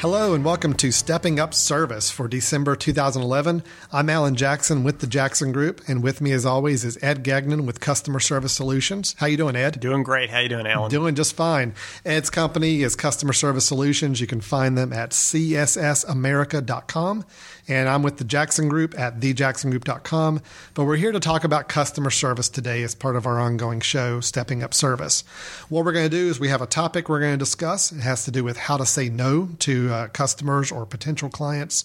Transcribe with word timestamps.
Hello 0.00 0.32
and 0.32 0.46
welcome 0.46 0.72
to 0.72 0.90
Stepping 0.90 1.38
Up 1.38 1.52
Service 1.52 2.10
for 2.10 2.26
December 2.26 2.74
2011. 2.74 3.62
I'm 3.92 4.08
Alan 4.08 4.34
Jackson 4.34 4.82
with 4.82 5.00
the 5.00 5.06
Jackson 5.06 5.52
Group, 5.52 5.82
and 5.86 6.02
with 6.02 6.22
me, 6.22 6.32
as 6.32 6.46
always, 6.46 6.86
is 6.86 6.98
Ed 7.02 7.22
Gagnon 7.22 7.66
with 7.66 7.80
Customer 7.80 8.18
Service 8.18 8.54
Solutions. 8.54 9.14
How 9.18 9.26
you 9.26 9.36
doing, 9.36 9.56
Ed? 9.56 9.78
Doing 9.78 10.02
great. 10.02 10.30
How 10.30 10.38
you 10.38 10.48
doing, 10.48 10.66
Alan? 10.66 10.90
Doing 10.90 11.14
just 11.14 11.36
fine. 11.36 11.74
Ed's 12.02 12.30
company 12.30 12.80
is 12.80 12.96
Customer 12.96 13.34
Service 13.34 13.66
Solutions. 13.66 14.22
You 14.22 14.26
can 14.26 14.40
find 14.40 14.78
them 14.78 14.94
at 14.94 15.10
cssamerica.com, 15.10 17.24
and 17.70 17.88
I'm 17.88 18.02
with 18.02 18.16
the 18.16 18.24
Jackson 18.24 18.68
Group 18.68 18.98
at 18.98 19.20
thejacksongroup.com. 19.20 20.42
But 20.74 20.84
we're 20.84 20.96
here 20.96 21.12
to 21.12 21.20
talk 21.20 21.44
about 21.44 21.68
customer 21.68 22.10
service 22.10 22.48
today 22.48 22.82
as 22.82 22.94
part 22.96 23.14
of 23.14 23.26
our 23.26 23.38
ongoing 23.38 23.80
show, 23.80 24.20
Stepping 24.20 24.62
Up 24.62 24.74
Service. 24.74 25.22
What 25.68 25.84
we're 25.84 25.92
going 25.92 26.10
to 26.10 26.16
do 26.16 26.28
is 26.28 26.40
we 26.40 26.48
have 26.48 26.62
a 26.62 26.66
topic 26.66 27.08
we're 27.08 27.20
going 27.20 27.34
to 27.34 27.38
discuss. 27.38 27.92
It 27.92 28.00
has 28.00 28.24
to 28.24 28.32
do 28.32 28.42
with 28.42 28.56
how 28.56 28.76
to 28.76 28.84
say 28.84 29.08
no 29.08 29.50
to 29.60 29.92
uh, 29.92 30.08
customers 30.08 30.72
or 30.72 30.84
potential 30.84 31.30
clients. 31.30 31.84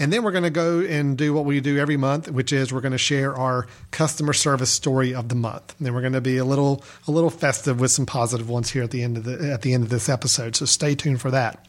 And 0.00 0.10
then 0.10 0.22
we're 0.22 0.32
going 0.32 0.44
to 0.44 0.50
go 0.50 0.80
and 0.80 1.16
do 1.16 1.34
what 1.34 1.44
we 1.44 1.60
do 1.60 1.78
every 1.78 1.98
month, 1.98 2.30
which 2.30 2.54
is 2.54 2.72
we're 2.72 2.80
going 2.80 2.92
to 2.92 2.98
share 2.98 3.36
our 3.36 3.66
customer 3.90 4.32
service 4.32 4.70
story 4.70 5.14
of 5.14 5.28
the 5.28 5.34
month. 5.34 5.74
And 5.76 5.86
then 5.86 5.94
we're 5.94 6.00
going 6.00 6.14
to 6.14 6.22
be 6.22 6.38
a 6.38 6.44
little 6.44 6.82
a 7.06 7.10
little 7.10 7.28
festive 7.28 7.78
with 7.78 7.90
some 7.90 8.06
positive 8.06 8.48
ones 8.48 8.70
here 8.70 8.82
at 8.82 8.92
the 8.92 9.02
end 9.02 9.18
of 9.18 9.24
the 9.24 9.52
at 9.52 9.60
the 9.60 9.74
end 9.74 9.84
of 9.84 9.90
this 9.90 10.08
episode. 10.08 10.56
So 10.56 10.64
stay 10.64 10.94
tuned 10.94 11.20
for 11.20 11.30
that. 11.30 11.66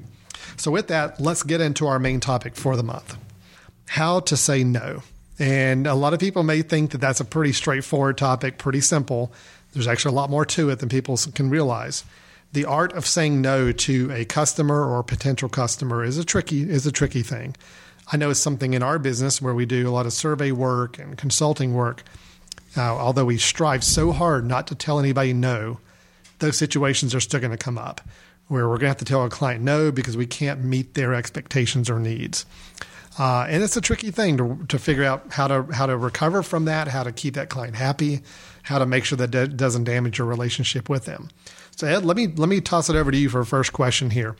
So 0.56 0.70
with 0.70 0.89
that 0.89 1.20
let's 1.20 1.42
get 1.42 1.61
into 1.61 1.86
our 1.86 1.98
main 1.98 2.20
topic 2.20 2.56
for 2.56 2.77
the 2.77 2.83
month. 2.83 3.17
How 3.86 4.20
to 4.20 4.36
say 4.36 4.64
no 4.64 5.02
and 5.39 5.86
a 5.86 5.94
lot 5.94 6.14
of 6.14 6.20
people 6.20 6.42
may 6.42 6.62
think 6.62 6.91
that 6.91 6.98
that's 6.98 7.20
a 7.20 7.25
pretty 7.25 7.53
straightforward 7.53 8.19
topic, 8.19 8.58
pretty 8.58 8.81
simple. 8.81 9.33
There's 9.72 9.86
actually 9.86 10.12
a 10.12 10.17
lot 10.17 10.30
more 10.30 10.45
to 10.47 10.70
it 10.70 10.78
than 10.78 10.89
people 10.89 11.19
can 11.34 11.50
realize. 11.50 12.05
The 12.53 12.64
art 12.64 12.92
of 12.95 13.06
saying 13.06 13.41
no 13.41 13.72
to 13.72 14.11
a 14.12 14.25
customer 14.25 14.84
or 14.84 15.00
a 15.00 15.05
potential 15.05 15.48
customer 15.48 16.03
is 16.03 16.17
a 16.17 16.25
tricky 16.25 16.62
is 16.62 16.86
a 16.86 16.92
tricky 16.92 17.22
thing. 17.22 17.55
I 18.11 18.17
know 18.17 18.30
it's 18.30 18.41
something 18.41 18.72
in 18.72 18.83
our 18.83 18.98
business 18.98 19.42
where 19.42 19.55
we 19.55 19.67
do 19.67 19.89
a 19.89 19.92
lot 19.92 20.06
of 20.06 20.12
survey 20.14 20.50
work 20.50 20.98
and 20.98 21.19
consulting 21.19 21.75
work. 21.75 22.02
Uh, 22.77 22.80
although 22.80 23.25
we 23.27 23.39
strive 23.39 23.84
so 23.84 24.13
hard 24.13 24.46
not 24.46 24.67
to 24.68 24.74
tell 24.74 24.98
anybody 24.98 25.33
no, 25.33 25.79
those 26.39 26.57
situations 26.57 27.14
are 27.14 27.20
still 27.20 27.40
going 27.40 27.51
to 27.51 27.57
come 27.57 27.77
up 27.77 28.01
where 28.48 28.67
we're 28.67 28.77
going 28.77 28.80
to 28.80 28.89
have 28.89 28.96
to 28.96 29.05
tell 29.05 29.24
a 29.24 29.30
client 29.30 29.63
no 29.63 29.92
because 29.92 30.17
we 30.17 30.27
can't 30.27 30.64
meet 30.64 30.95
their 30.95 31.14
expectations 31.14 31.89
or 31.89 32.01
needs. 32.01 32.46
Uh, 33.18 33.46
and 33.48 33.64
it's 33.64 33.77
a 33.77 33.80
tricky 33.80 34.12
thing 34.12 34.36
to, 34.36 34.64
to 34.68 34.79
figure 34.79 35.05
out 35.05 35.33
how 35.33 35.48
to 35.48 35.62
how 35.73 35.86
to 35.86 35.96
recover 35.96 36.42
from 36.42 36.67
that, 36.67 36.89
how 36.89 37.02
to 37.02 37.11
keep 37.11 37.34
that 37.34 37.48
client 37.48 37.74
happy, 37.74 38.20
how 38.62 38.79
to 38.79 38.86
make 38.86 39.05
sure 39.05 39.17
that 39.18 39.34
it 39.34 39.56
doesn't 39.56 39.84
damage 39.84 40.18
your 40.18 40.27
relationship 40.27 40.89
with 40.89 41.05
them. 41.05 41.28
So 41.74 41.86
Ed, 41.86 42.05
let 42.05 42.17
me 42.17 42.28
let 42.28 42.48
me 42.48 42.61
toss 42.61 42.89
it 42.89 42.96
over 42.96 43.11
to 43.11 43.17
you 43.17 43.28
for 43.28 43.40
a 43.40 43.46
first 43.46 43.73
question 43.73 44.11
here. 44.11 44.36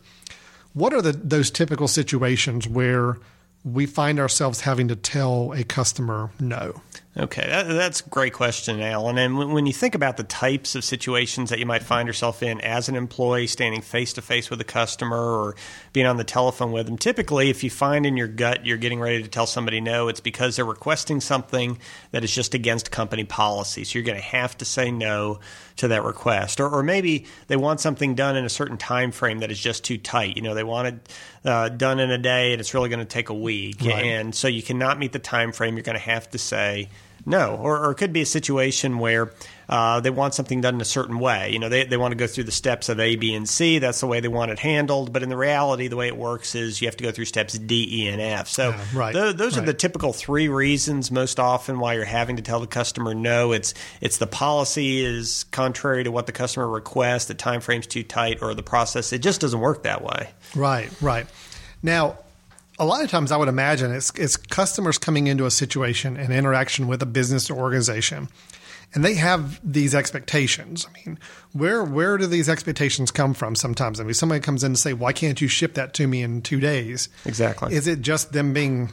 What 0.75 0.95
are 0.95 1.03
the 1.03 1.13
those 1.13 1.51
typical 1.51 1.89
situations 1.89 2.69
where 2.69 3.17
we 3.65 3.87
find 3.87 4.21
ourselves 4.21 4.61
having 4.61 4.87
to 4.89 4.97
tell 4.97 5.53
a 5.53 5.65
customer 5.65 6.31
no? 6.39 6.81
Okay, 7.21 7.45
that, 7.49 7.67
that's 7.67 8.01
a 8.01 8.09
great 8.09 8.33
question, 8.33 8.81
Alan. 8.81 9.19
And 9.19 9.37
when, 9.37 9.51
when, 9.51 9.67
you 9.67 9.73
think 9.73 9.97
about 9.97 10.19
the 10.19 10.23
types 10.23 10.77
of 10.77 10.85
situations 10.85 11.51
that 11.51 11.59
you 11.59 11.67
might 11.67 11.83
find 11.83 12.07
yourself 12.07 12.45
in 12.45 12.61
as 12.61 12.89
an 12.89 12.95
employee, 12.95 13.49
standing 13.49 13.83
face 13.83 14.13
to 14.13 14.23
face 14.23 14.51
with 14.51 14.61
a 14.61 14.65
customer 14.65 15.17
or 15.17 15.57
being 15.93 16.07
on 16.07 16.17
the 16.17 16.23
telephone 16.23 16.71
with 16.71 16.87
them, 16.87 16.97
typically, 16.97 17.51
if 17.51 17.65
you 17.65 17.71
find 17.71 18.07
in 18.07 18.17
your 18.17 18.29
gut 18.29 18.65
you're 18.65 18.77
getting 18.77 19.01
ready 19.01 19.21
to 19.21 19.29
tell 19.29 19.47
somebody 19.47 19.81
no, 19.81 20.07
it's 20.07 20.21
because 20.21 20.55
they're 20.55 20.65
requesting 20.65 21.21
something 21.21 21.79
that 22.13 22.23
is 22.23 22.33
just 22.33 22.55
against 22.55 22.93
company 22.93 23.25
policy. 23.25 23.83
So 23.83 23.99
you're 23.99 24.07
going 24.07 24.19
to 24.19 24.25
have 24.25 24.57
to 24.59 24.65
say 24.65 24.93
no 24.93 25.41
to 25.79 25.89
that 25.89 26.05
request, 26.05 26.61
or, 26.61 26.69
or 26.69 26.85
maybe 26.85 27.27
they 27.49 27.57
want 27.57 27.81
something 27.81 28.15
done 28.15 28.37
in 28.37 28.45
a 28.45 28.49
certain 28.49 28.77
time 28.79 29.11
frame 29.11 29.41
that 29.41 29.51
is 29.51 29.59
just 29.59 29.83
too 29.83 29.99
tight. 29.99 30.37
You 30.37 30.43
know, 30.43 30.55
they 30.55 30.65
want 30.65 30.87
it 30.87 31.17
uh, 31.45 31.69
done 31.69 31.99
in 31.99 32.13
a 32.13 32.19
day, 32.19 32.53
and 32.53 32.61
it's 32.61 32.75
really 32.75 32.89
going 32.89 33.01
to 33.01 33.05
take 33.05 33.29
a 33.29 33.35
week, 33.35 33.79
right. 33.81 34.05
and 34.05 34.33
so 34.33 34.47
you 34.47 34.63
cannot 34.63 35.01
meet 35.01 35.11
the 35.11 35.19
time 35.19 35.51
frame. 35.51 35.75
You're 35.75 35.83
going 35.83 35.99
to 35.99 36.05
have 36.05 36.31
to 36.31 36.39
say 36.39 36.89
no, 37.27 37.57
or, 37.57 37.85
or 37.85 37.91
it 37.91 37.97
could 37.97 38.13
be 38.13 38.23
a 38.23 38.27
situation 38.27 38.99
where 38.99 39.33
uh, 39.69 40.01
they 40.01 40.11
want 40.11 40.35
something 40.35 40.61
done 40.61 40.77
in 40.77 40.81
a 40.81 40.85
certain 40.87 41.19
way. 41.19 41.51
You 41.51 41.59
know, 41.59 41.69
they, 41.69 41.85
they 41.85 41.97
want 41.97 42.13
to 42.13 42.17
go 42.17 42.27
through 42.27 42.45
the 42.45 42.53
steps 42.53 42.89
of 42.89 42.99
A, 42.99 43.17
B, 43.17 43.35
and 43.35 43.49
C. 43.49 43.79
That's 43.79 44.01
the 44.01 44.07
way 44.07 44.21
they 44.21 44.29
want 44.29 44.51
it 44.51 44.59
handled. 44.59 45.13
But 45.13 45.23
in 45.23 45.29
the 45.29 45.37
reality, 45.37 45.89
the 45.89 45.97
way 45.97 46.09
it 46.09 46.17
works 46.17 46.55
is 46.55 46.81
you 46.81 46.89
have 46.89 46.97
to 46.97 47.05
go 47.05 47.11
through 47.11 47.27
steps 47.27 47.59
D, 47.59 48.05
E, 48.05 48.09
and 48.09 48.21
F. 48.21 48.49
So 48.49 48.71
yeah, 48.71 48.85
right, 48.95 49.13
th- 49.13 49.37
those 49.37 49.57
right. 49.57 49.63
are 49.63 49.67
the 49.67 49.75
typical 49.75 50.13
three 50.13 50.49
reasons 50.49 51.11
most 51.11 51.39
often 51.39 51.79
why 51.81 51.95
you're 51.95 52.05
having 52.05 52.37
to 52.37 52.43
tell 52.43 52.61
the 52.61 52.67
customer 52.67 53.15
no. 53.15 53.53
It's 53.53 53.75
it's 54.01 54.19
the 54.19 54.27
policy 54.27 55.05
is 55.05 55.45
contrary 55.51 56.05
to 56.05 56.11
what 56.11 56.27
the 56.27 56.33
customer 56.33 56.69
requests, 56.69 57.27
the 57.27 57.35
time 57.35 57.61
frame's 57.61 57.87
too 57.87 58.03
tight, 58.03 58.39
or 58.41 58.55
the 58.55 58.63
process 58.63 59.13
it 59.13 59.19
just 59.19 59.41
doesn't 59.41 59.61
work 59.61 59.83
that 59.83 60.03
way. 60.03 60.31
Right, 60.55 60.91
right. 61.03 61.27
Now 61.83 62.19
a 62.79 62.85
lot 62.85 63.03
of 63.03 63.11
times 63.11 63.33
I 63.33 63.37
would 63.37 63.49
imagine 63.49 63.93
it's, 63.93 64.11
it's 64.15 64.37
customers 64.37 64.99
coming 64.99 65.27
into 65.27 65.47
a 65.47 65.51
situation 65.51 66.17
and 66.17 66.33
interaction 66.33 66.87
with 66.87 67.03
a 67.03 67.07
business 67.07 67.51
or 67.51 67.59
organization 67.59 68.29
and 68.95 69.05
they 69.05 69.15
have 69.15 69.61
these 69.63 69.95
expectations. 69.95 70.87
I 70.87 70.99
mean, 70.99 71.19
where 71.53 71.85
where 71.85 72.17
do 72.17 72.27
these 72.27 72.49
expectations 72.49 73.11
come 73.11 73.35
from? 73.35 73.55
Sometimes, 73.55 74.01
I 74.01 74.05
mean, 74.05 74.15
somebody 74.15 74.41
comes 74.41 74.65
in 74.65 74.71
and 74.73 74.79
say, 74.79 74.93
"Why 74.93 75.13
can't 75.13 75.41
you 75.41 75.49
ship 75.49 75.75
that 75.75 75.95
to 75.95 76.07
me 76.07 76.23
in 76.23 76.43
two 76.43 76.61
days?" 76.61 77.09
Exactly. 77.25 77.75
Is 77.75 77.87
it 77.87 78.01
just 78.01 78.33
them 78.33 78.53
being 78.53 78.91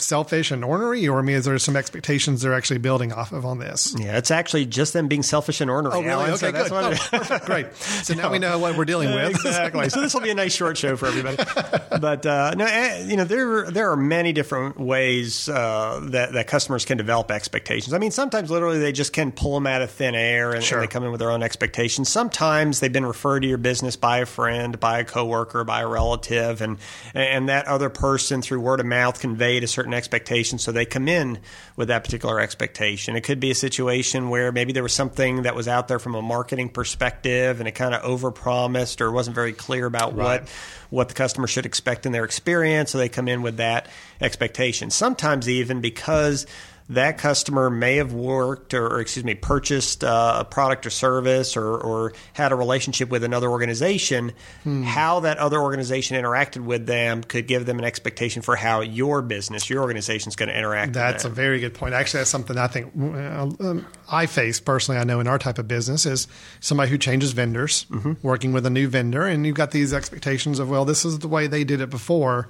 selfish 0.00 0.50
and 0.50 0.64
ornery, 0.64 1.08
or 1.08 1.18
I 1.18 1.22
mean, 1.22 1.36
is 1.36 1.44
there 1.44 1.58
some 1.58 1.76
expectations 1.76 2.42
they're 2.42 2.54
actually 2.54 2.78
building 2.78 3.12
off 3.12 3.32
of 3.32 3.44
on 3.44 3.58
this? 3.58 3.94
Yeah, 3.98 4.16
it's 4.16 4.30
actually 4.30 4.66
just 4.66 4.92
them 4.92 5.08
being 5.08 5.22
selfish 5.22 5.60
and 5.60 5.70
ornery. 5.70 5.92
Oh, 5.94 6.00
really? 6.00 6.10
Alan, 6.10 6.30
okay, 6.32 6.68
so 6.68 6.90
good. 6.90 7.30
Oh. 7.30 7.38
Great. 7.44 7.74
So 7.74 8.14
now 8.14 8.30
we 8.32 8.38
know 8.38 8.58
what 8.58 8.76
we're 8.76 8.84
dealing 8.84 9.12
with. 9.12 9.30
exactly. 9.46 9.88
so 9.88 10.00
this 10.00 10.14
will 10.14 10.20
be 10.20 10.30
a 10.30 10.34
nice 10.34 10.54
short 10.54 10.76
show 10.76 10.96
for 10.96 11.06
everybody. 11.06 11.36
but 12.00 12.24
uh, 12.24 12.54
no, 12.56 12.64
eh, 12.64 13.06
you 13.08 13.16
know, 13.16 13.24
there 13.24 13.70
there 13.70 13.90
are 13.90 13.96
many 13.96 14.32
different 14.32 14.78
ways 14.78 15.48
uh, 15.48 16.00
that 16.10 16.32
that 16.32 16.46
customers 16.46 16.84
can 16.84 16.96
develop 16.96 17.30
expectations. 17.30 17.92
I 17.92 17.98
mean, 17.98 18.12
sometimes 18.12 18.50
literally 18.50 18.78
they 18.78 18.92
just 18.92 19.12
can 19.12 19.32
pull 19.32 19.54
them 19.54 19.66
out 19.66 19.82
of 19.82 19.90
thin 19.90 20.14
air 20.14 20.52
and, 20.52 20.62
sure. 20.62 20.78
and 20.78 20.88
they 20.88 20.92
come 20.92 21.04
in 21.04 21.10
with 21.10 21.18
their 21.18 21.30
own 21.30 21.42
expectations. 21.42 22.08
Sometimes 22.08 22.80
they've 22.80 22.92
been 22.92 23.06
referred 23.06 23.40
to 23.40 23.48
your 23.48 23.58
business 23.58 23.96
by 23.96 24.18
a 24.18 24.26
friend, 24.26 24.78
by 24.78 25.00
a 25.00 25.04
coworker, 25.04 25.64
by 25.64 25.82
a 25.82 25.88
relative, 25.88 26.60
and 26.60 26.78
and 27.14 27.48
that 27.48 27.66
other 27.66 27.90
person 27.90 28.42
through 28.42 28.60
word 28.60 28.78
of 28.78 28.86
mouth 28.86 29.20
conveyed 29.20 29.64
a 29.64 29.66
certain 29.66 29.87
expectation 29.94 30.58
so 30.58 30.72
they 30.72 30.84
come 30.84 31.08
in 31.08 31.38
with 31.76 31.88
that 31.88 32.04
particular 32.04 32.40
expectation. 32.40 33.16
It 33.16 33.22
could 33.22 33.40
be 33.40 33.50
a 33.50 33.54
situation 33.54 34.30
where 34.30 34.52
maybe 34.52 34.72
there 34.72 34.82
was 34.82 34.92
something 34.92 35.42
that 35.42 35.54
was 35.54 35.68
out 35.68 35.88
there 35.88 35.98
from 35.98 36.14
a 36.14 36.22
marketing 36.22 36.68
perspective 36.68 37.60
and 37.60 37.68
it 37.68 37.72
kind 37.72 37.94
of 37.94 38.02
overpromised 38.02 39.00
or 39.00 39.10
wasn't 39.10 39.34
very 39.34 39.52
clear 39.52 39.86
about 39.86 40.16
right. 40.16 40.42
what 40.42 40.48
what 40.90 41.08
the 41.08 41.14
customer 41.14 41.46
should 41.46 41.66
expect 41.66 42.06
in 42.06 42.12
their 42.12 42.24
experience, 42.24 42.90
so 42.90 42.98
they 42.98 43.10
come 43.10 43.28
in 43.28 43.42
with 43.42 43.58
that 43.58 43.88
expectation. 44.20 44.90
Sometimes 44.90 45.48
even 45.48 45.80
because 45.80 46.46
that 46.90 47.18
customer 47.18 47.68
may 47.68 47.96
have 47.96 48.12
worked 48.12 48.72
or, 48.72 48.86
or 48.86 49.00
excuse 49.00 49.24
me, 49.24 49.34
purchased 49.34 50.02
uh, 50.02 50.38
a 50.40 50.44
product 50.44 50.86
or 50.86 50.90
service 50.90 51.56
or, 51.56 51.76
or, 51.76 52.12
had 52.32 52.52
a 52.52 52.54
relationship 52.54 53.10
with 53.10 53.24
another 53.24 53.50
organization, 53.50 54.32
hmm. 54.62 54.82
how 54.82 55.20
that 55.20 55.38
other 55.38 55.60
organization 55.60 56.16
interacted 56.20 56.64
with 56.64 56.86
them 56.86 57.22
could 57.22 57.46
give 57.46 57.66
them 57.66 57.78
an 57.78 57.84
expectation 57.84 58.42
for 58.42 58.56
how 58.56 58.80
your 58.80 59.20
business, 59.22 59.68
your 59.68 59.82
organization 59.82 60.28
is 60.28 60.36
going 60.36 60.48
to 60.48 60.56
interact. 60.56 60.92
That's 60.92 61.24
a 61.24 61.28
very 61.28 61.60
good 61.60 61.74
point. 61.74 61.94
Actually, 61.94 62.20
that's 62.20 62.30
something 62.30 62.56
I 62.56 62.68
think 62.68 62.92
uh, 62.96 63.50
um, 63.60 63.86
I 64.10 64.26
face 64.26 64.60
personally. 64.60 65.00
I 65.00 65.04
know 65.04 65.20
in 65.20 65.26
our 65.26 65.38
type 65.38 65.58
of 65.58 65.68
business 65.68 66.06
is 66.06 66.28
somebody 66.60 66.90
who 66.90 66.98
changes 66.98 67.32
vendors, 67.32 67.86
mm-hmm. 67.90 68.14
working 68.22 68.52
with 68.52 68.64
a 68.64 68.70
new 68.70 68.88
vendor, 68.88 69.26
and 69.26 69.44
you've 69.46 69.56
got 69.56 69.72
these 69.72 69.92
expectations 69.92 70.58
of, 70.58 70.70
well, 70.70 70.84
this 70.84 71.04
is 71.04 71.18
the 71.18 71.28
way 71.28 71.46
they 71.46 71.64
did 71.64 71.80
it 71.80 71.90
before 71.90 72.48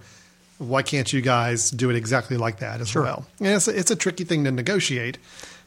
why 0.58 0.82
can't 0.82 1.12
you 1.12 1.20
guys 1.20 1.70
do 1.70 1.90
it 1.90 1.96
exactly 1.96 2.36
like 2.36 2.58
that 2.58 2.80
as 2.80 2.88
sure. 2.88 3.02
well? 3.02 3.26
And 3.38 3.48
it's 3.48 3.68
a, 3.68 3.78
it's 3.78 3.90
a 3.90 3.96
tricky 3.96 4.24
thing 4.24 4.44
to 4.44 4.50
negotiate 4.50 5.18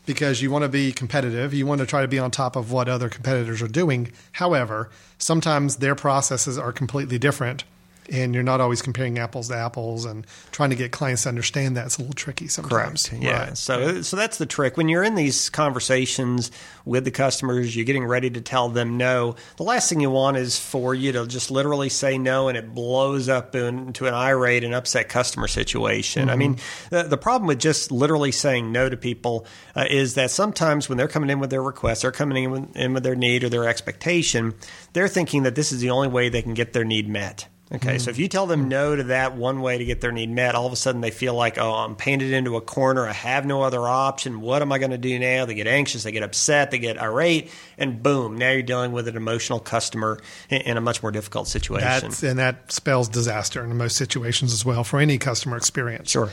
because 0.05 0.41
you 0.41 0.51
want 0.51 0.63
to 0.63 0.69
be 0.69 0.91
competitive. 0.91 1.53
You 1.53 1.65
want 1.65 1.79
to 1.79 1.87
try 1.87 2.01
to 2.01 2.07
be 2.07 2.19
on 2.19 2.31
top 2.31 2.55
of 2.55 2.71
what 2.71 2.89
other 2.89 3.09
competitors 3.09 3.61
are 3.61 3.67
doing. 3.67 4.11
However, 4.33 4.89
sometimes 5.17 5.77
their 5.77 5.95
processes 5.95 6.57
are 6.57 6.71
completely 6.71 7.17
different 7.17 7.63
and 8.11 8.33
you're 8.33 8.43
not 8.43 8.61
always 8.61 8.81
comparing 8.81 9.17
apples 9.17 9.47
to 9.47 9.55
apples 9.55 10.05
and 10.05 10.27
trying 10.51 10.69
to 10.69 10.75
get 10.75 10.91
clients 10.91 11.23
to 11.23 11.29
understand 11.29 11.77
that 11.77 11.85
it's 11.85 11.97
a 11.97 12.01
little 12.01 12.13
tricky 12.13 12.47
sometimes. 12.47 13.07
Correct. 13.07 13.23
Yeah. 13.23 13.45
Right. 13.45 13.57
So 13.57 14.01
so 14.01 14.17
that's 14.17 14.37
the 14.37 14.45
trick. 14.45 14.77
When 14.77 14.89
you're 14.89 15.03
in 15.03 15.15
these 15.15 15.49
conversations 15.49 16.51
with 16.85 17.05
the 17.05 17.11
customers, 17.11 17.75
you're 17.75 17.85
getting 17.85 18.05
ready 18.05 18.29
to 18.29 18.41
tell 18.41 18.69
them 18.69 18.97
no. 18.97 19.35
The 19.57 19.63
last 19.63 19.89
thing 19.89 20.01
you 20.01 20.11
want 20.11 20.37
is 20.37 20.59
for 20.59 20.93
you 20.93 21.11
to 21.13 21.25
just 21.25 21.49
literally 21.49 21.89
say 21.89 22.17
no 22.17 22.49
and 22.49 22.57
it 22.57 22.73
blows 22.73 23.29
up 23.29 23.55
into 23.55 24.07
an 24.07 24.13
irate 24.13 24.63
and 24.63 24.75
upset 24.75 25.09
customer 25.09 25.47
situation. 25.47 26.29
I 26.29 26.35
mean, 26.35 26.57
the, 26.89 27.03
the 27.03 27.17
problem 27.17 27.47
with 27.47 27.59
just 27.59 27.91
literally 27.91 28.31
saying 28.31 28.71
no 28.71 28.89
to 28.89 28.97
people 28.97 29.45
uh, 29.75 29.85
is 29.89 30.15
that 30.15 30.31
sometimes 30.31 30.89
when 30.89 30.97
they're 30.97 31.07
coming 31.07 31.29
in 31.29 31.39
with 31.39 31.49
their 31.49 31.63
request, 31.63 32.01
they're 32.01 32.11
coming 32.11 32.43
in 32.43 32.51
with, 32.51 32.75
in 32.75 32.93
with 32.93 33.03
their 33.03 33.15
need 33.15 33.43
or 33.43 33.49
their 33.49 33.67
expectation, 33.67 34.53
they're 34.93 35.07
thinking 35.07 35.43
that 35.43 35.55
this 35.55 35.71
is 35.71 35.79
the 35.79 35.89
only 35.89 36.07
way 36.07 36.29
they 36.29 36.41
can 36.41 36.53
get 36.53 36.73
their 36.73 36.83
need 36.83 37.07
met. 37.07 37.47
Okay, 37.73 37.99
so 37.99 38.09
if 38.09 38.19
you 38.19 38.27
tell 38.27 38.47
them 38.47 38.63
hmm. 38.63 38.69
no 38.69 38.95
to 38.97 39.03
that 39.03 39.35
one 39.35 39.61
way 39.61 39.77
to 39.77 39.85
get 39.85 40.01
their 40.01 40.11
need 40.11 40.29
met, 40.29 40.55
all 40.55 40.65
of 40.65 40.73
a 40.73 40.75
sudden 40.75 40.99
they 40.99 41.11
feel 41.11 41.33
like, 41.33 41.57
oh, 41.57 41.71
I'm 41.71 41.95
painted 41.95 42.33
into 42.33 42.57
a 42.57 42.61
corner. 42.61 43.07
I 43.07 43.13
have 43.13 43.45
no 43.45 43.61
other 43.61 43.87
option. 43.87 44.41
What 44.41 44.61
am 44.61 44.73
I 44.73 44.77
going 44.77 44.91
to 44.91 44.97
do 44.97 45.17
now? 45.17 45.45
They 45.45 45.53
get 45.53 45.67
anxious, 45.67 46.03
they 46.03 46.11
get 46.11 46.23
upset, 46.23 46.71
they 46.71 46.79
get 46.79 46.97
irate, 46.97 47.49
and 47.77 48.03
boom, 48.03 48.37
now 48.37 48.51
you're 48.51 48.61
dealing 48.61 48.91
with 48.91 49.07
an 49.07 49.15
emotional 49.15 49.59
customer 49.59 50.19
in, 50.49 50.61
in 50.61 50.77
a 50.77 50.81
much 50.81 51.01
more 51.01 51.11
difficult 51.11 51.47
situation. 51.47 51.87
That's, 51.87 52.23
and 52.23 52.37
that 52.39 52.71
spells 52.71 53.07
disaster 53.07 53.63
in 53.63 53.77
most 53.77 53.95
situations 53.95 54.51
as 54.51 54.65
well 54.65 54.83
for 54.83 54.99
any 54.99 55.17
customer 55.17 55.55
experience. 55.55 56.11
Sure. 56.11 56.29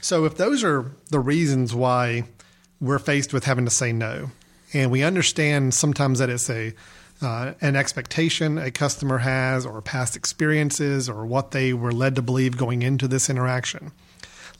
So 0.00 0.24
if 0.24 0.36
those 0.36 0.64
are 0.64 0.90
the 1.10 1.20
reasons 1.20 1.74
why 1.74 2.24
we're 2.80 2.98
faced 2.98 3.34
with 3.34 3.44
having 3.44 3.66
to 3.66 3.70
say 3.70 3.92
no, 3.92 4.30
and 4.72 4.90
we 4.90 5.02
understand 5.02 5.74
sometimes 5.74 6.18
that 6.18 6.30
it's 6.30 6.48
a 6.48 6.74
uh, 7.20 7.52
an 7.60 7.76
expectation 7.76 8.58
a 8.58 8.70
customer 8.70 9.18
has, 9.18 9.66
or 9.66 9.80
past 9.82 10.16
experiences, 10.16 11.08
or 11.08 11.26
what 11.26 11.50
they 11.50 11.72
were 11.72 11.92
led 11.92 12.14
to 12.16 12.22
believe 12.22 12.56
going 12.56 12.82
into 12.82 13.08
this 13.08 13.28
interaction. 13.28 13.92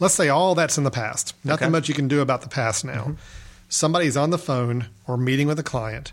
Let's 0.00 0.14
say 0.14 0.28
all 0.28 0.54
that's 0.54 0.78
in 0.78 0.84
the 0.84 0.90
past. 0.90 1.34
Nothing 1.44 1.66
Okay. 1.66 1.72
much 1.72 1.88
you 1.88 1.94
can 1.94 2.08
do 2.08 2.20
about 2.20 2.42
the 2.42 2.48
past 2.48 2.84
now. 2.84 3.16
Somebody's 3.68 4.16
on 4.16 4.30
the 4.30 4.38
phone 4.38 4.86
or 5.06 5.16
meeting 5.16 5.46
with 5.46 5.58
a 5.58 5.64
client 5.64 6.12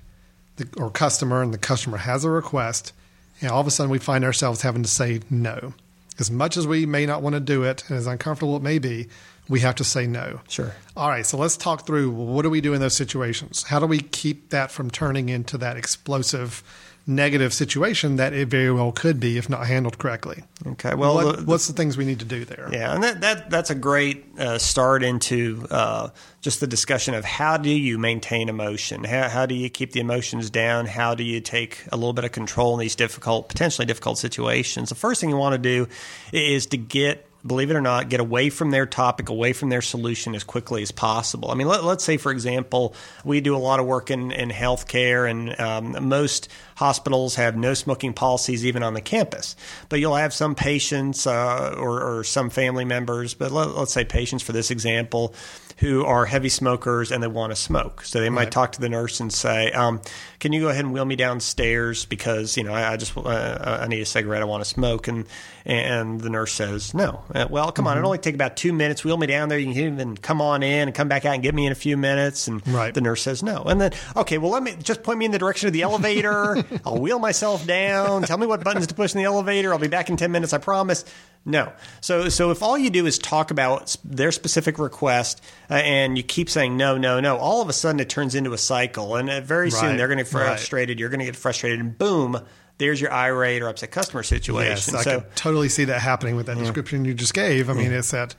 the, 0.58 0.68
or 0.78 0.90
customer, 0.90 1.42
and 1.42 1.54
the 1.54 1.58
customer 1.58 1.98
has 1.98 2.24
a 2.24 2.30
request, 2.30 2.94
and 3.42 3.52
all 3.52 3.60
of 3.62 3.68
a 3.68 3.72
sudden 3.72 3.92
we 3.92 4.00
find 4.00 4.24
ourselves 4.24 4.62
having 4.62 4.84
to 4.84 4.90
say 4.90 5.20
no. 5.30 5.74
As 6.18 6.32
much 6.32 6.56
as 6.56 6.66
we 6.66 6.86
may 6.86 7.06
not 7.06 7.22
want 7.22 7.34
to 7.34 7.42
do 7.42 7.64
it, 7.64 7.84
and 7.90 7.98
as 7.98 8.08
uncomfortable 8.08 8.56
it 8.56 8.64
may 8.64 8.80
be, 8.80 9.08
we 9.48 9.60
have 9.62 9.76
to 9.76 9.84
say 9.84 10.08
no. 10.08 10.40
Sure. 10.50 10.74
All 10.98 11.10
right, 11.10 11.26
so 11.26 11.38
let's 11.38 11.58
talk 11.58 11.86
through 11.86 12.10
what 12.12 12.42
do 12.44 12.50
we 12.50 12.62
do 12.62 12.74
in 12.74 12.80
those 12.82 12.96
situations? 12.96 13.64
How 13.64 13.80
do 13.80 13.86
we 13.86 14.00
keep 14.00 14.50
that 14.50 14.72
from 14.72 14.90
turning 14.90 15.30
into 15.30 15.58
that 15.60 15.78
explosive 15.78 16.64
negative 17.08 17.54
situation 17.54 18.16
that 18.16 18.34
it 18.34 18.48
very 18.48 18.72
well 18.72 18.92
could 18.92 19.20
be 19.20 19.38
if 19.38 19.48
not 19.48 19.68
handled 19.68 20.00
correctly? 20.00 20.44
Okay, 20.66 20.96
well, 20.96 21.14
what, 21.14 21.36
the- 21.36 21.42
the- 21.44 21.46
what's 21.46 21.68
the 21.68 21.74
things 21.74 21.98
we 21.98 22.06
need 22.06 22.18
to 22.20 22.26
do 22.26 22.46
there? 22.46 22.68
Yeah, 22.72 22.96
and 22.96 23.04
that, 23.04 23.22
that 23.22 23.50
that's 23.52 23.70
a 23.70 23.76
great 23.76 24.26
uh, 24.40 24.58
start 24.58 25.04
into 25.04 25.68
uh, 25.70 26.10
just 26.42 26.62
the 26.62 26.68
discussion 26.68 27.14
of 27.14 27.24
how 27.24 27.58
do 27.58 27.70
you 27.70 28.00
maintain 28.00 28.50
emotion? 28.50 29.04
How, 29.04 29.30
how 29.30 29.46
do 29.46 29.54
you 29.54 29.70
keep 29.70 29.92
the 29.92 30.00
emotions 30.00 30.50
down? 30.50 30.88
How 30.88 31.14
do 31.14 31.24
you 31.24 31.42
take 31.42 31.84
a 31.92 31.96
little 31.96 32.14
bit 32.14 32.24
of 32.26 32.32
control 32.32 32.74
in 32.74 32.80
these 32.80 32.96
difficult, 32.96 33.50
potentially 33.50 33.86
difficult 33.86 34.18
situations? 34.18 34.90
The 34.90 34.96
first 34.96 35.22
thing 35.22 35.30
you 35.30 35.38
want 35.38 35.54
to 35.54 35.60
do 35.60 35.88
is 36.34 36.66
to 36.68 36.78
get 36.78 37.28
believe 37.46 37.70
it 37.70 37.76
or 37.76 37.82
not, 37.82 38.10
get 38.10 38.20
away 38.20 38.50
from 38.50 38.72
their 38.72 38.86
topic, 38.86 39.30
away 39.30 39.54
from 39.54 39.70
their 39.70 39.82
solution 39.82 40.34
as 40.34 40.44
quickly 40.44 40.82
as 40.82 40.92
possible. 40.92 41.52
I 41.52 41.56
mean, 41.56 41.68
let, 41.68 41.84
us 41.84 42.04
say, 42.04 42.18
for 42.18 42.32
example, 42.32 42.96
we 43.24 43.42
do 43.42 43.56
a 43.56 43.58
lot 43.58 43.80
of 43.80 43.86
work 43.86 44.10
in, 44.10 44.32
in 44.32 44.50
healthcare, 44.50 45.30
and 45.30 45.60
um, 45.60 46.08
most 46.08 46.50
hospitals 46.76 47.36
have 47.36 47.56
no 47.56 47.74
smoking 47.74 48.14
policies 48.14 48.66
even 48.66 48.84
on 48.84 48.94
the 48.94 49.02
campus. 49.02 49.56
But 49.90 50.00
you'll 50.00 50.16
have 50.16 50.34
some 50.34 50.56
patients 50.56 51.28
uh, 51.28 51.76
or, 51.78 52.20
or 52.20 52.24
some 52.24 52.50
family 52.50 52.86
members, 52.86 53.34
but 53.34 53.52
let, 53.52 53.70
let's 53.70 53.94
say 53.94 54.06
patients 54.06 54.42
for 54.44 54.52
this 54.52 54.72
example, 54.72 55.36
who 55.78 56.06
are 56.06 56.26
heavy 56.26 56.48
smokers 56.48 57.12
and 57.12 57.22
they 57.22 57.28
want 57.28 57.52
to 57.52 57.56
smoke. 57.56 58.04
So 58.06 58.22
they 58.22 58.30
might 58.30 58.44
Right. 58.44 58.52
talk 58.52 58.72
to 58.74 58.82
the 58.82 58.88
nurse 58.88 59.20
and 59.20 59.32
say, 59.34 59.72
um, 59.74 60.00
"Can 60.40 60.54
you 60.54 60.62
go 60.62 60.70
ahead 60.70 60.86
and 60.86 60.94
wheel 60.94 61.04
me 61.04 61.18
downstairs 61.18 62.06
because 62.06 62.56
you 62.56 62.64
know 62.64 62.74
I, 62.74 62.94
I 62.94 62.98
just 62.98 63.16
uh, 63.18 63.80
I 63.82 63.88
need 63.88 64.00
a 64.00 64.06
cigarette. 64.06 64.42
I 64.42 64.46
want 64.46 64.64
to 64.64 64.70
smoke." 64.70 65.08
And 65.10 65.26
and 65.66 66.22
the 66.22 66.30
nurse 66.30 66.54
says, 66.54 66.94
"No. 66.94 67.24
Uh, 67.34 67.48
well, 67.50 67.72
come 67.74 67.88
on. 67.88 67.98
It'll 67.98 68.08
only 68.08 68.20
take 68.20 68.36
about 68.36 68.56
two 68.56 68.72
minutes. 68.72 69.04
Wheel 69.04 69.18
me 69.18 69.28
down 69.28 69.50
there. 69.50 69.60
You 69.60 69.74
can 69.74 69.84
even 69.94 70.16
come 70.18 70.42
on 70.42 70.64
in 70.64 70.88
and 70.88 70.96
come 70.96 71.08
back 71.10 71.26
out 71.26 71.34
and 71.34 71.44
get 71.44 71.54
me 71.54 71.66
in 71.66 71.72
a 71.72 71.76
few 71.76 71.98
minutes." 71.98 72.48
And 72.48 72.66
Right. 72.68 72.94
the 72.94 73.02
nurse 73.02 73.22
says, 73.22 73.44
"No." 73.44 73.64
And 73.64 73.82
then, 73.82 73.92
okay, 74.16 74.38
well, 74.38 74.52
let 74.52 74.64
me 74.64 74.76
just 74.82 75.04
point 75.04 75.20
me 75.20 75.26
in 75.26 75.32
the 75.32 75.40
direction 75.40 75.68
of 75.68 75.74
the 75.74 75.82
elevator. 75.82 76.64
I'll 76.86 77.00
wheel 77.00 77.20
myself 77.20 77.68
down. 77.68 78.24
Tell 78.24 78.38
me 78.38 78.48
what 78.48 78.64
buttons 78.64 78.88
to 78.88 78.94
push 78.96 79.14
in 79.14 79.18
the 79.18 79.26
elevator. 79.26 79.74
I'll 79.74 79.80
be 79.80 79.88
back 79.90 80.10
in 80.10 80.16
ten 80.16 80.32
minutes. 80.32 80.54
I 80.54 80.58
promise. 80.60 81.04
No. 81.46 81.72
So, 82.02 82.28
so 82.30 82.50
if 82.50 82.64
all 82.64 82.76
you 82.76 82.90
do 82.90 83.06
is 83.06 83.20
talk 83.20 83.52
about 83.52 83.96
their 84.04 84.32
specific 84.32 84.80
request 84.80 85.44
uh, 85.70 85.76
and 85.76 86.18
you 86.18 86.24
keep 86.24 86.50
saying 86.50 86.76
no, 86.76 86.98
no, 86.98 87.20
no, 87.20 87.38
all 87.38 87.62
of 87.62 87.70
a 87.70 87.74
sudden 87.74 88.00
it 88.00 88.10
turns 88.10 88.34
into 88.34 88.52
a 88.54 88.58
cycle, 88.58 89.16
and 89.16 89.30
uh, 89.30 89.42
very 89.42 89.70
soon 89.70 89.96
they're 89.96 90.08
going 90.08 90.18
to 90.18 90.24
get 90.24 90.34
right. 90.34 90.48
frustrated. 90.48 91.00
You're 91.00 91.10
going 91.10 91.20
to 91.20 91.26
get 91.26 91.36
frustrated, 91.36 91.80
and 91.80 91.96
boom, 91.96 92.40
there's 92.80 93.00
your 93.00 93.14
irate 93.14 93.62
or 93.62 93.70
upset 93.70 93.92
customer 93.92 94.24
situation. 94.24 94.94
Yes, 94.94 94.94
I 94.94 95.02
so, 95.04 95.22
can 95.22 95.30
totally 95.36 95.70
see 95.70 95.86
that 95.86 96.02
happening 96.02 96.36
with 96.36 96.48
that 96.48 96.58
description 96.58 97.06
you 97.06 97.14
just 97.14 97.34
gave. 97.34 97.70
I 97.70 97.74
mean, 97.74 97.92
it's 97.92 98.12
that 98.12 98.36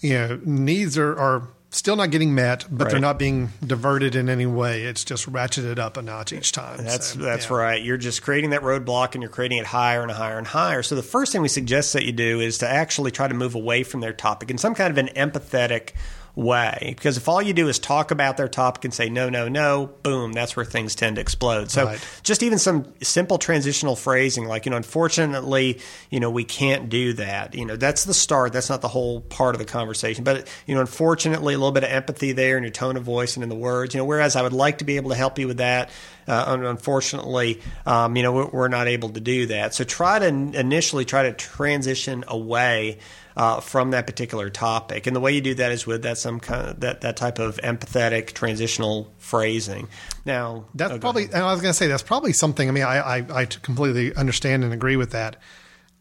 you 0.00 0.14
know 0.14 0.40
needs 0.44 0.98
are, 0.98 1.16
are 1.16 1.48
still 1.72 1.96
not 1.96 2.10
getting 2.10 2.34
met, 2.34 2.66
but 2.70 2.90
they're 2.90 3.00
not 3.00 3.18
being 3.18 3.50
diverted 3.66 4.14
in 4.14 4.28
any 4.28 4.46
way. 4.46 4.82
It's 4.82 5.04
just 5.04 5.30
ratcheted 5.30 5.78
up 5.78 5.96
a 5.96 6.02
notch 6.02 6.32
each 6.32 6.52
time. 6.52 6.84
That's 6.84 7.08
So, 7.08 7.18
that's 7.18 7.48
yeah. 7.48 7.56
right. 7.56 7.82
You're 7.82 7.96
just 7.96 8.22
creating 8.22 8.50
that 8.50 8.62
roadblock 8.62 9.14
and 9.14 9.22
you're 9.22 9.30
creating 9.30 9.58
it 9.58 9.66
higher 9.66 10.02
and 10.02 10.10
higher 10.10 10.38
and 10.38 10.46
higher. 10.46 10.82
So 10.82 10.94
the 10.94 11.02
first 11.02 11.32
thing 11.32 11.42
we 11.42 11.48
suggest 11.48 11.92
that 11.94 12.04
you 12.04 12.12
do 12.12 12.40
is 12.40 12.58
to 12.58 12.68
actually 12.68 13.10
try 13.10 13.26
to 13.26 13.34
move 13.34 13.54
away 13.54 13.82
from 13.82 14.00
their 14.00 14.12
topic 14.12 14.50
in 14.50 14.58
some 14.58 14.74
kind 14.74 14.90
of 14.90 14.98
an 14.98 15.08
empathetic 15.16 15.92
way. 16.34 16.94
Because 16.96 17.16
if 17.16 17.28
all 17.28 17.42
you 17.42 17.52
do 17.52 17.68
is 17.68 17.78
talk 17.78 18.10
about 18.10 18.36
their 18.36 18.48
topic 18.48 18.84
and 18.84 18.94
say 18.94 19.10
no, 19.10 19.28
no, 19.28 19.48
no, 19.48 19.90
boom, 20.02 20.32
that's 20.32 20.56
where 20.56 20.64
things 20.64 20.94
tend 20.94 21.16
to 21.16 21.20
explode. 21.22 21.70
So 21.70 21.84
Right. 21.84 22.08
just 22.22 22.42
even 22.42 22.58
some 22.58 22.90
simple 23.02 23.36
transitional 23.38 23.96
phrasing 23.96 24.46
like, 24.46 24.64
you 24.64 24.70
know, 24.70 24.78
unfortunately, 24.78 25.80
you 26.10 26.20
know, 26.20 26.30
we 26.30 26.44
can't 26.44 26.88
do 26.88 27.12
that. 27.14 27.54
You 27.54 27.66
know, 27.66 27.76
that's 27.76 28.04
the 28.04 28.14
start. 28.14 28.52
That's 28.54 28.70
not 28.70 28.80
the 28.80 28.88
whole 28.88 29.20
part 29.20 29.54
of 29.54 29.58
the 29.58 29.66
conversation. 29.66 30.24
But, 30.24 30.48
you 30.66 30.74
know, 30.74 30.80
unfortunately, 30.80 31.54
a 31.54 31.58
little 31.58 31.72
bit 31.72 31.84
of 31.84 31.90
empathy 31.90 32.32
there 32.32 32.56
in 32.56 32.62
your 32.62 32.72
tone 32.72 32.96
of 32.96 33.02
voice 33.02 33.36
and 33.36 33.42
in 33.42 33.50
the 33.50 33.54
words. 33.54 33.94
You 33.94 33.98
know, 33.98 34.06
whereas 34.06 34.34
I 34.34 34.42
would 34.42 34.54
like 34.54 34.78
to 34.78 34.84
be 34.84 34.96
able 34.96 35.10
to 35.10 35.16
help 35.16 35.38
you 35.38 35.48
with 35.48 35.58
that. 35.58 35.90
Uh, 36.26 36.56
unfortunately, 36.60 37.60
um, 37.84 38.16
you 38.16 38.22
know, 38.22 38.32
we're, 38.32 38.46
we're 38.46 38.68
not 38.68 38.86
able 38.86 39.10
to 39.10 39.20
do 39.20 39.46
that. 39.46 39.74
So 39.74 39.84
try 39.84 40.18
to 40.18 40.26
initially 40.26 41.04
try 41.04 41.24
to 41.24 41.32
transition 41.32 42.24
away 42.28 42.98
uh, 43.36 43.60
from 43.60 43.90
that 43.90 44.06
particular 44.06 44.50
topic, 44.50 45.06
and 45.06 45.16
the 45.16 45.20
way 45.20 45.32
you 45.32 45.40
do 45.40 45.54
that 45.54 45.72
is 45.72 45.86
with 45.86 46.02
that 46.02 46.18
some 46.18 46.40
kind 46.40 46.68
of 46.68 46.80
that 46.80 47.00
that 47.00 47.16
type 47.16 47.38
of 47.38 47.56
empathetic 47.58 48.32
transitional 48.32 49.12
phrasing. 49.18 49.88
Now, 50.24 50.66
That's 50.74 50.92
oh, 50.92 50.98
probably, 50.98 51.24
and 51.24 51.36
I 51.36 51.52
was 51.52 51.60
going 51.60 51.72
to 51.72 51.76
say, 51.76 51.88
that's 51.88 52.02
probably 52.02 52.32
something. 52.32 52.68
I 52.68 52.72
mean, 52.72 52.84
I, 52.84 53.18
I, 53.18 53.26
I 53.40 53.44
completely 53.46 54.14
understand 54.14 54.62
and 54.62 54.72
agree 54.72 54.96
with 54.96 55.10
that. 55.10 55.36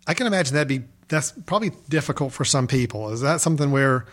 I 0.05 0.13
can 0.13 0.27
imagine 0.27 0.53
that'd 0.53 0.67
be, 0.67 0.83
that's 1.07 1.31
probably 1.45 1.71
difficult 1.89 2.33
for 2.33 2.45
some 2.45 2.67
people. 2.67 3.09
Is 3.09 3.21
that 3.21 3.41
something 3.41 3.71
where 3.71 4.05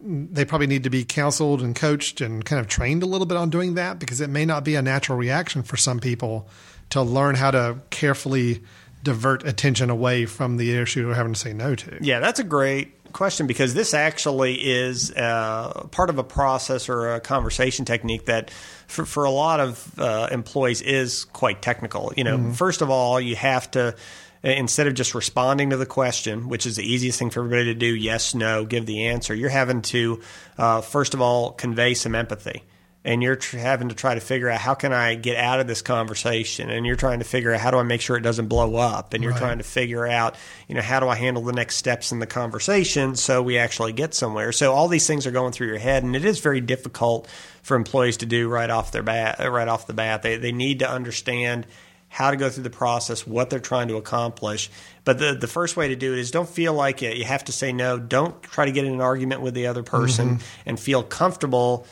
they 0.00 0.44
probably 0.44 0.66
need 0.66 0.84
to 0.84 0.90
be 0.90 1.04
counseled 1.04 1.62
and 1.62 1.74
coached 1.74 2.20
and 2.20 2.44
kind 2.44 2.60
of 2.60 2.68
trained 2.68 3.02
a 3.02 3.06
little 3.06 3.26
bit 3.26 3.36
on 3.36 3.50
doing 3.50 3.74
that? 3.74 3.98
Because 3.98 4.20
it 4.20 4.30
may 4.30 4.44
not 4.44 4.64
be 4.64 4.76
a 4.76 4.82
natural 4.82 5.18
reaction 5.18 5.62
for 5.62 5.76
some 5.76 6.00
people 6.00 6.48
to 6.90 7.02
learn 7.02 7.34
how 7.34 7.50
to 7.50 7.78
carefully 7.90 8.62
divert 9.04 9.46
attention 9.46 9.90
away 9.90 10.26
from 10.26 10.56
the 10.56 10.76
issue 10.76 11.06
they're 11.06 11.14
having 11.14 11.34
to 11.34 11.38
say 11.38 11.52
no 11.52 11.76
to. 11.76 11.98
Yeah, 12.00 12.18
that's 12.18 12.40
a 12.40 12.44
great 12.44 13.12
question 13.12 13.46
because 13.46 13.74
this 13.74 13.94
actually 13.94 14.54
is 14.54 15.12
uh, 15.12 15.86
part 15.92 16.10
of 16.10 16.18
a 16.18 16.24
process 16.24 16.88
or 16.88 17.14
a 17.14 17.20
conversation 17.20 17.84
technique 17.84 18.24
that, 18.24 18.50
for, 18.88 19.04
for 19.04 19.24
a 19.24 19.30
lot 19.30 19.60
of 19.60 19.98
uh, 19.98 20.28
employees, 20.32 20.82
is 20.82 21.24
quite 21.26 21.62
technical. 21.62 22.12
You 22.16 22.24
know, 22.24 22.52
first 22.52 22.82
of 22.82 22.90
all, 22.90 23.20
you 23.20 23.36
have 23.36 23.70
to. 23.72 23.94
Instead 24.42 24.86
of 24.86 24.92
just 24.92 25.14
responding 25.14 25.70
to 25.70 25.78
the 25.78 25.86
question, 25.86 26.50
which 26.50 26.66
is 26.66 26.76
the 26.76 26.82
easiest 26.82 27.18
thing 27.18 27.30
for 27.30 27.40
everybody 27.40 27.64
to 27.64 27.74
do, 27.74 27.86
yes, 27.86 28.34
no, 28.34 28.66
give 28.66 28.84
the 28.84 29.06
answer, 29.06 29.34
you're 29.34 29.48
having 29.48 29.80
to, 29.80 30.20
uh, 30.58 30.82
first 30.82 31.14
of 31.14 31.22
all, 31.22 31.52
convey 31.52 31.94
some 31.94 32.14
empathy 32.14 32.62
and 33.04 33.22
you're 33.22 33.36
tr- 33.36 33.58
having 33.58 33.90
to 33.90 33.94
try 33.94 34.14
to 34.14 34.20
figure 34.20 34.48
out 34.48 34.60
how 34.60 34.74
can 34.74 34.92
I 34.92 35.14
get 35.14 35.36
out 35.36 35.60
of 35.60 35.66
this 35.66 35.82
conversation, 35.82 36.70
and 36.70 36.86
you're 36.86 36.96
trying 36.96 37.18
to 37.18 37.24
figure 37.24 37.52
out 37.52 37.60
how 37.60 37.70
do 37.70 37.76
I 37.78 37.82
make 37.82 38.00
sure 38.00 38.16
it 38.16 38.22
doesn't 38.22 38.46
blow 38.46 38.76
up, 38.76 39.12
and 39.12 39.22
you're 39.22 39.32
Right. 39.32 39.40
trying 39.40 39.58
to 39.58 39.64
figure 39.64 40.06
out 40.06 40.36
you 40.68 40.74
know 40.74 40.82
how 40.82 41.00
do 41.00 41.08
I 41.08 41.16
handle 41.16 41.42
the 41.42 41.52
next 41.52 41.76
steps 41.76 42.12
in 42.12 42.18
the 42.18 42.26
conversation 42.26 43.14
so 43.16 43.42
we 43.42 43.58
actually 43.58 43.92
get 43.92 44.14
somewhere. 44.14 44.52
So 44.52 44.72
all 44.72 44.88
these 44.88 45.06
things 45.06 45.26
are 45.26 45.30
going 45.30 45.52
through 45.52 45.68
your 45.68 45.78
head, 45.78 46.02
and 46.02 46.16
it 46.16 46.24
is 46.24 46.40
very 46.40 46.60
difficult 46.60 47.28
for 47.62 47.76
employees 47.76 48.16
to 48.18 48.26
do 48.26 48.48
right 48.48 48.70
off 48.70 48.92
their 48.92 49.02
bat. 49.02 49.38
Right 49.38 49.68
off 49.68 49.86
the 49.86 49.92
bat, 49.94 50.22
they 50.22 50.36
they 50.36 50.52
need 50.52 50.78
to 50.78 50.88
understand 50.88 51.66
how 52.08 52.30
to 52.30 52.36
go 52.36 52.48
through 52.48 52.62
the 52.62 52.70
process, 52.70 53.26
what 53.26 53.50
they're 53.50 53.58
trying 53.58 53.88
to 53.88 53.96
accomplish. 53.96 54.70
But 55.02 55.18
the, 55.18 55.34
the 55.34 55.48
first 55.48 55.76
way 55.76 55.88
to 55.88 55.96
do 55.96 56.12
it 56.12 56.20
is 56.20 56.30
don't 56.30 56.48
feel 56.48 56.72
like 56.72 57.02
it. 57.02 57.16
you 57.16 57.24
have 57.24 57.42
to 57.46 57.52
say 57.52 57.72
no. 57.72 57.98
Don't 57.98 58.40
try 58.44 58.66
to 58.66 58.70
get 58.70 58.84
in 58.84 58.92
an 58.92 59.00
argument 59.00 59.40
with 59.40 59.52
the 59.52 59.66
other 59.66 59.82
person 59.82 60.36
mm-hmm. 60.36 60.46
and 60.64 60.78
feel 60.78 61.02
comfortable 61.02 61.88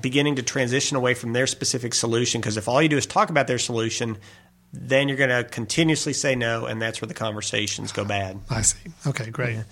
beginning 0.00 0.36
to 0.36 0.42
transition 0.42 0.96
away 0.96 1.14
from 1.14 1.32
their 1.32 1.46
specific 1.46 1.94
solution. 1.94 2.40
Because 2.40 2.56
if 2.56 2.68
all 2.68 2.80
you 2.82 2.88
do 2.88 2.96
is 2.96 3.06
talk 3.06 3.30
about 3.30 3.46
their 3.46 3.58
solution, 3.58 4.18
then 4.72 5.08
you're 5.08 5.16
going 5.16 5.30
to 5.30 5.44
continuously 5.44 6.12
say 6.12 6.34
no, 6.34 6.66
and 6.66 6.80
that's 6.80 7.00
where 7.00 7.08
the 7.08 7.14
conversations 7.14 7.92
go 7.92 8.04
bad. 8.04 8.38
I 8.50 8.62
see. 8.62 8.90
Okay, 9.06 9.30
great. 9.30 9.54
Yeah. 9.54 9.62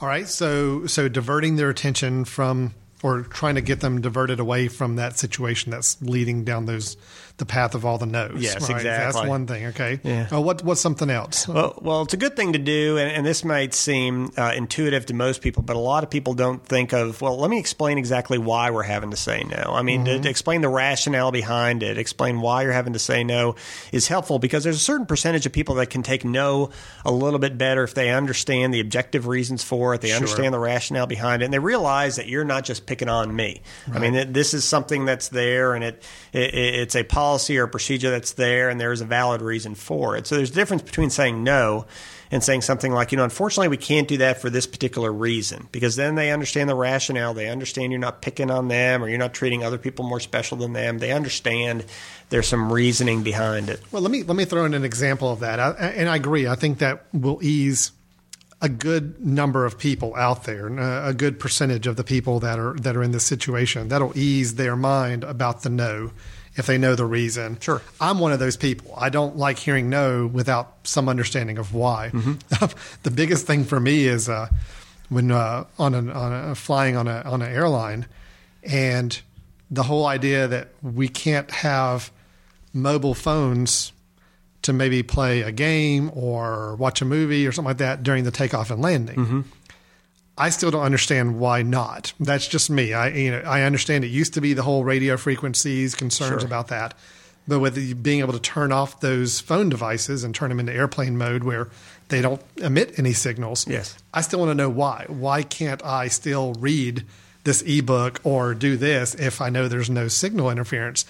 All 0.00 0.08
right, 0.08 0.28
so 0.28 0.86
so 0.86 1.08
diverting 1.08 1.56
their 1.56 1.70
attention 1.70 2.24
from 2.24 2.74
or 3.02 3.22
trying 3.22 3.56
to 3.56 3.60
get 3.60 3.80
them 3.80 4.00
diverted 4.00 4.38
away 4.38 4.68
from 4.68 4.96
that 4.96 5.18
situation 5.18 5.70
that's 5.70 6.00
leading 6.02 6.44
down 6.44 6.66
those 6.66 6.96
the 7.38 7.46
path 7.46 7.74
of 7.74 7.84
all 7.84 7.98
the 7.98 8.06
no's. 8.06 8.42
Yes, 8.42 8.62
right? 8.68 8.76
exactly. 8.76 9.20
That's 9.20 9.28
one 9.28 9.46
thing. 9.46 9.66
Okay. 9.66 10.00
Yeah. 10.02 10.28
Uh, 10.32 10.40
what 10.40 10.62
what's 10.64 10.80
something 10.80 11.10
else? 11.10 11.48
Well, 11.48 11.78
well, 11.82 12.02
it's 12.02 12.14
a 12.14 12.18
good 12.18 12.36
thing 12.36 12.52
to 12.52 12.58
do, 12.58 12.98
and, 12.98 13.10
and 13.10 13.26
this 13.26 13.44
might 13.44 13.74
seem 13.74 14.32
uh, 14.36 14.52
intuitive 14.54 15.06
to 15.06 15.14
most 15.14 15.42
people, 15.42 15.62
but 15.62 15.76
a 15.76 15.80
lot 15.80 16.04
of 16.04 16.10
people 16.10 16.34
don't 16.34 16.64
think 16.64 16.92
of. 16.92 17.20
Well, 17.20 17.38
let 17.38 17.50
me 17.50 17.58
explain 17.58 17.98
exactly 17.98 18.38
why 18.38 18.70
we're 18.70 18.82
having 18.82 19.10
to 19.10 19.16
say 19.16 19.44
no. 19.44 19.72
I 19.72 19.82
mean, 19.82 20.04
mm-hmm. 20.04 20.16
to, 20.16 20.22
to 20.22 20.28
explain 20.28 20.60
the 20.60 20.68
rationale 20.68 21.32
behind 21.32 21.82
it, 21.82 21.98
explain 21.98 22.40
why 22.40 22.62
you're 22.62 22.72
having 22.72 22.92
to 22.92 22.98
say 22.98 23.24
no 23.24 23.56
is 23.92 24.08
helpful 24.08 24.38
because 24.38 24.64
there's 24.64 24.76
a 24.76 24.80
certain 24.80 25.06
percentage 25.06 25.46
of 25.46 25.52
people 25.52 25.76
that 25.76 25.90
can 25.90 26.02
take 26.02 26.24
no 26.24 26.70
a 27.04 27.12
little 27.12 27.38
bit 27.38 27.58
better 27.58 27.82
if 27.82 27.94
they 27.94 28.10
understand 28.10 28.72
the 28.72 28.80
objective 28.80 29.26
reasons 29.26 29.62
for 29.62 29.94
it, 29.94 30.00
they 30.00 30.08
sure. 30.08 30.16
understand 30.16 30.54
the 30.54 30.58
rationale 30.58 31.06
behind 31.06 31.42
it, 31.42 31.46
and 31.46 31.54
they 31.54 31.58
realize 31.58 32.16
that 32.16 32.28
you're 32.28 32.44
not 32.44 32.64
just 32.64 32.86
picking 32.86 33.08
on 33.08 33.34
me. 33.34 33.62
Right. 33.88 33.96
I 33.96 34.10
mean, 34.10 34.32
this 34.32 34.54
is 34.54 34.64
something 34.64 35.04
that's 35.04 35.28
there, 35.28 35.74
and 35.74 35.84
it, 35.84 36.04
it 36.32 36.54
it's 36.54 36.94
a 36.94 37.04
policy 37.22 37.56
or 37.56 37.68
procedure 37.68 38.10
that's 38.10 38.32
there 38.32 38.68
and 38.68 38.80
there 38.80 38.90
is 38.90 39.00
a 39.00 39.04
valid 39.04 39.40
reason 39.40 39.76
for 39.76 40.16
it. 40.16 40.26
So 40.26 40.34
there's 40.34 40.50
a 40.50 40.54
difference 40.54 40.82
between 40.82 41.08
saying 41.08 41.44
no 41.44 41.86
and 42.32 42.42
saying 42.42 42.62
something 42.62 42.90
like, 42.90 43.12
you 43.12 43.16
know, 43.16 43.22
unfortunately, 43.22 43.68
we 43.68 43.76
can't 43.76 44.08
do 44.08 44.16
that 44.16 44.40
for 44.40 44.50
this 44.50 44.66
particular 44.66 45.12
reason, 45.12 45.68
because 45.70 45.94
then 45.94 46.16
they 46.16 46.32
understand 46.32 46.68
the 46.68 46.74
rationale. 46.74 47.32
They 47.32 47.48
understand 47.48 47.92
you're 47.92 48.00
not 48.00 48.22
picking 48.22 48.50
on 48.50 48.66
them 48.66 49.04
or 49.04 49.08
you're 49.08 49.18
not 49.18 49.34
treating 49.34 49.62
other 49.62 49.78
people 49.78 50.04
more 50.04 50.18
special 50.18 50.56
than 50.56 50.72
them. 50.72 50.98
They 50.98 51.12
understand 51.12 51.84
there's 52.30 52.48
some 52.48 52.72
reasoning 52.72 53.22
behind 53.22 53.68
it. 53.68 53.80
Well, 53.92 54.02
let 54.02 54.10
me 54.10 54.24
let 54.24 54.36
me 54.36 54.44
throw 54.44 54.64
in 54.64 54.74
an 54.74 54.84
example 54.84 55.30
of 55.30 55.40
that, 55.40 55.60
I, 55.60 55.70
and 55.70 56.08
I 56.08 56.16
agree. 56.16 56.48
I 56.48 56.56
think 56.56 56.78
that 56.78 57.04
will 57.12 57.38
ease 57.40 57.92
a 58.60 58.68
good 58.68 59.24
number 59.24 59.64
of 59.64 59.78
people 59.78 60.16
out 60.16 60.44
there, 60.44 60.66
a 61.10 61.14
good 61.14 61.38
percentage 61.38 61.86
of 61.86 61.94
the 61.96 62.04
people 62.04 62.40
that 62.40 62.58
are 62.58 62.74
that 62.80 62.96
are 62.96 63.02
in 63.02 63.12
this 63.12 63.24
situation. 63.24 63.88
That'll 63.88 64.16
ease 64.18 64.54
their 64.54 64.74
mind 64.74 65.22
about 65.22 65.62
the 65.62 65.70
no 65.70 66.10
if 66.56 66.66
they 66.66 66.78
know 66.78 66.94
the 66.94 67.06
reason. 67.06 67.58
Sure. 67.60 67.82
I'm 68.00 68.18
one 68.18 68.32
of 68.32 68.38
those 68.38 68.56
people. 68.56 68.94
I 68.96 69.08
don't 69.08 69.36
like 69.36 69.58
hearing 69.58 69.88
no 69.88 70.26
without 70.26 70.74
some 70.84 71.08
understanding 71.08 71.58
of 71.58 71.74
why. 71.74 72.10
Mm-hmm. 72.12 72.66
the 73.02 73.10
biggest 73.10 73.46
thing 73.46 73.64
for 73.64 73.80
me 73.80 74.04
is 74.04 74.28
uh, 74.28 74.48
when 75.08 75.30
uh, 75.30 75.64
on, 75.78 75.94
a, 75.94 76.12
on 76.12 76.50
a, 76.50 76.54
flying 76.54 76.96
on 76.96 77.08
a 77.08 77.22
on 77.24 77.42
an 77.42 77.52
airline, 77.52 78.06
and 78.62 79.20
the 79.70 79.84
whole 79.84 80.06
idea 80.06 80.46
that 80.48 80.68
we 80.82 81.08
can't 81.08 81.50
have 81.50 82.10
mobile 82.74 83.14
phones 83.14 83.92
to 84.62 84.72
maybe 84.72 85.02
play 85.02 85.42
a 85.42 85.50
game 85.50 86.10
or 86.14 86.76
watch 86.76 87.02
a 87.02 87.04
movie 87.04 87.46
or 87.46 87.52
something 87.52 87.70
like 87.70 87.78
that 87.78 88.02
during 88.02 88.24
the 88.24 88.30
takeoff 88.30 88.70
and 88.70 88.80
landing. 88.80 89.16
Mm-hmm. 89.16 89.40
I 90.36 90.50
still 90.50 90.70
don't 90.70 90.82
understand 90.82 91.38
why 91.38 91.62
not. 91.62 92.12
That's 92.18 92.46
just 92.46 92.70
me. 92.70 92.94
I 92.94 93.08
you 93.08 93.30
know 93.30 93.40
I 93.40 93.62
understand 93.62 94.04
it 94.04 94.08
used 94.08 94.34
to 94.34 94.40
be 94.40 94.54
the 94.54 94.62
whole 94.62 94.84
radio 94.84 95.16
frequencies 95.16 95.94
concerns 95.94 96.42
sure. 96.42 96.46
about 96.46 96.68
that, 96.68 96.94
but 97.46 97.60
with 97.60 98.02
being 98.02 98.20
able 98.20 98.32
to 98.32 98.40
turn 98.40 98.72
off 98.72 99.00
those 99.00 99.40
phone 99.40 99.68
devices 99.68 100.24
and 100.24 100.34
turn 100.34 100.48
them 100.48 100.60
into 100.60 100.72
airplane 100.72 101.18
mode 101.18 101.44
where 101.44 101.68
they 102.08 102.22
don't 102.22 102.42
emit 102.56 102.98
any 102.98 103.12
signals. 103.12 103.66
Yes, 103.68 103.96
I 104.14 104.22
still 104.22 104.40
want 104.40 104.50
to 104.50 104.54
know 104.54 104.70
why. 104.70 105.04
Why 105.08 105.42
can't 105.42 105.84
I 105.84 106.08
still 106.08 106.54
read 106.54 107.04
this 107.44 107.62
ebook 107.62 108.20
or 108.24 108.54
do 108.54 108.76
this 108.76 109.14
if 109.14 109.40
I 109.40 109.50
know 109.50 109.68
there's 109.68 109.90
no 109.90 110.08
signal 110.08 110.50
interference? 110.50 111.04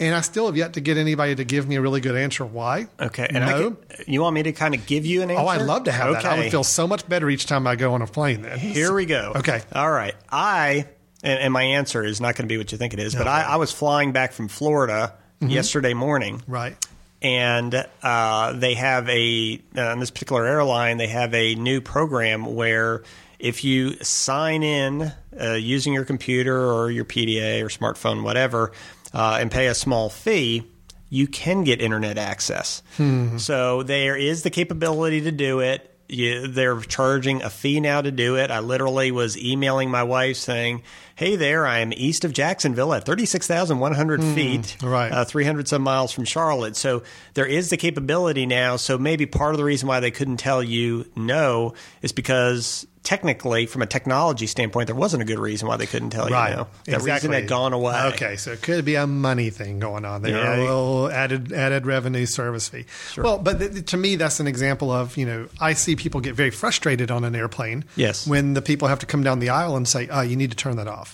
And 0.00 0.14
I 0.14 0.20
still 0.20 0.46
have 0.46 0.56
yet 0.56 0.74
to 0.74 0.80
get 0.80 0.96
anybody 0.96 1.34
to 1.34 1.44
give 1.44 1.66
me 1.66 1.74
a 1.74 1.80
really 1.80 2.00
good 2.00 2.16
answer 2.16 2.46
why. 2.46 2.86
Okay. 3.00 3.26
And 3.28 3.44
no. 3.44 3.70
Can, 3.70 4.04
you 4.06 4.20
want 4.20 4.34
me 4.34 4.44
to 4.44 4.52
kind 4.52 4.74
of 4.74 4.86
give 4.86 5.04
you 5.04 5.22
an 5.22 5.30
answer? 5.30 5.42
Oh, 5.42 5.48
I'd 5.48 5.62
love 5.62 5.84
to 5.84 5.92
have 5.92 6.08
okay. 6.08 6.22
that. 6.22 6.32
I 6.32 6.38
would 6.38 6.50
feel 6.50 6.62
so 6.62 6.86
much 6.86 7.08
better 7.08 7.28
each 7.28 7.46
time 7.46 7.66
I 7.66 7.74
go 7.74 7.94
on 7.94 8.02
a 8.02 8.06
plane 8.06 8.42
then. 8.42 8.58
Here 8.58 8.94
we 8.94 9.06
go. 9.06 9.32
Okay. 9.36 9.60
All 9.74 9.90
right. 9.90 10.14
I, 10.30 10.86
and, 11.24 11.40
and 11.40 11.52
my 11.52 11.64
answer 11.64 12.04
is 12.04 12.20
not 12.20 12.36
going 12.36 12.46
to 12.46 12.52
be 12.52 12.58
what 12.58 12.70
you 12.70 12.78
think 12.78 12.94
it 12.94 13.00
is, 13.00 13.14
but 13.16 13.26
I, 13.26 13.42
I, 13.42 13.56
was 13.56 13.72
flying 13.72 14.12
back 14.12 14.32
from 14.32 14.46
Florida 14.46 15.14
mm-hmm. 15.40 15.50
yesterday 15.50 15.94
morning. 15.94 16.42
Right. 16.46 16.76
And 17.20 17.84
uh, 18.00 18.52
they 18.52 18.74
have 18.74 19.08
a, 19.08 19.60
uh, 19.76 19.82
on 19.82 19.98
this 19.98 20.12
particular 20.12 20.46
airline, 20.46 20.98
they 20.98 21.08
have 21.08 21.34
a 21.34 21.56
new 21.56 21.80
program 21.80 22.54
where 22.54 23.02
if 23.38 23.64
you 23.64 23.94
sign 24.02 24.62
in 24.62 25.12
uh, 25.40 25.52
using 25.52 25.92
your 25.92 26.04
computer 26.04 26.56
or 26.56 26.90
your 26.90 27.04
PDA 27.04 27.62
or 27.62 27.68
smartphone, 27.68 28.22
whatever, 28.22 28.72
uh, 29.12 29.38
and 29.40 29.50
pay 29.50 29.66
a 29.66 29.74
small 29.74 30.08
fee, 30.08 30.64
you 31.10 31.26
can 31.26 31.64
get 31.64 31.80
internet 31.80 32.18
access. 32.18 32.82
Hmm. 32.96 33.38
So 33.38 33.82
there 33.82 34.16
is 34.16 34.42
the 34.42 34.50
capability 34.50 35.22
to 35.22 35.32
do 35.32 35.60
it. 35.60 35.94
You, 36.08 36.48
they're 36.48 36.80
charging 36.80 37.42
a 37.42 37.50
fee 37.50 37.80
now 37.80 38.00
to 38.00 38.10
do 38.10 38.36
it. 38.36 38.50
I 38.50 38.60
literally 38.60 39.10
was 39.10 39.36
emailing 39.36 39.90
my 39.90 40.02
wife 40.02 40.36
saying, 40.36 40.82
"Hey 41.18 41.34
there, 41.34 41.66
I 41.66 41.80
am 41.80 41.92
east 41.92 42.24
of 42.24 42.32
Jacksonville 42.32 42.94
at 42.94 43.04
thirty 43.04 43.26
six 43.26 43.48
thousand 43.48 43.80
one 43.80 43.92
hundred 43.92 44.22
hmm, 44.22 44.34
feet, 44.34 44.76
right, 44.80 45.10
uh, 45.10 45.24
three 45.24 45.44
hundred 45.44 45.66
some 45.66 45.82
miles 45.82 46.12
from 46.12 46.24
Charlotte." 46.24 46.76
So 46.76 47.02
there 47.34 47.44
is 47.44 47.70
the 47.70 47.76
capability 47.76 48.46
now. 48.46 48.76
So 48.76 48.98
maybe 48.98 49.26
part 49.26 49.52
of 49.52 49.58
the 49.58 49.64
reason 49.64 49.88
why 49.88 49.98
they 49.98 50.12
couldn't 50.12 50.36
tell 50.36 50.62
you 50.62 51.06
no 51.16 51.74
is 52.02 52.12
because 52.12 52.86
technically, 53.08 53.64
from 53.64 53.80
a 53.80 53.86
technology 53.86 54.46
standpoint, 54.46 54.86
there 54.86 54.94
wasn't 54.94 55.22
a 55.22 55.24
good 55.24 55.38
reason 55.38 55.66
why 55.66 55.78
they 55.78 55.86
couldn't 55.86 56.10
tell 56.10 56.28
right. 56.28 56.50
you. 56.50 56.56
no. 56.56 56.66
that 56.84 56.94
exactly. 56.96 57.12
reason 57.12 57.32
had 57.32 57.48
gone 57.48 57.72
away. 57.72 57.98
Okay, 58.12 58.36
so 58.36 58.52
it 58.52 58.60
could 58.60 58.84
be 58.84 58.96
a 58.96 59.06
money 59.06 59.48
thing 59.48 59.78
going 59.78 60.04
on 60.04 60.20
there, 60.20 60.36
yeah. 60.36 60.56
a 60.56 60.60
little 60.60 61.10
added 61.10 61.50
added 61.50 61.86
revenue 61.86 62.26
service 62.26 62.68
fee. 62.68 62.84
Sure. 63.12 63.24
Well, 63.24 63.38
but 63.38 63.60
th- 63.60 63.86
to 63.86 63.96
me, 63.96 64.16
that's 64.16 64.40
an 64.40 64.46
example 64.46 64.90
of 64.90 65.16
you 65.16 65.24
know 65.24 65.48
I 65.58 65.72
see 65.72 65.96
people 65.96 66.20
get 66.20 66.34
very 66.34 66.50
frustrated 66.50 67.10
on 67.10 67.24
an 67.24 67.34
airplane. 67.34 67.86
Yes. 67.96 68.26
when 68.26 68.52
the 68.52 68.60
people 68.60 68.88
have 68.88 68.98
to 68.98 69.06
come 69.06 69.22
down 69.22 69.38
the 69.38 69.48
aisle 69.48 69.74
and 69.74 69.88
say, 69.88 70.06
"Oh, 70.10 70.20
you 70.20 70.36
need 70.36 70.50
to 70.50 70.56
turn 70.56 70.76
that 70.76 70.88
off," 70.88 71.07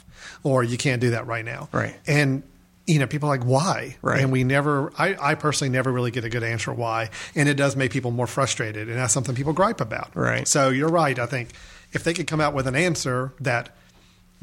or 0.45 0.63
"You 0.63 0.79
can't 0.79 1.01
do 1.01 1.11
that 1.11 1.27
right 1.27 1.45
now." 1.45 1.69
Right. 1.73 1.97
And 2.07 2.45
you 2.87 2.99
know, 2.99 3.07
people 3.07 3.29
are 3.31 3.37
like, 3.37 3.47
why? 3.47 3.97
Right. 4.03 4.21
And 4.21 4.31
we 4.31 4.45
never, 4.45 4.93
I, 4.99 5.17
I, 5.19 5.35
personally 5.37 5.71
never 5.71 5.91
really 5.91 6.11
get 6.11 6.25
a 6.25 6.29
good 6.29 6.43
answer 6.43 6.73
why. 6.73 7.11
And 7.35 7.49
it 7.49 7.55
does 7.55 7.77
make 7.77 7.93
people 7.93 8.11
more 8.11 8.27
frustrated. 8.27 8.89
And 8.89 8.99
that's 8.99 9.15
something 9.15 9.35
people 9.35 9.55
gripe 9.55 9.81
about. 9.81 10.15
Right. 10.15 10.47
So 10.47 10.69
you're 10.69 10.91
right. 10.91 11.19
I 11.19 11.27
think 11.27 11.51
if 11.93 12.05
they 12.05 12.13
could 12.13 12.27
come 12.27 12.41
out 12.41 12.53
with 12.53 12.67
an 12.67 12.77
answer 12.77 13.33
that 13.41 13.71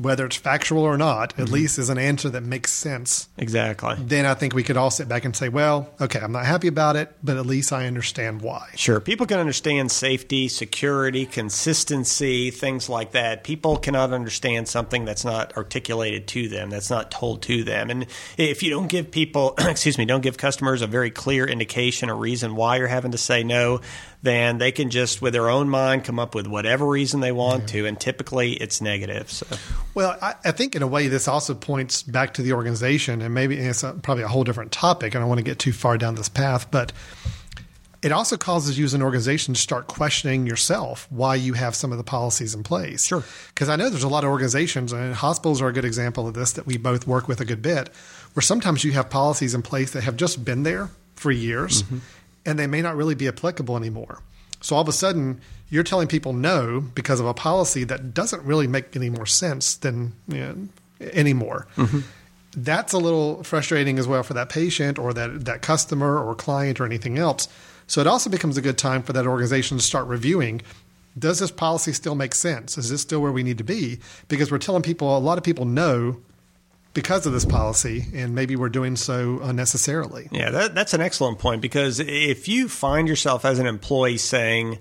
whether 0.01 0.25
it's 0.25 0.35
factual 0.35 0.83
or 0.83 0.97
not, 0.97 1.33
at 1.33 1.45
mm-hmm. 1.45 1.53
least 1.53 1.79
is 1.79 1.89
an 1.89 1.97
answer 1.97 2.29
that 2.29 2.43
makes 2.43 2.73
sense. 2.73 3.29
Exactly. 3.37 3.95
Then 3.99 4.25
I 4.25 4.33
think 4.33 4.53
we 4.53 4.63
could 4.63 4.77
all 4.77 4.91
sit 4.91 5.07
back 5.07 5.25
and 5.25 5.35
say, 5.35 5.49
well, 5.49 5.89
okay, 5.99 6.19
I'm 6.19 6.31
not 6.31 6.45
happy 6.45 6.67
about 6.67 6.95
it, 6.95 7.15
but 7.23 7.37
at 7.37 7.45
least 7.45 7.71
I 7.71 7.87
understand 7.87 8.41
why. 8.41 8.69
Sure. 8.75 8.99
People 8.99 9.25
can 9.25 9.39
understand 9.39 9.91
safety, 9.91 10.47
security, 10.47 11.25
consistency, 11.25 12.51
things 12.51 12.89
like 12.89 13.11
that. 13.11 13.43
People 13.43 13.77
cannot 13.77 14.13
understand 14.13 14.67
something 14.67 15.05
that's 15.05 15.25
not 15.25 15.55
articulated 15.57 16.27
to 16.29 16.47
them, 16.47 16.69
that's 16.69 16.89
not 16.89 17.11
told 17.11 17.41
to 17.43 17.63
them. 17.63 17.89
And 17.89 18.07
if 18.37 18.63
you 18.63 18.69
don't 18.69 18.87
give 18.87 19.11
people, 19.11 19.55
excuse 19.59 19.97
me, 19.97 20.05
don't 20.05 20.21
give 20.21 20.37
customers 20.37 20.81
a 20.81 20.87
very 20.87 21.11
clear 21.11 21.45
indication, 21.45 22.09
a 22.09 22.15
reason 22.15 22.55
why 22.55 22.77
you're 22.77 22.87
having 22.87 23.11
to 23.11 23.17
say 23.17 23.43
no, 23.43 23.81
then 24.23 24.59
they 24.59 24.71
can 24.71 24.89
just, 24.89 25.21
with 25.21 25.33
their 25.33 25.49
own 25.49 25.69
mind, 25.69 26.03
come 26.03 26.19
up 26.19 26.35
with 26.35 26.45
whatever 26.45 26.85
reason 26.85 27.21
they 27.21 27.31
want 27.31 27.61
yeah. 27.61 27.67
to. 27.67 27.85
And 27.87 27.99
typically 27.99 28.53
it's 28.53 28.81
negative. 28.81 29.31
So. 29.31 29.47
Well, 29.93 30.17
I, 30.21 30.35
I, 30.45 30.51
think 30.51 30.75
in 30.75 30.83
a 30.83 30.87
way 30.87 31.07
this 31.07 31.27
also 31.27 31.55
points 31.55 32.03
back 32.03 32.35
to 32.35 32.43
the 32.43 32.53
organization, 32.53 33.21
and 33.21 33.33
maybe 33.33 33.57
it's 33.57 33.83
a, 33.83 33.93
probably 33.93 34.23
a 34.23 34.27
whole 34.27 34.43
different 34.43 34.71
topic. 34.71 35.15
And 35.15 35.17
I 35.17 35.19
don't 35.21 35.29
want 35.29 35.39
to 35.39 35.43
get 35.43 35.57
too 35.57 35.73
far 35.73 35.97
down 35.97 36.15
this 36.15 36.29
path, 36.29 36.69
but 36.69 36.93
it 38.03 38.11
also 38.11 38.37
causes 38.37 38.77
you 38.77 38.85
as 38.85 38.93
an 38.93 39.01
organization 39.01 39.55
to 39.55 39.59
start 39.59 39.87
questioning 39.87 40.45
yourself 40.45 41.07
why 41.09 41.35
you 41.35 41.53
have 41.53 41.75
some 41.75 41.91
of 41.91 41.97
the 41.97 42.03
policies 42.03 42.53
in 42.53 42.63
place. 42.63 43.07
Sure. 43.07 43.23
Because 43.49 43.69
I 43.69 43.75
know 43.75 43.89
there's 43.89 44.03
a 44.03 44.09
lot 44.09 44.23
of 44.23 44.29
organizations, 44.29 44.93
and 44.93 45.15
hospitals 45.15 45.61
are 45.61 45.67
a 45.67 45.73
good 45.73 45.85
example 45.85 46.27
of 46.27 46.35
this 46.35 46.51
that 46.53 46.67
we 46.67 46.77
both 46.77 47.07
work 47.07 47.27
with 47.27 47.41
a 47.41 47.45
good 47.45 47.61
bit, 47.63 47.89
where 48.33 48.41
sometimes 48.41 48.83
you 48.83 48.91
have 48.91 49.09
policies 49.09 49.55
in 49.55 49.63
place 49.63 49.91
that 49.91 50.03
have 50.03 50.15
just 50.15 50.45
been 50.45 50.61
there 50.61 50.89
for 51.15 51.31
years. 51.31 51.81
Mm-hmm 51.83 51.97
and 52.45 52.57
they 52.57 52.67
may 52.67 52.81
not 52.81 52.95
really 52.95 53.15
be 53.15 53.27
applicable 53.27 53.77
anymore. 53.77 54.21
So 54.61 54.75
all 54.75 54.81
of 54.81 54.87
a 54.87 54.93
sudden, 54.93 55.41
you're 55.69 55.83
telling 55.83 56.07
people 56.07 56.33
no 56.33 56.81
because 56.81 57.19
of 57.19 57.25
a 57.25 57.33
policy 57.33 57.83
that 57.85 58.13
doesn't 58.13 58.43
really 58.43 58.67
make 58.67 58.95
any 58.95 59.09
more 59.09 59.25
sense 59.25 59.75
than 59.75 60.13
you 60.27 60.39
know, 60.39 60.55
anymore. 60.99 61.67
Mm-hmm. 61.75 62.01
That's 62.55 62.93
a 62.93 62.97
little 62.97 63.43
frustrating 63.43 63.97
as 63.97 64.07
well 64.07 64.23
for 64.23 64.33
that 64.33 64.49
patient 64.49 64.99
or 64.99 65.13
that, 65.13 65.45
that 65.45 65.61
customer 65.61 66.19
or 66.19 66.35
client 66.35 66.79
or 66.79 66.85
anything 66.85 67.17
else. 67.17 67.47
So 67.87 68.01
it 68.01 68.07
also 68.07 68.29
becomes 68.29 68.57
a 68.57 68.61
good 68.61 68.77
time 68.77 69.03
for 69.03 69.13
that 69.13 69.25
organization 69.25 69.77
to 69.77 69.83
start 69.83 70.07
reviewing 70.07 70.61
does 71.17 71.39
this 71.39 71.51
policy 71.51 71.91
still 71.93 72.15
make 72.15 72.33
sense? 72.33 72.77
Is 72.77 72.89
this 72.89 73.01
still 73.01 73.19
where 73.19 73.31
we 73.31 73.43
need 73.43 73.57
to 73.57 73.63
be? 73.63 73.99
Because 74.27 74.51
we're 74.51 74.59
telling 74.59 74.81
people, 74.81 75.17
a 75.17 75.19
lot 75.19 75.37
of 75.37 75.43
people 75.43 75.65
know 75.65 76.17
because 76.93 77.25
of 77.25 77.33
this 77.33 77.45
policy, 77.45 78.05
and 78.13 78.35
maybe 78.35 78.55
we're 78.55 78.69
doing 78.69 78.95
so 78.95 79.39
unnecessarily. 79.41 80.27
Yeah, 80.31 80.49
that, 80.51 80.75
that's 80.75 80.93
an 80.93 81.01
excellent 81.01 81.39
point 81.39 81.61
because 81.61 81.99
if 81.99 82.47
you 82.47 82.67
find 82.67 83.07
yourself 83.07 83.45
as 83.45 83.59
an 83.59 83.65
employee 83.65 84.17
saying, 84.17 84.79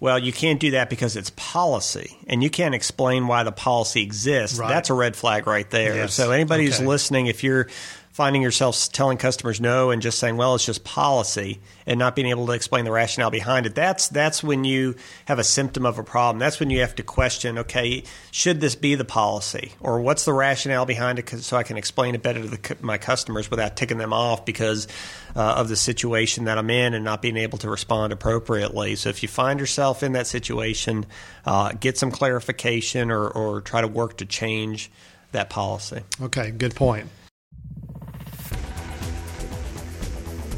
well, 0.00 0.18
you 0.18 0.32
can't 0.32 0.58
do 0.58 0.72
that 0.72 0.90
because 0.90 1.14
it's 1.14 1.30
policy, 1.36 2.18
and 2.26 2.42
you 2.42 2.50
can't 2.50 2.74
explain 2.74 3.28
why 3.28 3.44
the 3.44 3.52
policy 3.52 4.02
exists. 4.02 4.58
Right. 4.58 4.68
That's 4.68 4.90
a 4.90 4.94
red 4.94 5.14
flag 5.14 5.46
right 5.46 5.70
there. 5.70 5.94
Yes. 5.94 6.14
So 6.14 6.32
anybody 6.32 6.64
who's 6.66 6.80
listening, 6.80 7.26
if 7.26 7.44
you're 7.44 7.68
finding 8.12 8.42
yourself 8.42 8.92
telling 8.92 9.16
customers 9.16 9.60
no 9.60 9.90
and 9.90 10.02
just 10.02 10.18
saying, 10.18 10.36
"Well, 10.36 10.54
it's 10.54 10.66
just 10.66 10.84
policy," 10.84 11.60
and 11.86 11.98
not 11.98 12.14
being 12.14 12.28
able 12.28 12.46
to 12.46 12.52
explain 12.52 12.84
the 12.84 12.92
rationale 12.92 13.30
behind 13.30 13.66
it, 13.66 13.74
that's 13.74 14.08
that's 14.08 14.42
when 14.42 14.64
you 14.64 14.94
have 15.24 15.38
a 15.38 15.44
symptom 15.44 15.86
of 15.86 15.98
a 15.98 16.04
problem. 16.04 16.38
That's 16.38 16.60
when 16.60 16.70
you 16.70 16.80
have 16.80 16.94
to 16.96 17.02
question, 17.02 17.58
okay, 17.58 18.04
should 18.30 18.60
this 18.60 18.74
be 18.74 18.94
the 18.94 19.04
policy, 19.04 19.72
or 19.80 20.00
what's 20.00 20.24
the 20.24 20.32
rationale 20.32 20.84
behind 20.84 21.18
it 21.18 21.28
so 21.28 21.56
I 21.56 21.62
can 21.62 21.76
explain 21.76 22.14
it 22.14 22.22
better 22.22 22.42
to 22.42 22.48
the, 22.48 22.76
my 22.82 22.98
customers 22.98 23.50
without 23.50 23.76
ticking 23.76 23.98
them 23.98 24.12
off 24.12 24.44
because 24.44 24.86
uh, 25.34 25.40
of 25.40 25.68
the 25.68 25.76
situation 25.76 26.44
that 26.44 26.58
I'm 26.58 26.70
in 26.70 26.94
and 26.94 27.04
not 27.04 27.22
being 27.22 27.38
able 27.38 27.58
to 27.58 27.70
respond 27.70 28.12
appropriately. 28.12 28.96
So 28.96 29.08
if 29.08 29.22
you 29.22 29.28
find 29.28 29.58
yourself 29.58 30.02
in 30.02 30.12
that 30.12 30.26
situation, 30.26 31.06
uh, 31.46 31.72
get 31.72 31.96
some 31.96 32.10
clarification 32.10 33.10
or, 33.10 33.28
or 33.28 33.62
try 33.62 33.80
to 33.80 33.88
work 33.88 34.18
to 34.18 34.26
change 34.26 34.90
that 35.32 35.48
policy. 35.48 36.02
Okay, 36.20 36.50
good 36.50 36.74
point. 36.74 37.08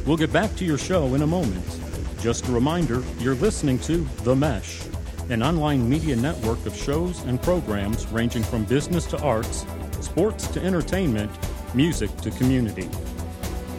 We'll 0.07 0.19
get 0.19 0.33
back 0.33 0.55
to 0.57 0.67
your 0.67 0.77
show 0.77 1.15
in 1.15 1.23
a 1.23 1.27
moment. 1.27 1.65
Just 2.21 2.47
a 2.49 2.53
reminder 2.53 3.03
you're 3.21 3.35
listening 3.37 3.79
to 3.81 4.07
The 4.23 4.37
Mesh, 4.37 4.83
an 5.31 5.43
online 5.43 5.89
media 5.89 6.15
network 6.15 6.67
of 6.67 6.77
shows 6.77 7.23
and 7.23 7.41
programs 7.41 8.07
ranging 8.09 8.43
from 8.43 8.65
business 8.65 9.07
to 9.07 9.23
arts, 9.23 9.65
sports 10.01 10.47
to 10.49 10.63
entertainment, 10.63 11.31
music 11.75 12.15
to 12.19 12.31
community. 12.33 12.91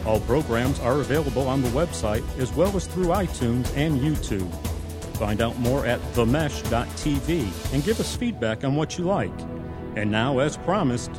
All 0.04 0.18
programs 0.20 0.80
are 0.80 1.00
available 1.00 1.46
on 1.46 1.62
the 1.62 1.68
website 1.68 2.24
as 2.40 2.52
well 2.52 2.76
as 2.76 2.88
through 2.88 3.06
iTunes 3.06 3.72
and 3.76 4.00
YouTube. 4.00 4.52
Find 5.18 5.40
out 5.40 5.56
more 5.60 5.86
at 5.86 6.00
themesh.tv 6.14 7.72
and 7.72 7.84
give 7.84 8.00
us 8.00 8.16
feedback 8.16 8.64
on 8.64 8.74
what 8.74 8.98
you 8.98 9.04
like. 9.04 9.32
And 9.94 10.10
now, 10.10 10.40
as 10.40 10.56
promised, 10.56 11.12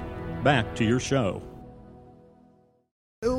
back 0.44 0.76
to 0.76 0.84
your 0.84 1.00
show. 1.00 1.42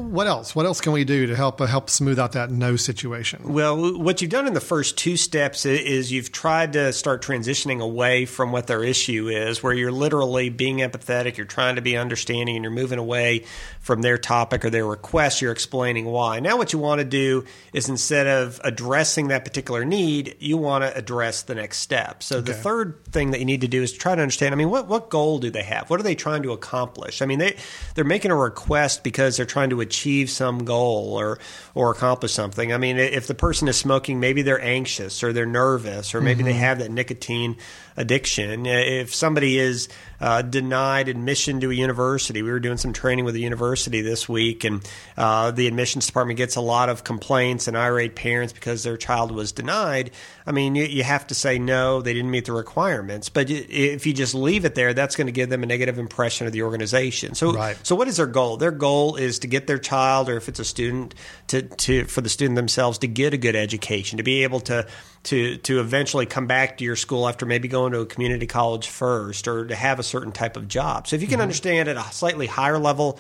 What 0.09 0.27
else? 0.27 0.57
What 0.57 0.65
else 0.65 0.81
can 0.81 0.93
we 0.93 1.05
do 1.05 1.27
to 1.27 1.37
help 1.37 1.61
uh, 1.61 1.67
help 1.67 1.91
smooth 1.91 2.19
out 2.19 2.33
that 2.33 2.51
no 2.51 2.77
situation? 2.77 3.53
Well, 3.53 3.99
what 3.99 4.23
you've 4.23 4.31
done 4.31 4.47
in 4.47 4.55
the 4.55 4.61
first 4.61 4.97
two 4.97 5.19
steps 5.19 5.67
is 5.67 6.11
you've 6.11 6.33
tried 6.33 6.73
to 6.73 6.95
start 6.95 7.23
transitioning 7.23 7.83
away 7.83 8.25
from 8.25 8.51
what 8.51 8.69
their 8.69 8.83
issue 8.83 9.29
is, 9.29 9.63
where 9.63 9.75
you're 9.75 9.93
literally 9.93 10.49
being 10.49 10.79
empathetic, 10.79 11.37
you're 11.37 11.47
trying 11.47 11.77
to 11.77 11.83
be 11.83 11.95
understanding, 11.95 12.57
and 12.57 12.65
you're 12.65 12.73
moving 12.73 12.99
away 12.99 13.45
from 13.81 14.01
their 14.01 14.17
topic 14.17 14.65
or 14.65 14.71
their 14.71 14.87
request, 14.87 15.43
you're 15.43 15.53
explaining 15.53 16.07
why. 16.07 16.41
Now, 16.41 16.57
what 16.57 16.73
you 16.73 16.79
want 16.79 17.01
to 17.01 17.05
do 17.05 17.45
is 17.75 17.89
instead 17.91 18.27
of 18.27 18.61
addressing 18.65 19.29
that 19.29 19.45
particular 19.45 19.85
need, 19.85 20.37
you 20.41 20.57
want 20.57 20.85
to 20.85 20.97
address 20.97 21.43
the 21.43 21.55
next 21.55 21.79
step. 21.81 22.23
So, 22.23 22.41
the 22.41 22.55
third 22.55 23.05
thing 23.13 23.33
that 23.33 23.41
you 23.41 23.45
need 23.45 23.61
to 23.61 23.69
do 23.69 23.83
is 23.83 23.93
try 23.93 24.15
to 24.15 24.23
understand 24.23 24.55
I 24.55 24.57
mean, 24.57 24.71
what, 24.71 24.89
what 24.89 25.11
goal 25.11 25.39
do 25.39 25.51
they 25.51 25.65
have? 25.65 25.91
What 25.91 26.01
are 26.01 26.03
they 26.03 26.15
trying 26.15 26.43
to 26.45 26.53
accomplish? 26.53 27.21
I 27.21 27.27
mean, 27.27 27.39
they, 27.39 27.57
they're 27.95 28.05
making 28.05 28.31
a 28.31 28.37
request 28.37 29.05
because 29.05 29.37
they're 29.37 29.45
trying 29.45 29.71
to 29.71 29.83
achieve 29.83 29.98
some 30.31 30.65
goal 30.65 31.15
or 31.19 31.39
or 31.75 31.91
accomplish 31.91 32.33
something. 32.33 32.73
I 32.73 32.79
mean, 32.79 32.99
if 32.99 33.27
the 33.27 33.35
person 33.35 33.69
is 33.69 33.77
smoking, 33.77 34.21
maybe 34.21 34.43
they're 34.43 34.61
anxious 34.61 35.23
or 35.23 35.33
they're 35.33 35.47
nervous 35.47 36.15
or 36.15 36.21
maybe 36.21 36.43
they 36.43 36.51
mm-hmm. 36.51 36.61
have 36.61 36.79
that 36.79 36.91
nicotine 36.91 37.57
addiction. 37.99 38.65
If 38.65 39.13
somebody 39.13 39.59
is 39.59 39.89
uh, 40.21 40.43
denied 40.43 41.09
admission 41.09 41.61
to 41.61 41.71
a 41.71 41.75
university, 41.75 42.43
we 42.43 42.51
were 42.51 42.61
doing 42.61 42.79
some 42.79 42.93
training 42.93 43.25
with 43.25 43.35
a 43.35 43.41
university 43.41 44.01
this 44.01 44.29
week, 44.29 44.65
and 44.65 44.89
uh, 45.17 45.51
the 45.51 45.67
admissions 45.67 46.07
department 46.07 46.37
gets 46.37 46.55
a 46.57 46.61
lot 46.61 46.89
of 46.89 47.03
complaints 47.05 47.67
and 47.69 47.77
irate 47.77 48.15
parents 48.15 48.53
because 48.53 48.85
their 48.85 48.97
child 48.97 49.33
was 49.33 49.53
denied. 49.53 50.13
I 50.47 50.53
mean, 50.53 50.77
you, 50.77 50.85
you 50.85 51.03
have 51.03 51.27
to 51.27 51.35
say 51.35 51.59
no, 51.59 52.01
they 52.01 52.15
didn't 52.15 52.31
meet 52.31 52.47
the 52.47 52.53
requirements. 52.53 53.29
But 53.29 53.51
if 53.51 54.07
you 54.07 54.15
just 54.15 54.35
leave 54.35 54.65
it 54.65 54.75
there, 54.77 54.95
that's 54.95 55.17
going 55.17 55.27
to 55.27 55.33
give 55.33 55.51
them 55.51 55.63
a 55.63 55.67
negative 55.67 55.99
impression 55.99 56.47
of 56.47 56.53
the 56.53 56.63
organization. 56.63 57.35
So, 57.35 57.53
Right. 57.53 57.77
so 57.85 57.97
what 57.97 58.07
is 58.09 58.17
their 58.17 58.27
goal? 58.27 58.57
Their 58.57 58.71
goal 58.71 59.17
is 59.17 59.41
to 59.41 59.49
get 59.49 59.67
their 59.67 59.79
child, 59.79 60.29
or 60.29 60.37
if 60.37 60.49
it's 60.49 60.61
a 60.61 60.65
student, 60.65 61.17
to, 61.49 61.63
to 61.63 62.05
for 62.05 62.21
the 62.21 62.29
student 62.29 62.55
themselves 62.55 62.99
to 62.99 63.09
get 63.09 63.35
a 63.35 63.39
good 63.39 63.57
education, 63.57 64.19
to 64.19 64.23
be 64.23 64.45
able 64.45 64.61
to 64.61 64.87
to 65.25 65.57
to 65.59 65.81
eventually 65.81 66.27
come 66.27 66.47
back 66.47 66.79
to 66.79 66.85
your 66.85 66.97
school 66.97 67.29
after 67.29 67.45
maybe 67.45 67.69
going 67.69 67.88
to 67.93 68.01
a 68.01 68.07
community 68.07 68.47
college 68.47 68.89
first, 68.89 69.49
or 69.49 69.67
to 69.67 69.75
have 69.75 69.99
a 69.99 70.03
certain 70.03 70.33
type 70.33 70.57
of 70.57 70.69
job. 70.69 71.07
So 71.07 71.17
if 71.17 71.23
you 71.23 71.29
can 71.29 71.41
understand 71.41 71.89
at 71.89 71.97
a 71.97 72.03
slightly 72.13 72.47
higher 72.47 72.79
level. 72.79 73.19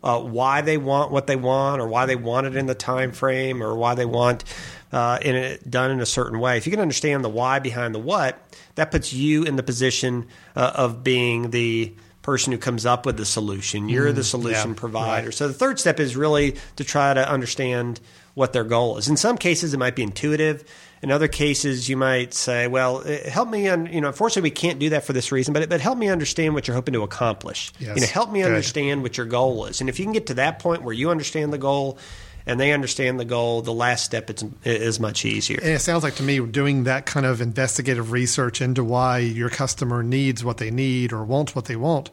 Uh, 0.00 0.20
why 0.20 0.60
they 0.60 0.76
want 0.78 1.10
what 1.10 1.26
they 1.26 1.34
want, 1.34 1.80
or 1.80 1.88
why 1.88 2.06
they 2.06 2.14
want 2.14 2.46
it 2.46 2.54
in 2.54 2.66
the 2.66 2.74
time 2.74 3.10
frame, 3.10 3.60
or 3.60 3.74
why 3.74 3.96
they 3.96 4.04
want 4.04 4.44
uh, 4.92 5.18
in 5.20 5.34
it 5.34 5.68
done 5.68 5.90
in 5.90 6.00
a 6.00 6.06
certain 6.06 6.38
way. 6.38 6.56
If 6.56 6.68
you 6.68 6.70
can 6.70 6.78
understand 6.78 7.24
the 7.24 7.28
why 7.28 7.58
behind 7.58 7.96
the 7.96 7.98
what, 7.98 8.40
that 8.76 8.92
puts 8.92 9.12
you 9.12 9.42
in 9.42 9.56
the 9.56 9.64
position 9.64 10.28
uh, 10.54 10.70
of 10.76 11.02
being 11.02 11.50
the 11.50 11.94
person 12.28 12.52
who 12.52 12.58
comes 12.58 12.84
up 12.84 13.06
with 13.06 13.16
the 13.16 13.24
solution. 13.24 13.88
You're 13.88 14.12
the 14.12 14.22
solution 14.22 14.70
yeah, 14.70 14.76
provider. 14.76 15.28
right. 15.28 15.34
So 15.34 15.48
the 15.48 15.54
third 15.54 15.80
step 15.80 15.98
is 15.98 16.14
really 16.14 16.56
to 16.76 16.84
try 16.84 17.14
to 17.14 17.26
understand 17.26 18.00
what 18.34 18.52
their 18.52 18.64
goal 18.64 18.98
is. 18.98 19.08
In 19.08 19.16
some 19.16 19.38
cases, 19.38 19.72
it 19.72 19.78
might 19.78 19.96
be 19.96 20.02
intuitive. 20.02 20.62
In 21.02 21.10
other 21.10 21.28
cases, 21.28 21.88
you 21.88 21.96
might 21.96 22.34
say, 22.34 22.66
"Well, 22.66 23.02
eh, 23.06 23.28
help 23.30 23.48
me." 23.48 23.68
Un- 23.68 23.86
you 23.92 24.00
know, 24.00 24.08
unfortunately, 24.08 24.50
we 24.50 24.54
can't 24.54 24.78
do 24.78 24.90
that 24.90 25.04
for 25.04 25.12
this 25.12 25.30
reason, 25.30 25.54
but 25.54 25.68
but 25.68 25.80
help 25.80 25.98
me 25.98 26.08
understand 26.08 26.54
what 26.54 26.66
you're 26.66 26.74
hoping 26.74 26.94
to 26.94 27.02
accomplish. 27.02 27.72
Yes. 27.78 27.96
You 27.96 28.00
know, 28.02 28.06
help 28.08 28.32
me 28.32 28.40
Good. 28.40 28.48
understand 28.48 29.02
what 29.02 29.16
your 29.16 29.26
goal 29.26 29.66
is. 29.66 29.80
And 29.80 29.88
if 29.88 29.98
you 29.98 30.04
can 30.04 30.12
get 30.12 30.26
to 30.26 30.34
that 30.34 30.58
point 30.58 30.82
where 30.82 30.94
you 30.94 31.10
understand 31.10 31.52
the 31.52 31.58
goal 31.58 31.98
and 32.46 32.58
they 32.58 32.72
understand 32.72 33.20
the 33.20 33.24
goal, 33.24 33.62
the 33.62 33.72
last 33.72 34.04
step 34.04 34.30
is, 34.30 34.44
is 34.64 34.98
much 34.98 35.24
easier. 35.24 35.58
And 35.60 35.70
it 35.70 35.80
sounds 35.80 36.02
like 36.02 36.16
to 36.16 36.22
me 36.22 36.40
doing 36.40 36.84
that 36.84 37.04
kind 37.06 37.26
of 37.26 37.40
investigative 37.40 38.10
research 38.10 38.60
into 38.60 38.82
why 38.82 39.18
your 39.18 39.50
customer 39.50 40.02
needs 40.02 40.42
what 40.42 40.56
they 40.56 40.70
need 40.70 41.12
or 41.12 41.24
wants 41.24 41.54
what 41.54 41.66
they 41.66 41.76
want, 41.76 42.10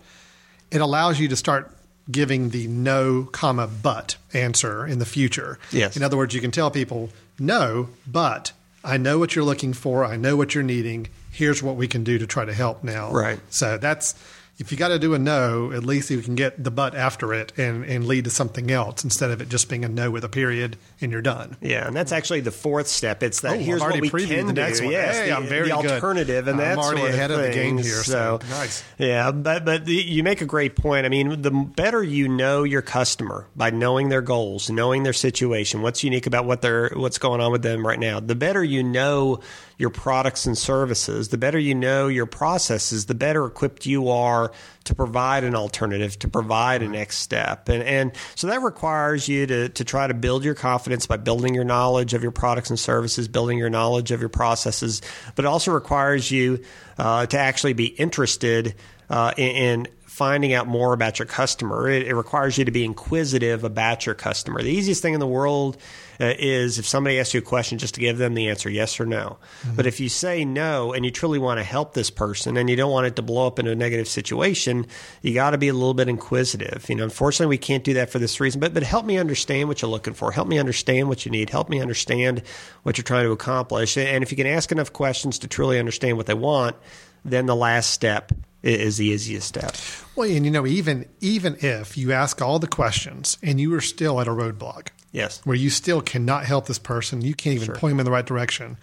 it 0.72 0.82
allows 0.82 1.20
you 1.20 1.28
to 1.30 1.36
start 1.36 1.72
giving 2.12 2.50
the 2.50 2.68
no 2.68 3.24
comma 3.32 3.68
but 3.68 4.18
answer 4.34 4.86
in 4.86 5.00
the 5.00 5.06
future. 5.06 5.58
Yes. 5.72 5.98
In 5.98 6.04
other 6.04 6.18
words, 6.18 6.36
you 6.36 6.42
can 6.42 6.52
tell 6.52 6.70
people 6.70 7.10
no, 7.40 7.90
but 8.06 8.52
I 8.86 8.98
know 8.98 9.18
what 9.18 9.36
you're 9.36 9.44
looking 9.44 9.74
for. 9.74 10.06
I 10.06 10.16
know 10.16 10.38
what 10.38 10.54
you're 10.54 10.64
needing. 10.64 11.08
Here's 11.32 11.62
what 11.64 11.76
we 11.76 11.88
can 11.88 12.04
do 12.04 12.20
to 12.20 12.28
try 12.28 12.46
to 12.46 12.54
help 12.54 12.84
now. 12.84 13.12
Right. 13.12 13.40
So 13.50 13.78
that's 13.78 14.14
if 14.58 14.72
you 14.72 14.78
got 14.78 14.88
to 14.88 15.00
do 15.00 15.14
a 15.14 15.20
no, 15.20 15.72
at 15.74 15.84
least 15.84 16.10
you 16.10 16.22
can 16.22 16.36
get 16.36 16.64
the 16.64 16.72
but 16.72 16.96
after 16.96 17.34
it 17.34 17.52
and, 17.58 17.84
and 17.84 18.08
lead 18.08 18.24
to 18.24 18.30
something 18.30 18.72
else 18.72 19.04
instead 19.04 19.30
of 19.32 19.42
it 19.42 19.50
just 19.50 19.68
being 19.70 19.84
a 19.84 19.90
no 19.90 20.10
with 20.10 20.24
a 20.24 20.30
period 20.30 20.78
and 21.02 21.12
you're 21.12 21.22
done. 21.22 21.58
Yeah, 21.62 21.88
and 21.88 21.96
that's 21.96 22.14
actually 22.14 22.40
the 22.40 22.52
fourth 22.52 22.88
step. 22.88 23.22
It's 23.22 23.42
that 23.42 23.56
Oh, 23.58 23.60
here's 23.60 23.82
I'm 23.82 23.92
what 23.92 24.00
we 24.02 24.10
can 24.26 24.48
the 24.48 24.54
next 24.54 24.80
do. 24.80 24.86
One. 24.86 24.94
Yes, 24.94 25.18
hey, 25.18 25.30
the, 25.30 25.36
I'm 25.36 25.46
very 25.46 25.68
the 25.70 25.76
good. 25.82 25.92
alternative 25.92 26.48
and 26.48 26.62
I'm 26.62 26.70
that 26.70 26.78
already 26.78 27.02
sort 27.02 27.12
ahead 27.14 27.32
of 27.32 27.42
the 27.42 27.52
game 27.52 27.78
here, 27.78 28.04
so 28.04 28.40
nice. 28.50 28.84
Yeah, 28.98 29.32
but 29.32 29.66
but 29.66 29.86
the, 29.86 29.94
you 29.94 30.24
make 30.24 30.40
a 30.42 30.46
great 30.46 30.78
point. 30.78 31.06
I 31.06 31.10
mean, 31.10 31.42
the 31.42 31.52
better 31.52 32.02
you 32.02 32.30
know 32.30 32.64
your 32.64 32.82
customer 32.82 33.48
by 33.58 33.72
knowing 33.72 34.08
their 34.08 34.22
goals, 34.22 34.70
knowing 34.70 35.04
their 35.04 35.14
situation, 35.14 35.82
what's 35.82 36.04
unique 36.04 36.28
about 36.28 36.46
what 36.46 36.62
they're 36.62 36.92
what's 36.96 37.18
going 37.18 37.42
on 37.42 37.52
with 37.52 37.62
them 37.62 37.86
right 37.86 38.00
now. 38.00 38.22
The 38.22 38.36
better 38.36 38.64
you 38.64 38.84
know 38.84 39.42
your 39.78 39.90
products 39.90 40.46
and 40.46 40.58
services, 40.58 41.28
the 41.30 41.38
better 41.38 41.60
you 41.60 41.76
know 41.76 42.08
your 42.08 42.26
processes, 42.26 43.08
the 43.08 43.16
better 43.16 43.46
equipped 43.46 43.86
you 43.86 44.08
are 44.10 44.45
to 44.86 44.96
provide 44.96 45.44
an 45.44 45.56
alternative, 45.56 46.18
to 46.20 46.28
provide 46.28 46.82
a 46.82 46.88
next 46.88 47.18
step. 47.18 47.70
And 47.70 47.84
and 47.84 48.12
so 48.36 48.48
that 48.48 48.62
requires 48.62 49.28
you 49.28 49.46
to 49.48 49.70
to 49.70 49.84
try 49.84 50.08
to 50.08 50.14
build 50.14 50.44
your 50.44 50.56
confidence 50.56 51.06
by 51.06 51.18
building 51.18 51.56
your 51.56 51.66
knowledge 51.66 52.14
of 52.14 52.22
your 52.22 52.32
products 52.32 52.70
and 52.70 52.80
services, 52.80 53.28
building 53.28 53.58
your 53.58 53.70
knowledge 53.70 54.12
of 54.12 54.20
your 54.20 54.30
processes, 54.30 55.02
but 55.36 55.46
it 55.46 55.48
also 55.48 55.72
requires 55.72 56.32
you 56.32 56.64
uh, 56.98 57.26
to 57.26 57.38
actually 57.38 57.74
be 57.74 57.86
interested 57.86 58.76
uh, 59.10 59.34
in, 59.38 59.56
in 59.56 59.88
finding 60.16 60.54
out 60.54 60.66
more 60.66 60.94
about 60.94 61.20
your 61.20 61.26
customer. 61.26 61.90
It, 61.90 62.08
it 62.08 62.16
requires 62.16 62.58
you 62.58 62.64
to 62.64 62.72
be 62.72 62.86
inquisitive 62.86 63.66
about 63.66 64.06
your 64.06 64.16
customer. 64.16 64.62
The 64.62 64.72
easiest 64.72 65.02
thing 65.02 65.14
in 65.14 65.20
the 65.20 65.28
world 65.28 65.76
uh, 66.22 66.34
is 66.40 66.80
if 66.80 66.88
somebody 66.88 67.20
asks 67.20 67.34
you 67.34 67.40
a 67.40 67.44
question, 67.44 67.78
just 67.80 67.96
to 67.96 68.00
give 68.00 68.18
them 68.18 68.34
the 68.34 68.48
answer 68.48 68.70
yes 68.70 68.98
or 68.98 69.06
no. 69.06 69.38
But 69.76 69.88
if 69.88 70.00
you 70.00 70.08
say 70.08 70.46
no 70.46 70.94
and 70.94 71.04
you 71.04 71.12
truly 71.12 71.38
want 71.38 71.60
to 71.60 71.66
help 71.66 71.94
this 71.94 72.10
person 72.10 72.56
and 72.56 72.70
you 72.70 72.78
don't 72.78 72.92
want 72.92 73.08
it 73.08 73.18
to 73.18 73.22
blow 73.22 73.46
up 73.46 73.60
into 73.60 73.72
a 73.72 73.76
negative 73.76 74.08
situation, 74.08 74.88
you 75.22 75.34
got 75.34 75.50
to 75.50 75.58
be 75.58 75.68
a 75.68 75.74
little 75.74 75.94
bit 75.94 76.08
inquisitive. 76.08 76.86
You 76.88 76.96
know, 76.96 77.04
unfortunately, 77.04 77.50
we 77.50 77.58
can't 77.58 77.84
do 77.84 77.96
that 77.96 78.10
for 78.10 78.20
this 78.20 78.40
reason. 78.40 78.62
But 78.62 78.74
but 78.74 78.84
help 78.84 79.06
me 79.06 79.18
understand 79.18 79.68
what 79.68 79.82
you're 79.82 79.92
looking 79.92 80.14
for. 80.14 80.32
Help 80.32 80.48
me 80.48 80.58
understand 80.58 81.10
what 81.10 81.26
you 81.26 81.32
need. 81.32 81.50
Help 81.50 81.68
me 81.68 81.82
understand 81.82 82.42
what 82.84 82.98
you're 82.98 83.04
trying 83.04 83.26
to 83.26 83.32
accomplish. 83.32 83.98
And 83.98 84.24
if 84.24 84.32
you 84.32 84.38
can 84.38 84.48
ask 84.48 84.72
enough 84.72 84.94
questions 84.94 85.40
to 85.40 85.50
truly 85.50 85.78
understand 85.78 86.16
what 86.16 86.26
they 86.26 86.34
want, 86.34 86.78
then 87.26 87.48
the 87.48 87.56
last 87.56 87.90
step 87.90 88.32
is 88.74 88.98
the 88.98 89.06
easiest 89.06 89.48
step. 89.48 89.76
Well, 90.16 90.30
and 90.30 90.46
you 90.46 90.52
know, 90.52 90.66
even 90.66 91.06
even 91.22 91.58
if 91.62 91.98
you 91.98 92.12
ask 92.12 92.42
all 92.42 92.60
the 92.60 92.68
questions 92.68 93.38
and 93.44 93.60
you 93.60 93.74
are 93.76 93.82
still 93.82 94.20
at 94.22 94.28
a 94.28 94.32
roadblock, 94.32 94.88
Yes. 95.12 95.42
where 95.46 95.56
you 95.56 95.70
still 95.70 96.02
cannot 96.02 96.46
help 96.46 96.66
this 96.68 96.80
person, 96.80 97.22
you 97.22 97.34
can't 97.36 97.56
even 97.62 97.76
point 97.76 97.92
them 97.94 98.00
in 98.00 98.06
the 98.06 98.12
right 98.12 98.26
direction. 98.26 98.78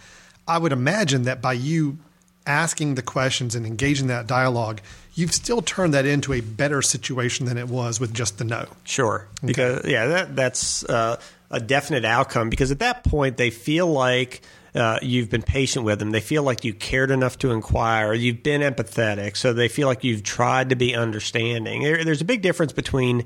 I 0.46 0.58
would 0.58 0.72
imagine 0.72 1.22
that 1.24 1.40
by 1.42 1.52
you 1.54 1.98
asking 2.46 2.96
the 2.96 3.02
questions 3.02 3.54
and 3.54 3.64
engaging 3.66 4.08
that 4.08 4.26
dialogue, 4.26 4.80
you've 5.14 5.32
still 5.32 5.62
turned 5.62 5.94
that 5.94 6.04
into 6.06 6.32
a 6.32 6.40
better 6.40 6.82
situation 6.82 7.46
than 7.46 7.56
it 7.58 7.68
was 7.68 8.00
with 8.00 8.12
just 8.12 8.38
the 8.38 8.44
no. 8.44 8.66
Sure. 8.84 9.28
Because 9.44 9.84
yeah, 9.86 10.06
that 10.06 10.34
that's 10.36 10.84
uh, 10.84 11.20
a 11.50 11.60
definite 11.60 12.04
outcome. 12.04 12.50
Because 12.50 12.70
at 12.70 12.80
that 12.80 13.04
point, 13.04 13.36
they 13.36 13.50
feel 13.50 13.86
like 13.86 14.40
uh, 14.74 14.98
you've 15.02 15.30
been 15.30 15.42
patient 15.42 15.84
with 15.84 15.98
them. 15.98 16.10
They 16.10 16.20
feel 16.20 16.42
like 16.42 16.64
you 16.64 16.72
cared 16.72 17.10
enough 17.10 17.38
to 17.38 17.50
inquire. 17.50 18.14
You've 18.14 18.42
been 18.42 18.62
empathetic, 18.62 19.36
so 19.36 19.52
they 19.52 19.68
feel 19.68 19.88
like 19.88 20.04
you've 20.04 20.22
tried 20.22 20.70
to 20.70 20.76
be 20.76 20.94
understanding. 20.94 21.82
There, 21.82 22.04
there's 22.04 22.20
a 22.20 22.26
big 22.26 22.42
difference 22.42 22.72
between. 22.72 23.24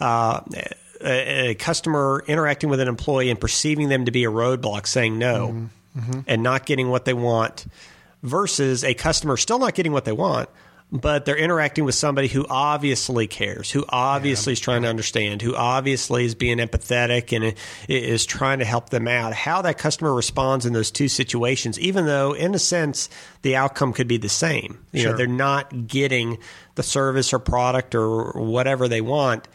Uh, 0.00 0.42
a, 1.00 1.50
a, 1.50 1.54
customer 1.54 2.24
interacting 2.26 2.70
with 2.70 2.80
an 2.80 2.88
employee 2.88 3.30
and 3.30 3.40
perceiving 3.40 3.88
them 3.88 4.04
to 4.04 4.10
be 4.10 4.24
a 4.24 4.30
roadblock, 4.30 4.86
saying 4.86 5.18
no, 5.18 5.48
mm-hmm. 5.48 6.00
Mm-hmm. 6.00 6.20
and 6.26 6.42
not 6.42 6.66
getting 6.66 6.88
what 6.88 7.04
they 7.04 7.14
want, 7.14 7.66
versus 8.22 8.84
a 8.84 8.94
customer 8.94 9.36
still 9.36 9.58
not 9.58 9.74
getting 9.74 9.92
what 9.92 10.04
they 10.04 10.12
want, 10.12 10.48
but 10.90 11.26
they're 11.26 11.36
interacting 11.36 11.84
with 11.84 11.94
somebody 11.94 12.28
who 12.28 12.46
obviously 12.48 13.26
cares, 13.26 13.70
who 13.70 13.84
obviously 13.88 14.52
yeah. 14.52 14.54
is 14.54 14.60
trying 14.60 14.82
to 14.82 14.88
understand, 14.88 15.42
who 15.42 15.54
obviously 15.54 16.24
is 16.24 16.34
being 16.34 16.58
empathetic 16.58 17.36
and 17.36 17.54
is 17.88 18.24
trying 18.24 18.60
to 18.60 18.64
help 18.64 18.88
them 18.88 19.06
out. 19.06 19.34
How 19.34 19.60
that 19.62 19.76
customer 19.76 20.14
responds 20.14 20.64
in 20.64 20.72
those 20.72 20.90
two 20.90 21.08
situations, 21.08 21.78
even 21.78 22.06
though 22.06 22.32
in 22.32 22.54
a 22.54 22.58
sense 22.58 23.10
the 23.42 23.56
outcome 23.56 23.92
could 23.92 24.08
be 24.08 24.16
the 24.16 24.30
same. 24.30 24.78
You 24.92 25.02
sure. 25.02 25.10
know, 25.10 25.18
they're 25.18 25.26
not 25.26 25.86
getting 25.86 26.38
the 26.74 26.82
service 26.82 27.34
or 27.34 27.38
product 27.38 27.94
or 27.94 28.32
whatever 28.32 28.88
they 28.88 29.02
want, 29.02 29.46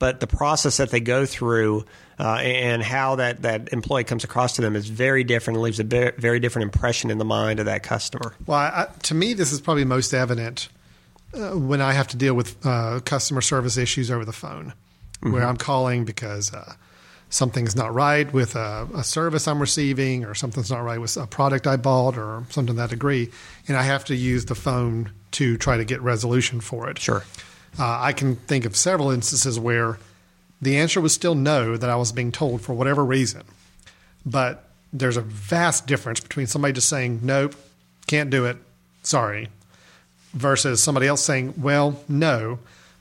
but 0.00 0.18
the 0.18 0.26
process 0.26 0.78
that 0.78 0.90
they 0.90 1.00
go 1.00 1.24
through 1.24 1.84
uh, 2.18 2.36
and 2.38 2.82
how 2.82 3.16
that, 3.16 3.42
that 3.42 3.72
employee 3.72 4.04
comes 4.04 4.24
across 4.24 4.56
to 4.56 4.62
them 4.62 4.74
is 4.74 4.88
very 4.88 5.22
different 5.22 5.56
and 5.56 5.62
leaves 5.62 5.78
a 5.78 5.84
very 6.18 6.40
different 6.40 6.64
impression 6.64 7.10
in 7.10 7.18
the 7.18 7.24
mind 7.24 7.60
of 7.60 7.66
that 7.66 7.82
customer. 7.82 8.34
Well, 8.44 8.58
I, 8.58 8.88
to 9.04 9.14
me, 9.14 9.34
this 9.34 9.52
is 9.52 9.60
probably 9.60 9.84
most 9.84 10.12
evident 10.12 10.68
uh, 11.34 11.50
when 11.50 11.80
I 11.80 11.92
have 11.92 12.08
to 12.08 12.16
deal 12.16 12.34
with 12.34 12.64
uh, 12.66 13.00
customer 13.04 13.40
service 13.40 13.76
issues 13.76 14.10
over 14.10 14.24
the 14.24 14.32
phone, 14.32 14.72
mm-hmm. 15.20 15.32
where 15.32 15.44
I'm 15.44 15.56
calling 15.56 16.04
because 16.04 16.52
uh, 16.52 16.74
something's 17.28 17.76
not 17.76 17.94
right 17.94 18.30
with 18.32 18.56
a, 18.56 18.88
a, 18.94 19.04
service 19.04 19.46
I'm 19.46 19.60
receiving, 19.60 20.24
or 20.24 20.34
something's 20.34 20.70
not 20.70 20.80
right 20.80 21.00
with 21.00 21.16
a 21.16 21.26
product 21.26 21.66
I 21.66 21.76
bought, 21.76 22.18
or 22.18 22.44
something 22.50 22.74
to 22.74 22.80
that 22.80 22.90
degree, 22.90 23.30
and 23.68 23.76
I 23.76 23.82
have 23.82 24.04
to 24.06 24.14
use 24.14 24.46
the 24.46 24.54
phone 24.54 25.12
to 25.32 25.56
try 25.56 25.76
to 25.76 25.84
get 25.84 26.00
resolution 26.02 26.60
for 26.60 26.90
it. 26.90 26.98
Sure. 26.98 27.24
Uh, 27.78 27.98
I 28.00 28.12
can 28.12 28.36
think 28.36 28.64
of 28.64 28.76
several 28.76 29.10
instances 29.10 29.58
where 29.58 29.98
the 30.60 30.76
answer 30.76 31.00
was 31.00 31.14
still 31.14 31.36
no 31.36 31.76
that 31.76 31.88
I 31.88 31.96
was 31.96 32.10
being 32.10 32.32
told 32.32 32.60
for 32.62 32.74
whatever 32.74 33.04
reason, 33.04 33.42
but 34.26 34.64
there's 34.92 35.16
a 35.16 35.22
vast 35.22 35.86
difference 35.86 36.18
between 36.18 36.48
somebody 36.48 36.74
just 36.74 36.88
saying 36.88 37.20
nope, 37.22 37.54
can't 38.08 38.28
do 38.28 38.44
it, 38.46 38.56
sorry, 39.04 39.48
versus 40.32 40.82
somebody 40.82 41.06
else 41.06 41.24
saying, 41.24 41.54
well, 41.56 42.02
no, 42.08 42.58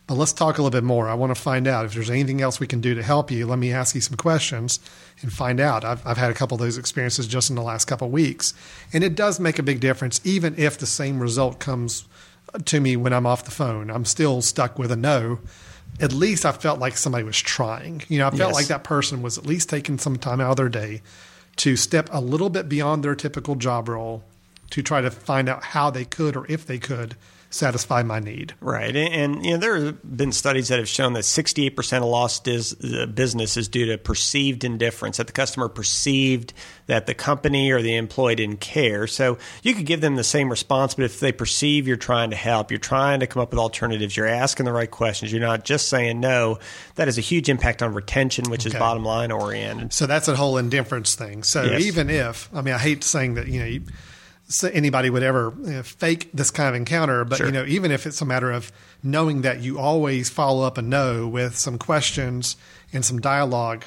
but 0.09 0.15
let's 0.15 0.33
talk 0.33 0.57
a 0.57 0.61
little 0.63 0.75
bit 0.75 0.83
more. 0.83 1.07
I 1.07 1.13
want 1.13 1.35
to 1.35 1.39
find 1.39 1.67
out 1.67 1.85
if 1.85 1.93
there's 1.93 2.09
anything 2.09 2.41
else 2.41 2.59
we 2.59 2.65
can 2.65 2.81
do 2.81 2.95
to 2.95 3.03
help 3.03 3.29
you. 3.29 3.45
Let 3.45 3.59
me 3.59 3.71
ask 3.71 3.93
you 3.93 4.01
some 4.01 4.17
questions 4.17 4.79
and 5.21 5.31
find 5.31 5.59
out. 5.59 5.85
I've, 5.85 6.05
I've 6.05 6.17
had 6.17 6.31
a 6.31 6.33
couple 6.33 6.55
of 6.55 6.61
those 6.61 6.79
experiences 6.79 7.27
just 7.27 7.51
in 7.51 7.55
the 7.55 7.61
last 7.61 7.85
couple 7.85 8.07
of 8.07 8.13
weeks. 8.13 8.55
And 8.91 9.03
it 9.03 9.13
does 9.13 9.39
make 9.39 9.59
a 9.59 9.63
big 9.63 9.79
difference, 9.79 10.19
even 10.23 10.55
if 10.57 10.79
the 10.79 10.87
same 10.87 11.19
result 11.19 11.59
comes 11.59 12.07
to 12.65 12.79
me 12.79 12.95
when 12.95 13.13
I'm 13.13 13.27
off 13.27 13.45
the 13.45 13.51
phone. 13.51 13.91
I'm 13.91 14.03
still 14.03 14.41
stuck 14.41 14.79
with 14.79 14.91
a 14.91 14.95
no. 14.95 15.39
At 16.01 16.11
least 16.11 16.43
I 16.43 16.53
felt 16.53 16.79
like 16.79 16.97
somebody 16.97 17.23
was 17.23 17.39
trying. 17.39 18.01
You 18.07 18.17
know, 18.17 18.27
I 18.27 18.31
felt 18.31 18.49
yes. 18.49 18.55
like 18.55 18.67
that 18.67 18.83
person 18.83 19.21
was 19.21 19.37
at 19.37 19.45
least 19.45 19.69
taking 19.69 19.99
some 19.99 20.17
time 20.17 20.41
out 20.41 20.51
of 20.51 20.57
their 20.57 20.69
day 20.69 21.03
to 21.57 21.75
step 21.75 22.09
a 22.11 22.19
little 22.19 22.49
bit 22.49 22.67
beyond 22.67 23.03
their 23.03 23.13
typical 23.13 23.53
job 23.53 23.87
role 23.87 24.23
to 24.71 24.81
try 24.81 25.01
to 25.01 25.11
find 25.11 25.49
out 25.49 25.63
how 25.63 25.89
they 25.89 26.05
could 26.05 26.35
or 26.35 26.45
if 26.49 26.65
they 26.65 26.79
could 26.79 27.15
satisfy 27.51 28.03
my 28.03 28.19
need. 28.19 28.53
Right. 28.61 28.95
And, 28.95 29.13
and, 29.13 29.45
you 29.45 29.51
know, 29.51 29.57
there 29.57 29.85
have 29.85 30.17
been 30.17 30.31
studies 30.31 30.67
that 30.67 30.77
have 30.77 30.87
shown 30.87 31.13
that 31.13 31.23
68% 31.23 31.97
of 31.97 32.03
lost 32.03 32.43
dis, 32.43 32.75
uh, 32.83 33.07
business 33.07 33.57
is 33.57 33.67
due 33.67 33.87
to 33.87 33.97
perceived 33.97 34.63
indifference, 34.63 35.17
that 35.17 35.27
the 35.27 35.33
customer 35.33 35.67
perceived 35.67 36.53
that 36.85 37.07
the 37.07 37.15
company 37.15 37.71
or 37.71 37.81
the 37.81 37.95
employee 37.95 38.35
didn't 38.35 38.59
care. 38.61 39.07
So 39.07 39.39
you 39.63 39.73
could 39.73 39.87
give 39.87 40.01
them 40.01 40.15
the 40.15 40.23
same 40.23 40.49
response, 40.49 40.93
but 40.93 41.05
if 41.05 41.19
they 41.19 41.31
perceive 41.31 41.87
you're 41.87 41.97
trying 41.97 42.29
to 42.29 42.35
help, 42.35 42.69
you're 42.69 42.77
trying 42.77 43.19
to 43.21 43.27
come 43.27 43.41
up 43.41 43.49
with 43.49 43.59
alternatives, 43.59 44.15
you're 44.15 44.27
asking 44.27 44.65
the 44.65 44.73
right 44.73 44.89
questions, 44.89 45.31
you're 45.31 45.41
not 45.41 45.65
just 45.65 45.87
saying 45.87 46.19
no, 46.19 46.59
that 46.95 47.07
has 47.07 47.17
a 47.17 47.21
huge 47.21 47.49
impact 47.49 47.81
on 47.81 47.93
retention, 47.93 48.49
which 48.49 48.67
okay. 48.67 48.75
is 48.75 48.79
bottom 48.79 49.03
line 49.03 49.31
oriented. 49.31 49.91
So 49.93 50.05
that's 50.05 50.27
a 50.27 50.35
whole 50.35 50.57
indifference 50.57 51.15
thing. 51.15 51.41
So 51.43 51.63
yes. 51.63 51.83
even 51.83 52.09
if, 52.11 52.49
I 52.53 52.61
mean, 52.61 52.75
I 52.75 52.79
hate 52.79 53.03
saying 53.03 53.35
that, 53.35 53.47
you 53.47 53.59
know, 53.59 53.65
you, 53.65 53.81
anybody 54.63 55.09
would 55.09 55.23
ever 55.23 55.53
you 55.63 55.71
know, 55.71 55.83
fake 55.83 56.29
this 56.33 56.51
kind 56.51 56.69
of 56.69 56.75
encounter. 56.75 57.23
But 57.25 57.37
sure. 57.37 57.45
you 57.47 57.51
know, 57.51 57.65
even 57.65 57.91
if 57.91 58.05
it's 58.05 58.21
a 58.21 58.25
matter 58.25 58.51
of 58.51 58.71
knowing 59.03 59.41
that 59.41 59.61
you 59.61 59.79
always 59.79 60.29
follow 60.29 60.65
up 60.65 60.77
a 60.77 60.81
no 60.81 61.27
with 61.27 61.57
some 61.57 61.77
questions 61.77 62.57
and 62.91 63.05
some 63.05 63.19
dialogue, 63.19 63.85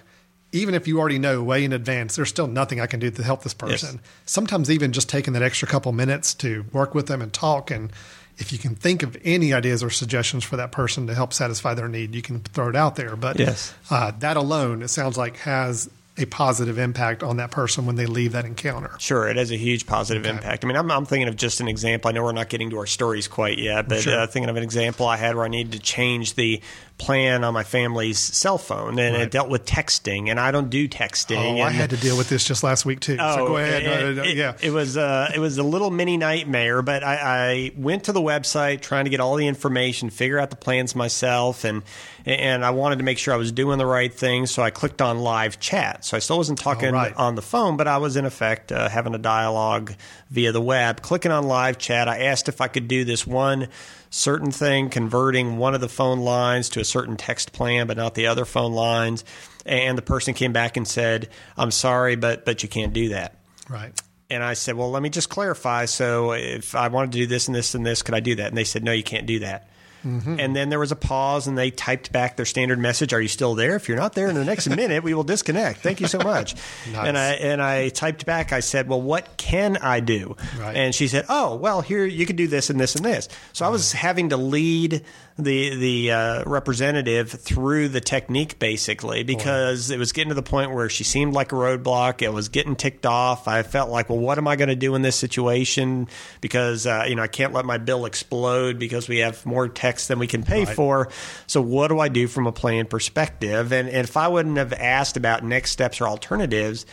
even 0.53 0.75
if 0.75 0.87
you 0.87 1.01
already 1.01 1.18
know 1.18 1.42
way 1.42 1.64
in 1.64 1.72
advance, 1.72 2.16
there's 2.16 2.29
still 2.29 2.46
nothing 2.46 2.81
I 2.81 2.87
can 2.87 3.01
do 3.01 3.11
to 3.11 3.22
help 3.22 3.42
this 3.42 3.55
person. 3.55 3.96
Yes. 3.96 4.11
Sometimes 4.27 4.70
even 4.70 4.92
just 4.92 5.09
taking 5.09 5.33
that 5.33 5.42
extra 5.42 5.66
couple 5.66 5.92
minutes 5.92 6.35
to 6.35 6.64
work 6.72 6.94
with 6.94 7.07
them 7.07 7.22
and 7.22 7.33
talk 7.33 7.70
and 7.70 7.90
if 8.38 8.51
you 8.51 8.59
can 8.59 8.75
think 8.75 9.03
of 9.03 9.16
any 9.25 9.53
ideas 9.53 9.83
or 9.83 9.90
suggestions 9.90 10.42
for 10.42 10.57
that 10.57 10.72
person 10.72 11.07
to 11.07 11.14
help 11.14 11.33
satisfy 11.33 11.75
their 11.75 11.88
need, 11.88 12.14
you 12.14 12.22
can 12.22 12.40
throw 12.40 12.68
it 12.68 12.77
out 12.77 12.96
there. 12.96 13.14
But 13.14 13.38
yes. 13.38 13.75
uh, 13.90 14.12
that 14.20 14.37
alone, 14.37 14.83
it 14.83 14.88
sounds 14.88 15.18
like, 15.18 15.37
has 15.38 15.90
a 16.18 16.27
positive 16.27 16.79
impact 16.79 17.22
on 17.22 17.38
that 17.38 17.51
person 17.51 17.87
when 17.87 17.96
they 17.96 18.05
leave 18.05 18.33
that 18.33 18.44
encounter. 18.44 18.94
Sure, 18.98 19.29
it 19.29 19.37
has 19.37 19.51
a 19.51 19.57
huge 19.57 19.87
positive 19.87 20.27
okay. 20.27 20.37
impact. 20.37 20.62
I 20.62 20.68
mean, 20.68 20.77
I'm, 20.77 20.90
I'm, 20.90 21.07
thinking 21.07 21.29
of 21.29 21.37
just 21.37 21.61
an 21.61 21.68
example. 21.68 22.11
I 22.11 22.12
know 22.12 22.22
we're 22.22 22.33
not 22.33 22.51
getting 22.51 22.68
to 22.70 22.79
our 22.79 22.87
stories 22.87 23.29
quite 23.29 23.59
yet, 23.59 23.88
but 23.88 24.03
sure. 24.03 24.18
uh, 24.18 24.27
thinking 24.27 24.51
of 24.51 24.57
an 24.57 24.62
example 24.62 25.07
I 25.07 25.16
had 25.16 25.37
where 25.37 25.44
I 25.44 25.48
needed 25.48 25.72
to 25.72 25.79
change 25.79 26.35
the 26.35 26.61
plan 27.02 27.42
on 27.42 27.52
my 27.52 27.64
family's 27.64 28.18
cell 28.18 28.58
phone, 28.58 28.98
and 29.00 29.16
right. 29.16 29.22
it 29.22 29.32
dealt 29.32 29.48
with 29.48 29.66
texting, 29.66 30.30
and 30.30 30.38
I 30.38 30.52
don't 30.52 30.70
do 30.70 30.88
texting. 30.88 31.58
Oh, 31.58 31.60
I 31.60 31.70
had 31.70 31.90
to 31.90 31.96
deal 31.96 32.16
with 32.16 32.28
this 32.28 32.44
just 32.44 32.62
last 32.62 32.86
week 32.86 33.00
too. 33.00 33.16
Oh, 33.18 33.36
so 33.36 33.46
go 33.48 33.56
ahead. 33.56 33.82
It, 33.82 33.86
no, 33.86 34.12
no, 34.12 34.22
it, 34.22 34.36
yeah, 34.36 34.56
it 34.62 34.70
was 34.70 34.96
uh, 34.96 35.30
it 35.34 35.40
was 35.40 35.58
a 35.58 35.64
little 35.64 35.90
mini 35.90 36.16
nightmare, 36.16 36.80
but 36.80 37.02
I, 37.02 37.16
I 37.16 37.72
went 37.76 38.04
to 38.04 38.12
the 38.12 38.20
website 38.20 38.82
trying 38.82 39.04
to 39.04 39.10
get 39.10 39.18
all 39.18 39.34
the 39.34 39.48
information, 39.48 40.10
figure 40.10 40.38
out 40.38 40.50
the 40.50 40.56
plans 40.56 40.94
myself, 40.94 41.64
and 41.64 41.82
and 42.24 42.64
I 42.64 42.70
wanted 42.70 42.98
to 42.98 43.04
make 43.04 43.18
sure 43.18 43.34
I 43.34 43.36
was 43.36 43.50
doing 43.50 43.78
the 43.78 43.86
right 43.86 44.14
thing, 44.14 44.46
so 44.46 44.62
I 44.62 44.70
clicked 44.70 45.02
on 45.02 45.18
live 45.18 45.58
chat. 45.58 46.04
So 46.04 46.16
I 46.16 46.20
still 46.20 46.38
wasn't 46.38 46.60
talking 46.60 46.92
right. 46.92 47.12
on 47.16 47.34
the 47.34 47.42
phone, 47.42 47.76
but 47.76 47.88
I 47.88 47.98
was 47.98 48.16
in 48.16 48.24
effect 48.24 48.70
uh, 48.70 48.88
having 48.88 49.14
a 49.14 49.18
dialogue 49.18 49.94
via 50.30 50.52
the 50.52 50.60
web. 50.60 51.02
Clicking 51.02 51.32
on 51.32 51.48
live 51.48 51.78
chat, 51.78 52.08
I 52.08 52.26
asked 52.26 52.48
if 52.48 52.60
I 52.60 52.68
could 52.68 52.86
do 52.86 53.04
this 53.04 53.26
one 53.26 53.68
certain 54.12 54.51
thing, 54.53 54.90
converting 54.90 55.57
one 55.57 55.75
of 55.75 55.81
the 55.81 55.88
phone 55.88 56.20
lines 56.20 56.68
to 56.68 56.81
a 56.81 56.85
certain 56.85 57.16
text 57.16 57.53
plan, 57.53 57.87
but 57.87 57.96
not 57.96 58.14
the 58.14 58.27
other 58.29 58.44
phone 58.44 58.72
lines. 58.72 59.25
And 59.66 59.96
the 59.98 60.03
person 60.03 60.35
came 60.35 60.53
back 60.53 60.77
and 60.77 60.87
said, 60.87 61.29
"I'm 61.57 61.70
sorry, 61.70 62.14
but 62.14 62.44
but 62.44 62.62
you 62.62 62.68
can't 62.68 62.92
do 62.92 63.09
that." 63.09 63.37
Right. 63.68 63.92
And 64.31 64.42
I 64.42 64.55
said, 64.55 64.77
"Well, 64.77 64.90
let 64.90 65.03
me 65.03 65.09
just 65.09 65.29
clarify. 65.29 65.87
So 65.87 66.33
if 66.33 66.75
I 66.75 66.88
wanted 66.88 67.12
to 67.12 67.18
do 67.18 67.27
this 67.27 67.48
and 67.48 67.55
this 67.55 67.75
and 67.75 67.85
this, 67.85 68.03
could 68.03 68.14
I 68.14 68.20
do 68.20 68.37
that?" 68.37 68.48
And 68.48 68.57
they 68.57 68.64
said, 68.64 68.85
"No, 68.85 68.92
you 68.92 69.03
can't 69.03 69.27
do 69.27 69.40
that." 69.40 69.68
Mm-hmm. 70.04 70.40
And 70.40 70.56
then 70.56 70.68
there 70.68 70.78
was 70.78 70.92
a 70.92 70.96
pause, 70.96 71.46
and 71.46 71.56
they 71.56 71.70
typed 71.70 72.12
back 72.12 72.36
their 72.36 72.46
standard 72.46 72.78
message: 72.78 73.12
"Are 73.12 73.20
you 73.20 73.28
still 73.28 73.54
there? 73.54 73.76
If 73.76 73.88
you're 73.88 73.98
not 73.98 74.14
there 74.14 74.28
in 74.28 74.34
the 74.34 74.44
next 74.44 74.68
minute, 74.68 75.02
we 75.02 75.14
will 75.14 75.24
disconnect. 75.24 75.80
Thank 75.80 76.00
you 76.00 76.08
so 76.08 76.18
much." 76.18 76.54
nice. 76.92 77.08
And 77.08 77.18
I 77.18 77.28
and 77.32 77.62
I 77.62 77.88
typed 77.90 78.26
back. 78.26 78.52
I 78.52 78.60
said, 78.60 78.88
"Well, 78.88 79.00
what 79.00 79.36
can 79.36 79.76
I 79.76 80.00
do?" 80.00 80.36
Right. 80.58 80.76
And 80.76 80.94
she 80.94 81.08
said, 81.08 81.26
"Oh, 81.28 81.56
well, 81.56 81.80
here 81.82 82.04
you 82.04 82.26
can 82.26 82.36
do 82.36 82.48
this 82.48 82.70
and 82.70 82.80
this 82.80 82.96
and 82.96 83.04
this." 83.04 83.28
So 83.52 83.64
right. 83.64 83.68
I 83.68 83.72
was 83.72 83.92
having 83.92 84.30
to 84.30 84.36
lead 84.36 85.04
the 85.38 85.76
the 85.76 86.10
uh, 86.12 86.44
representative 86.44 87.30
through 87.30 87.88
the 87.88 88.00
technique 88.00 88.58
basically 88.58 89.22
because 89.22 89.90
it 89.90 89.98
was 89.98 90.12
getting 90.12 90.28
to 90.28 90.34
the 90.34 90.42
point 90.42 90.72
where 90.72 90.88
she 90.88 91.04
seemed 91.04 91.32
like 91.32 91.52
a 91.52 91.54
roadblock. 91.54 92.22
It 92.22 92.32
was 92.32 92.48
getting 92.48 92.76
ticked 92.76 93.06
off. 93.06 93.48
I 93.48 93.62
felt 93.62 93.90
like, 93.90 94.08
well, 94.08 94.18
what 94.18 94.38
am 94.38 94.46
I 94.46 94.56
going 94.56 94.68
to 94.68 94.76
do 94.76 94.94
in 94.94 95.02
this 95.02 95.16
situation? 95.16 96.08
Because 96.40 96.86
uh, 96.86 97.04
you 97.08 97.14
know 97.14 97.22
I 97.22 97.28
can't 97.28 97.52
let 97.52 97.64
my 97.64 97.78
bill 97.78 98.04
explode 98.04 98.78
because 98.78 99.08
we 99.08 99.18
have 99.18 99.44
more 99.46 99.68
text 99.92 100.09
than 100.09 100.18
we 100.18 100.26
can 100.26 100.42
pay 100.42 100.64
right. 100.64 100.74
for. 100.74 101.09
So 101.46 101.61
what 101.61 101.88
do 101.88 102.00
I 102.00 102.09
do 102.09 102.26
from 102.26 102.46
a 102.46 102.52
plan 102.52 102.87
perspective? 102.87 103.72
And, 103.72 103.88
and 103.88 104.05
if 104.09 104.16
I 104.16 104.28
wouldn't 104.28 104.57
have 104.57 104.72
asked 104.72 105.16
about 105.16 105.44
next 105.44 105.70
steps 105.70 106.00
or 106.00 106.09
alternatives. 106.09 106.87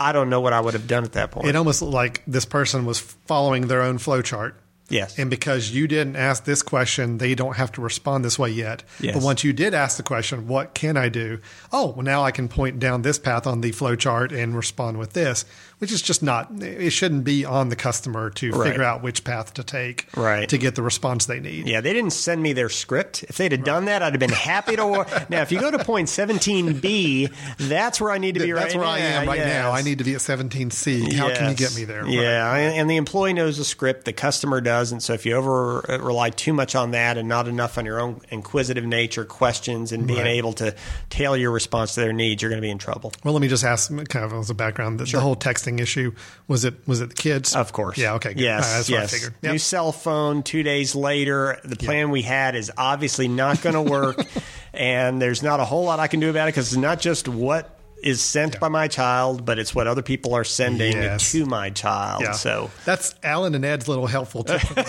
I 0.00 0.12
don't 0.12 0.30
know 0.30 0.40
what 0.40 0.52
I 0.52 0.60
would 0.60 0.74
have 0.74 0.86
done 0.86 1.02
at 1.02 1.14
that 1.14 1.32
point. 1.32 1.48
It 1.48 1.56
almost 1.56 1.82
like 1.82 2.22
this 2.24 2.44
person 2.44 2.86
was 2.86 3.00
following 3.00 3.66
their 3.66 3.82
own 3.82 3.98
flow 3.98 4.22
chart 4.22 4.54
Yes. 4.88 5.18
And 5.18 5.28
because 5.28 5.70
you 5.70 5.86
didn't 5.86 6.16
ask 6.16 6.44
this 6.44 6.62
question, 6.62 7.18
they 7.18 7.34
don't 7.34 7.56
have 7.56 7.72
to 7.72 7.80
respond 7.80 8.24
this 8.24 8.38
way 8.38 8.50
yet. 8.50 8.82
Yes. 9.00 9.14
But 9.14 9.22
once 9.22 9.44
you 9.44 9.52
did 9.52 9.74
ask 9.74 9.96
the 9.96 10.02
question, 10.02 10.48
what 10.48 10.74
can 10.74 10.96
I 10.96 11.08
do? 11.08 11.40
Oh, 11.72 11.88
well, 11.88 12.04
now 12.04 12.24
I 12.24 12.30
can 12.30 12.48
point 12.48 12.78
down 12.78 13.02
this 13.02 13.18
path 13.18 13.46
on 13.46 13.60
the 13.60 13.72
flow 13.72 13.96
chart 13.96 14.32
and 14.32 14.56
respond 14.56 14.98
with 14.98 15.12
this 15.12 15.44
which 15.78 15.92
is 15.92 16.02
just 16.02 16.22
not 16.22 16.50
it 16.60 16.90
shouldn't 16.90 17.24
be 17.24 17.44
on 17.44 17.68
the 17.68 17.76
customer 17.76 18.30
to 18.30 18.50
right. 18.52 18.68
figure 18.68 18.82
out 18.82 19.02
which 19.02 19.24
path 19.24 19.54
to 19.54 19.62
take 19.62 20.06
right. 20.16 20.48
to 20.48 20.58
get 20.58 20.74
the 20.74 20.82
response 20.82 21.26
they 21.26 21.40
need. 21.40 21.68
Yeah, 21.68 21.80
they 21.80 21.92
didn't 21.92 22.12
send 22.12 22.42
me 22.42 22.52
their 22.52 22.68
script. 22.68 23.24
If 23.24 23.36
they'd 23.36 23.52
have 23.52 23.60
right. 23.60 23.66
done 23.66 23.84
that, 23.86 24.02
I'd 24.02 24.12
have 24.12 24.20
been 24.20 24.30
happy 24.30 24.76
to. 24.76 25.26
now, 25.28 25.42
if 25.42 25.52
you 25.52 25.60
go 25.60 25.70
to 25.70 25.84
point 25.84 26.08
17B, 26.08 27.32
that's 27.58 28.00
where 28.00 28.10
I 28.10 28.18
need 28.18 28.34
to 28.34 28.40
be. 28.40 28.52
That's 28.52 28.74
right 28.74 28.80
where 28.80 28.86
now. 28.86 28.92
I 28.92 28.98
am 28.98 29.28
right 29.28 29.38
yes. 29.38 29.46
now. 29.46 29.70
I 29.70 29.82
need 29.82 29.98
to 29.98 30.04
be 30.04 30.14
at 30.14 30.20
17C. 30.20 31.12
How 31.12 31.28
yes. 31.28 31.38
can 31.38 31.50
you 31.50 31.56
get 31.56 31.76
me 31.76 31.84
there? 31.84 32.06
Yeah, 32.06 32.54
and 32.54 32.90
the 32.90 32.96
employee 32.96 33.32
knows 33.32 33.58
the 33.58 33.64
script, 33.64 34.04
the 34.04 34.12
customer 34.12 34.60
does 34.60 34.78
doesn't. 34.78 35.00
So 35.00 35.12
if 35.12 35.26
you 35.26 35.34
over 35.34 35.90
uh, 35.90 35.98
rely 35.98 36.30
too 36.30 36.52
much 36.52 36.74
on 36.74 36.92
that 36.92 37.18
and 37.18 37.28
not 37.28 37.48
enough 37.48 37.78
on 37.78 37.84
your 37.84 38.00
own 38.00 38.20
inquisitive 38.30 38.84
nature, 38.84 39.24
questions, 39.24 39.92
and 39.92 40.06
being 40.06 40.18
Right. 40.18 40.38
able 40.38 40.52
to 40.54 40.74
tailor 41.10 41.36
your 41.36 41.50
response 41.50 41.94
to 41.94 42.00
their 42.00 42.12
needs, 42.12 42.42
you're 42.42 42.50
going 42.50 42.60
to 42.60 42.66
be 42.66 42.70
in 42.70 42.78
trouble. 42.78 43.12
Well, 43.24 43.34
let 43.34 43.40
me 43.40 43.48
just 43.48 43.64
ask, 43.64 43.88
kind 44.08 44.24
of 44.24 44.32
as 44.32 44.50
a 44.50 44.54
background, 44.54 44.98
the, 44.98 45.04
the 45.04 45.20
whole 45.20 45.36
issue 45.78 46.12
was 46.46 46.64
it 46.64 46.74
was 46.86 47.00
it 47.00 47.10
the 47.10 47.14
kids? 47.14 47.54
Of 47.54 47.72
course. 47.72 47.98
Yeah. 47.98 48.14
Okay. 48.14 48.34
Good. 48.34 48.42
Yes. 48.42 48.72
That's 48.72 48.88
yes. 48.88 48.98
what 48.98 49.04
I 49.04 49.06
figured. 49.06 49.34
Yep. 49.42 49.52
New 49.52 49.58
cell 49.58 49.92
phone. 49.92 50.42
Two 50.42 50.62
days 50.62 50.94
later, 50.94 51.60
the 51.64 51.76
plan 51.76 52.10
we 52.10 52.22
had 52.22 52.56
is 52.56 52.72
obviously 52.76 53.28
not 53.28 53.60
going 53.60 53.74
to 53.74 53.82
work, 53.82 54.18
and 54.72 55.20
there's 55.20 55.42
not 55.42 55.60
a 55.60 55.64
whole 55.64 55.84
lot 55.84 56.00
I 56.00 56.06
can 56.06 56.20
do 56.20 56.30
about 56.30 56.48
it 56.48 56.52
because 56.52 56.68
it's 56.72 56.80
not 56.80 57.00
just 57.00 57.28
what 57.28 57.77
is 58.02 58.20
sent 58.20 58.60
by 58.60 58.68
my 58.68 58.88
child, 58.88 59.44
but 59.44 59.58
it's 59.58 59.74
what 59.74 59.86
other 59.86 60.02
people 60.02 60.34
are 60.34 60.44
sending 60.44 60.92
Yes. 60.92 61.32
to 61.32 61.44
my 61.46 61.70
child. 61.70 62.22
Yeah. 62.22 62.32
So 62.32 62.70
that's 62.84 63.14
Alan 63.22 63.54
and 63.54 63.64
Ed's 63.64 63.88
little 63.88 64.06
helpful 64.06 64.44
tip 64.44 64.60
for 64.60 64.74
the 64.74 64.82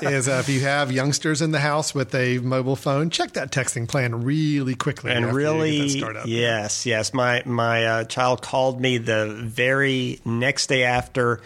day 0.00 0.08
is 0.14 0.28
uh, 0.28 0.38
if 0.40 0.48
you 0.48 0.60
have 0.60 0.92
youngsters 0.92 1.42
in 1.42 1.50
the 1.50 1.60
house 1.60 1.94
with 1.94 2.14
a 2.14 2.38
mobile 2.38 2.76
phone, 2.76 3.10
check 3.10 3.32
that 3.32 3.50
texting 3.50 3.88
plan 3.88 4.22
really 4.24 4.74
quickly 4.74 5.10
and 5.12 5.26
after 5.26 5.40
you 5.40 5.44
get 5.46 5.52
that 5.52 6.24
really 6.24 6.30
yes 6.30 6.86
yes 6.86 7.12
my 7.12 7.42
my 7.44 7.84
uh, 7.86 8.04
child 8.04 8.40
called 8.42 8.80
me 8.80 8.98
the 8.98 9.26
very 9.42 10.20
next 10.24 10.68
day 10.68 10.84
after 10.84 11.40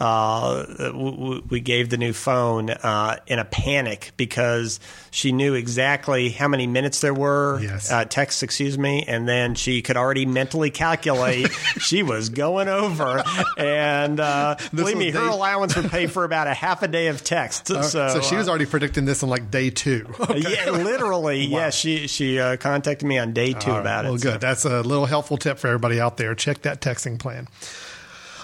uh, 0.00 0.64
w- 0.64 1.42
we 1.50 1.60
gave 1.60 1.90
the 1.90 1.98
new 1.98 2.12
phone 2.12 2.70
uh, 2.70 3.16
in 3.26 3.38
a 3.38 3.44
panic 3.44 4.12
because 4.16 4.80
she 5.10 5.30
knew 5.32 5.54
exactly 5.54 6.30
how 6.30 6.48
many 6.48 6.66
minutes 6.66 7.00
there 7.00 7.12
were 7.14 7.60
Yes. 7.62 7.90
uh, 7.92 8.04
texts 8.06 8.42
excuse 8.42 8.78
me 8.78 9.04
and 9.06 9.28
then 9.28 9.54
she 9.54 9.82
could 9.82 9.96
already 9.98 10.24
mentally 10.24 10.70
calculate 10.70 11.50
she 11.80 12.02
was 12.02 12.30
going 12.30 12.68
over 12.68 13.22
and 13.58 14.18
uh, 14.20 14.56
believe 14.74 14.96
me 14.96 15.06
was 15.06 15.14
her 15.16 15.28
allowance 15.28 15.76
would 15.76 15.90
pay 15.90 16.06
for 16.06 16.24
about 16.24 16.46
a 16.46 16.54
half 16.54 16.82
a 16.82 16.88
day 16.88 17.08
of 17.08 17.22
text 17.22 17.70
Uh, 17.70 17.82
so, 17.82 18.08
so 18.08 18.20
she 18.20 18.36
was 18.36 18.48
uh, 18.48 18.50
already 18.50 18.66
predicting 18.66 19.04
this 19.04 19.22
on 19.22 19.28
like 19.28 19.50
day 19.50 19.68
two. 19.70 20.06
yeah, 20.34 20.70
literally. 20.70 21.44
Yeah, 21.44 21.70
she 21.70 22.06
she 22.06 22.38
uh, 22.38 22.56
contacted 22.56 23.06
me 23.06 23.18
on 23.18 23.32
day 23.32 23.52
two 23.52 23.70
All 23.70 23.76
right. 23.76 23.80
about 23.80 24.04
well, 24.04 24.14
it. 24.14 24.22
good. 24.22 24.32
so- 24.34 24.38
That's 24.38 24.64
a 24.64 24.80
little 24.82 25.06
helpful 25.06 25.36
tip 25.36 25.58
for 25.58 25.66
everybody 25.68 26.00
out 26.00 26.16
there. 26.16 26.34
Check 26.34 26.62
that 26.62 26.80
texting 26.80 27.18
plan. 27.18 27.48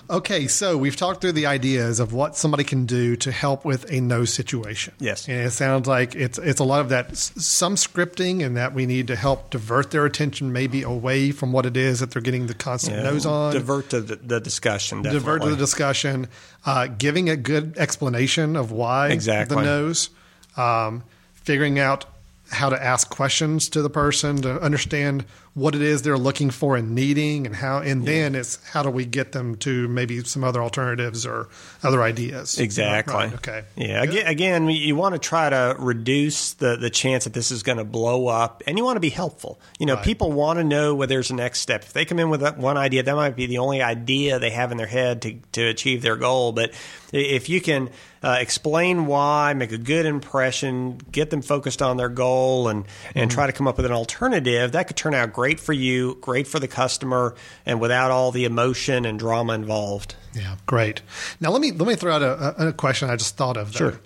Okay, 0.08 0.46
so 0.46 0.76
we've 0.76 0.94
talked 0.96 1.20
through 1.20 1.32
the 1.32 1.46
ideas 1.46 1.98
of 1.98 2.12
what 2.12 2.36
somebody 2.36 2.62
can 2.62 2.86
do 2.86 3.16
to 3.16 3.32
help 3.32 3.64
with 3.64 3.90
a 3.90 4.00
no 4.00 4.24
situation. 4.24 4.94
Yes. 5.00 5.26
and 5.28 5.38
it 5.46 5.50
sounds 5.50 5.88
like 5.88 6.14
it's 6.14 6.38
it's 6.38 6.60
a 6.60 6.64
lot 6.64 6.80
of 6.80 6.90
that 6.90 7.16
some 7.16 7.74
scripting, 7.74 8.44
and 8.44 8.56
that 8.56 8.72
we 8.72 8.86
need 8.86 9.08
to 9.08 9.16
help 9.16 9.50
divert 9.50 9.90
their 9.90 10.04
attention 10.04 10.52
maybe 10.52 10.82
away 10.82 11.32
from 11.32 11.52
what 11.52 11.66
it 11.66 11.76
is 11.76 12.00
that 12.00 12.12
they're 12.12 12.22
getting 12.22 12.46
the 12.46 12.54
constant 12.54 12.96
Yeah, 12.98 13.02
no's 13.02 13.26
on. 13.26 13.52
Divert 13.52 13.90
to 13.90 14.00
the, 14.00 14.16
the 14.16 14.40
discussion. 14.40 15.02
Definitely. 15.02 15.18
divert 15.20 15.42
to 15.42 15.50
the 15.50 15.56
discussion, 15.56 16.28
uh, 16.64 16.86
giving 16.86 17.28
a 17.28 17.36
good 17.36 17.76
explanation 17.76 18.54
of 18.56 18.70
why 18.70 19.08
Exactly. 19.08 19.56
the 19.56 19.62
no's, 19.62 20.10
um, 20.56 21.02
figuring 21.34 21.78
out 21.78 22.04
how 22.50 22.68
to 22.70 22.80
ask 22.82 23.10
questions 23.10 23.68
to 23.70 23.82
the 23.82 23.90
person 23.90 24.36
to 24.42 24.60
understand 24.60 25.24
what 25.54 25.74
it 25.74 25.80
is 25.80 26.02
they're 26.02 26.18
looking 26.18 26.50
for 26.50 26.76
and 26.76 26.94
needing, 26.94 27.46
and 27.46 27.56
how, 27.56 27.78
and 27.78 28.06
then 28.06 28.34
it's 28.34 28.62
how 28.72 28.82
do 28.82 28.90
we 28.90 29.06
get 29.06 29.32
them 29.32 29.56
to 29.56 29.88
maybe 29.88 30.22
some 30.22 30.44
other 30.44 30.62
alternatives 30.62 31.24
or 31.24 31.48
other 31.82 32.02
ideas. 32.02 32.58
Exactly. 32.58 33.14
Right, 33.14 33.34
okay. 33.34 33.64
Yeah. 33.74 34.02
Again, 34.02 34.26
again, 34.26 34.68
you 34.68 34.94
want 34.96 35.14
to 35.14 35.18
try 35.18 35.48
to 35.48 35.74
reduce 35.78 36.52
the 36.52 36.76
the 36.76 36.90
chance 36.90 37.24
that 37.24 37.32
this 37.32 37.50
is 37.50 37.62
going 37.62 37.78
to 37.78 37.84
blow 37.84 38.26
up, 38.28 38.62
and 38.66 38.76
you 38.76 38.84
want 38.84 38.96
to 38.96 39.00
be 39.00 39.08
helpful. 39.08 39.58
You 39.78 39.86
know, 39.86 39.94
Right. 39.94 40.04
people 40.04 40.30
want 40.30 40.58
to 40.58 40.64
know 40.64 40.94
where 40.94 41.06
there's 41.06 41.30
a 41.30 41.34
next 41.34 41.60
step. 41.60 41.82
If 41.84 41.94
they 41.94 42.04
come 42.04 42.18
in 42.18 42.28
with 42.28 42.42
one 42.58 42.76
idea, 42.76 43.02
that 43.04 43.14
might 43.16 43.34
be 43.34 43.46
the 43.46 43.58
only 43.58 43.80
idea 43.80 44.38
they 44.38 44.50
have 44.50 44.72
in 44.72 44.76
their 44.78 44.86
head 44.86 45.22
to 45.22 45.36
to 45.52 45.66
achieve 45.68 46.02
their 46.02 46.16
goal. 46.16 46.52
But 46.52 46.72
if 47.12 47.48
you 47.48 47.62
can 47.62 47.88
uh, 48.26 48.38
explain 48.40 49.06
why, 49.06 49.54
make 49.54 49.70
a 49.70 49.78
good 49.78 50.04
impression, 50.04 50.98
get 51.12 51.30
them 51.30 51.42
focused 51.42 51.80
on 51.80 51.96
their 51.96 52.08
goal, 52.08 52.66
and 52.66 52.84
and 53.14 53.30
try 53.30 53.46
to 53.46 53.52
come 53.52 53.68
up 53.68 53.76
with 53.76 53.86
an 53.86 53.92
alternative, 53.92 54.72
that 54.72 54.88
could 54.88 54.96
turn 54.96 55.14
out 55.14 55.32
great 55.32 55.60
for 55.60 55.72
you, 55.72 56.18
great 56.20 56.48
for 56.48 56.58
the 56.58 56.66
customer, 56.66 57.36
and 57.64 57.80
without 57.80 58.10
all 58.10 58.32
the 58.32 58.44
emotion 58.44 59.04
and 59.04 59.16
drama 59.16 59.52
involved. 59.52 60.16
Yeah, 60.34 60.56
great. 60.66 61.02
Now 61.40 61.52
let 61.52 61.60
me 61.60 61.70
let 61.70 61.86
me 61.86 61.94
throw 61.94 62.14
out 62.14 62.22
a, 62.22 62.68
a- 62.68 62.72
question 62.72 63.08
I 63.08 63.14
just 63.14 63.36
thought 63.36 63.56
of. 63.56 63.72
Though. 63.72 63.90
Sure. 63.90 64.00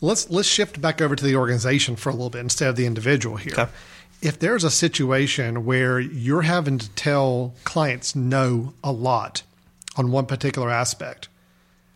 Let's 0.00 0.30
let's 0.30 0.48
shift 0.48 0.80
back 0.80 1.02
over 1.02 1.14
to 1.14 1.24
the 1.24 1.36
organization 1.36 1.96
for 1.96 2.08
a 2.08 2.12
little 2.12 2.30
bit 2.30 2.40
instead 2.40 2.70
of 2.70 2.76
the 2.76 2.86
individual 2.86 3.36
here. 3.36 3.52
Okay. 3.52 3.70
If 4.22 4.38
there's 4.38 4.64
a 4.64 4.70
situation 4.70 5.66
where 5.66 6.00
you're 6.00 6.42
having 6.42 6.78
to 6.78 6.88
tell 6.90 7.54
clients 7.64 8.16
no 8.16 8.72
a 8.82 8.90
lot 8.90 9.42
on 9.96 10.10
one 10.10 10.24
particular 10.24 10.70
aspect, 10.70 11.28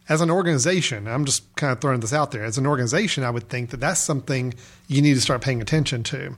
as 0.09 0.21
an 0.21 0.31
organization, 0.31 1.07
I'm 1.07 1.25
just 1.25 1.55
kind 1.57 1.73
of 1.73 1.81
throwing 1.81 2.01
this 2.01 2.13
out 2.13 2.31
there. 2.31 2.45
As 2.45 2.57
an 2.57 2.67
organization, 2.67 3.25
I 3.25 3.31
would 3.31 3.49
think 3.49 3.71
that 3.71 3.81
that's 3.81 4.01
something 4.01 4.55
you 4.87 5.03
need 5.03 5.15
to 5.15 5.21
start 5.21 5.43
paying 5.43 5.61
attention 5.61 6.03
to. 6.05 6.37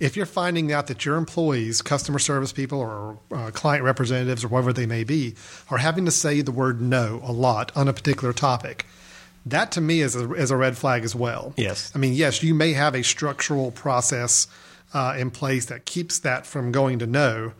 If 0.00 0.16
you're 0.16 0.26
finding 0.26 0.72
out 0.72 0.88
that 0.88 1.04
your 1.04 1.16
employees, 1.16 1.80
customer 1.80 2.18
service 2.18 2.52
people, 2.52 2.80
or 2.80 3.18
uh, 3.32 3.52
client 3.52 3.84
representatives, 3.84 4.44
or 4.44 4.48
whatever 4.48 4.72
they 4.72 4.86
may 4.86 5.04
be, 5.04 5.36
are 5.70 5.78
having 5.78 6.04
to 6.06 6.10
say 6.10 6.40
the 6.40 6.50
word 6.50 6.80
no 6.80 7.20
a 7.22 7.30
lot 7.30 7.70
on 7.76 7.86
a 7.86 7.92
particular 7.92 8.32
topic, 8.32 8.86
that 9.46 9.70
to 9.72 9.80
me 9.80 10.00
is 10.00 10.16
a, 10.16 10.32
is 10.32 10.50
a 10.50 10.56
red 10.56 10.76
flag 10.76 11.04
as 11.04 11.14
well. 11.14 11.52
Yes. 11.56 11.92
I 11.94 11.98
mean, 11.98 12.14
yes, 12.14 12.42
you 12.42 12.54
may 12.54 12.72
have 12.72 12.96
a 12.96 13.04
structural 13.04 13.70
process 13.70 14.48
uh, 14.92 15.14
in 15.16 15.30
place 15.30 15.66
that 15.66 15.84
keeps 15.84 16.18
that 16.20 16.46
from 16.46 16.72
going 16.72 16.98
to 16.98 17.06
no, 17.06 17.52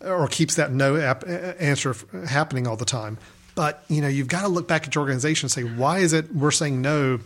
or 0.00 0.28
keeps 0.28 0.54
that 0.54 0.72
no 0.72 0.96
ap- 0.96 1.28
answer 1.28 1.90
f- 1.90 2.06
happening 2.28 2.66
all 2.66 2.76
the 2.76 2.84
time. 2.86 3.18
But 3.58 3.82
you 3.88 4.00
know, 4.00 4.06
you've 4.06 4.28
got 4.28 4.42
to 4.42 4.48
look 4.48 4.68
back 4.68 4.86
at 4.86 4.94
your 4.94 5.02
organization 5.02 5.46
and 5.46 5.50
say, 5.50 5.64
why 5.64 5.98
is 5.98 6.12
it 6.12 6.32
we're 6.32 6.52
saying 6.52 6.80
no 6.80 7.18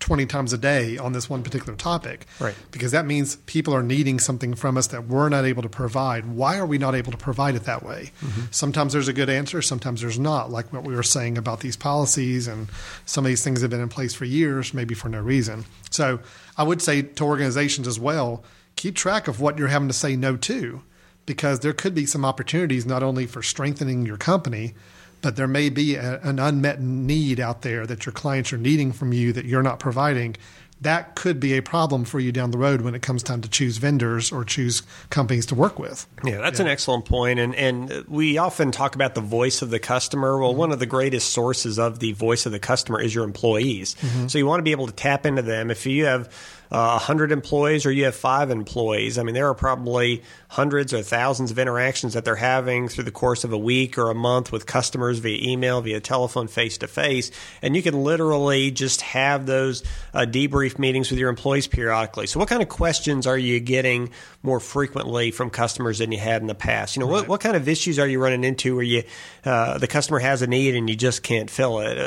twenty 0.00 0.24
times 0.24 0.54
a 0.54 0.56
day 0.56 0.96
on 0.96 1.12
this 1.12 1.28
one 1.28 1.42
particular 1.42 1.76
topic? 1.76 2.24
Right. 2.40 2.54
Because 2.70 2.92
that 2.92 3.04
means 3.04 3.36
people 3.44 3.74
are 3.74 3.82
needing 3.82 4.18
something 4.18 4.54
from 4.54 4.78
us 4.78 4.86
that 4.86 5.06
we're 5.06 5.28
not 5.28 5.44
able 5.44 5.60
to 5.60 5.68
provide. 5.68 6.24
Why 6.24 6.56
are 6.56 6.64
we 6.64 6.78
not 6.78 6.94
able 6.94 7.12
to 7.12 7.18
provide 7.18 7.56
it 7.56 7.64
that 7.64 7.82
way? 7.82 8.10
Mm-hmm. 8.22 8.46
Sometimes 8.52 8.94
there's 8.94 9.08
a 9.08 9.12
good 9.12 9.28
answer, 9.28 9.60
sometimes 9.60 10.00
there's 10.00 10.18
not. 10.18 10.50
Like 10.50 10.72
what 10.72 10.84
we 10.84 10.94
were 10.94 11.02
saying 11.02 11.36
about 11.36 11.60
these 11.60 11.76
policies 11.76 12.48
and 12.48 12.68
some 13.04 13.26
of 13.26 13.28
these 13.28 13.44
things 13.44 13.60
have 13.60 13.70
been 13.70 13.82
in 13.82 13.90
place 13.90 14.14
for 14.14 14.24
years, 14.24 14.72
maybe 14.72 14.94
for 14.94 15.10
no 15.10 15.20
reason. 15.20 15.66
So 15.90 16.20
I 16.56 16.62
would 16.62 16.80
say 16.80 17.02
to 17.02 17.24
organizations 17.24 17.86
as 17.86 18.00
well, 18.00 18.42
keep 18.76 18.94
track 18.94 19.28
of 19.28 19.42
what 19.42 19.58
you're 19.58 19.68
having 19.68 19.88
to 19.88 19.94
say 19.94 20.16
no 20.16 20.38
to 20.38 20.80
because 21.26 21.60
there 21.60 21.74
could 21.74 21.94
be 21.94 22.06
some 22.06 22.24
opportunities 22.24 22.86
not 22.86 23.02
only 23.02 23.26
for 23.26 23.42
strengthening 23.42 24.06
your 24.06 24.16
company, 24.16 24.72
but 25.22 25.36
there 25.36 25.48
may 25.48 25.70
be 25.70 25.96
a, 25.96 26.20
an 26.22 26.38
unmet 26.38 26.80
need 26.80 27.40
out 27.40 27.62
there 27.62 27.86
that 27.86 28.06
your 28.06 28.12
clients 28.12 28.52
are 28.52 28.58
needing 28.58 28.92
from 28.92 29.12
you 29.12 29.32
that 29.32 29.44
you're 29.44 29.62
not 29.62 29.78
providing. 29.78 30.36
That 30.82 31.14
could 31.14 31.40
be 31.40 31.56
a 31.56 31.62
problem 31.62 32.04
for 32.04 32.20
you 32.20 32.32
down 32.32 32.50
the 32.50 32.58
road 32.58 32.82
when 32.82 32.94
it 32.94 33.00
comes 33.00 33.22
time 33.22 33.40
to 33.40 33.48
choose 33.48 33.78
vendors 33.78 34.30
or 34.30 34.44
choose 34.44 34.82
companies 35.08 35.46
to 35.46 35.54
work 35.54 35.78
with. 35.78 36.06
Yeah, 36.22 36.36
that's 36.36 36.60
an 36.60 36.68
excellent 36.68 37.06
point. 37.06 37.38
And 37.38 37.54
and 37.54 38.04
we 38.08 38.36
often 38.36 38.72
talk 38.72 38.94
about 38.94 39.14
the 39.14 39.22
voice 39.22 39.62
of 39.62 39.70
the 39.70 39.78
customer. 39.78 40.38
Well, 40.38 40.50
mm-hmm. 40.50 40.58
one 40.58 40.72
of 40.72 40.78
the 40.78 40.86
greatest 40.86 41.32
sources 41.32 41.78
of 41.78 41.98
the 42.00 42.12
voice 42.12 42.44
of 42.44 42.52
the 42.52 42.58
customer 42.58 43.00
is 43.00 43.14
your 43.14 43.24
employees. 43.24 43.94
Mm-hmm. 43.94 44.26
So 44.26 44.36
you 44.36 44.44
want 44.44 44.58
to 44.58 44.64
be 44.64 44.72
able 44.72 44.86
to 44.86 44.92
tap 44.92 45.24
into 45.24 45.40
them. 45.40 45.70
If 45.70 45.86
you 45.86 46.04
have 46.04 46.28
uh, 46.70 46.98
100 46.98 47.32
employees 47.32 47.86
or 47.86 47.90
you 47.90 48.04
have 48.04 48.16
five 48.16 48.50
employees, 48.50 49.18
I 49.18 49.22
mean, 49.22 49.34
there 49.34 49.48
are 49.48 49.54
probably 49.54 50.22
hundreds 50.48 50.92
or 50.92 51.02
thousands 51.02 51.50
of 51.50 51.58
interactions 51.58 52.14
that 52.14 52.24
they're 52.24 52.36
having 52.36 52.88
through 52.88 53.04
the 53.04 53.10
course 53.10 53.44
of 53.44 53.52
a 53.52 53.58
week 53.58 53.98
or 53.98 54.10
a 54.10 54.14
month 54.14 54.52
with 54.52 54.66
customers 54.66 55.18
via 55.18 55.38
email, 55.50 55.80
via 55.80 56.00
telephone, 56.00 56.48
face 56.48 56.78
to 56.78 56.86
face. 56.86 57.30
And 57.62 57.76
you 57.76 57.82
can 57.82 58.02
literally 58.02 58.70
just 58.70 59.02
have 59.02 59.46
those 59.46 59.82
uh, 60.14 60.20
debrief 60.20 60.78
meetings 60.78 61.10
with 61.10 61.18
your 61.18 61.28
employees 61.28 61.66
periodically. 61.66 62.26
So, 62.26 62.38
what 62.38 62.48
kind 62.48 62.62
of 62.62 62.68
questions 62.68 63.26
are 63.26 63.38
you 63.38 63.60
getting 63.60 64.10
more 64.42 64.60
frequently 64.60 65.30
from 65.30 65.50
customers 65.50 65.98
than 65.98 66.12
you 66.12 66.18
had 66.18 66.40
in 66.40 66.46
the 66.46 66.54
past? 66.54 66.96
You 66.96 67.00
know, 67.00 67.06
what, 67.06 67.28
what 67.28 67.40
kind 67.40 67.56
of 67.56 67.68
issues 67.68 67.98
are 67.98 68.06
you 68.06 68.22
running 68.22 68.44
into 68.44 68.76
where 68.76 68.84
you 68.84 69.02
uh, 69.44 69.78
the 69.78 69.88
customer 69.88 70.18
has 70.18 70.42
a 70.42 70.46
need 70.46 70.74
and 70.74 70.88
you 70.88 70.96
just 70.96 71.22
can't 71.22 71.50
fill 71.50 71.80
it? 71.80 71.98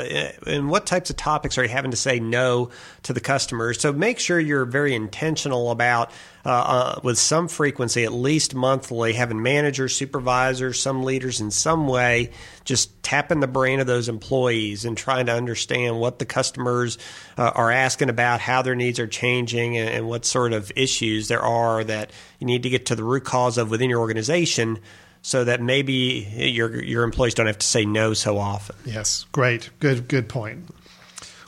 Uh, 0.46 0.50
and 0.50 0.70
what 0.70 0.86
types 0.86 1.10
of 1.10 1.16
topics 1.16 1.58
are 1.58 1.62
you 1.62 1.68
having 1.68 1.90
to 1.90 1.96
say 1.96 2.18
no 2.18 2.70
to 3.02 3.12
the 3.12 3.20
customers? 3.20 3.80
So, 3.80 3.92
make 3.92 4.18
sure 4.18 4.40
you're 4.50 4.66
very 4.66 4.94
intentional 4.94 5.70
about 5.70 6.10
uh, 6.44 6.48
uh, 6.48 7.00
with 7.02 7.18
some 7.18 7.48
frequency, 7.48 8.04
at 8.04 8.12
least 8.12 8.54
monthly, 8.54 9.12
having 9.12 9.42
managers, 9.42 9.94
supervisors, 9.94 10.80
some 10.80 11.02
leaders 11.02 11.40
in 11.40 11.50
some 11.50 11.86
way, 11.86 12.30
just 12.64 13.02
tapping 13.02 13.40
the 13.40 13.46
brain 13.46 13.78
of 13.78 13.86
those 13.86 14.08
employees 14.08 14.84
and 14.84 14.96
trying 14.96 15.26
to 15.26 15.32
understand 15.32 16.00
what 16.00 16.18
the 16.18 16.24
customers 16.24 16.96
uh, 17.36 17.50
are 17.54 17.70
asking 17.70 18.08
about, 18.08 18.40
how 18.40 18.62
their 18.62 18.74
needs 18.74 18.98
are 18.98 19.06
changing, 19.06 19.76
and, 19.76 19.88
and 19.88 20.08
what 20.08 20.24
sort 20.24 20.52
of 20.52 20.72
issues 20.76 21.28
there 21.28 21.42
are 21.42 21.84
that 21.84 22.10
you 22.38 22.46
need 22.46 22.62
to 22.62 22.70
get 22.70 22.86
to 22.86 22.94
the 22.94 23.04
root 23.04 23.24
cause 23.24 23.58
of 23.58 23.70
within 23.70 23.90
your 23.90 24.00
organization. 24.00 24.78
So 25.22 25.44
that 25.44 25.60
maybe 25.60 26.26
your 26.34 26.82
your 26.82 27.04
employees 27.04 27.34
don't 27.34 27.46
have 27.46 27.58
to 27.58 27.66
say 27.66 27.84
no 27.84 28.14
so 28.14 28.38
often. 28.38 28.74
Yes, 28.86 29.26
great. 29.32 29.68
Good, 29.78 30.08
good 30.08 30.30
point. 30.30 30.64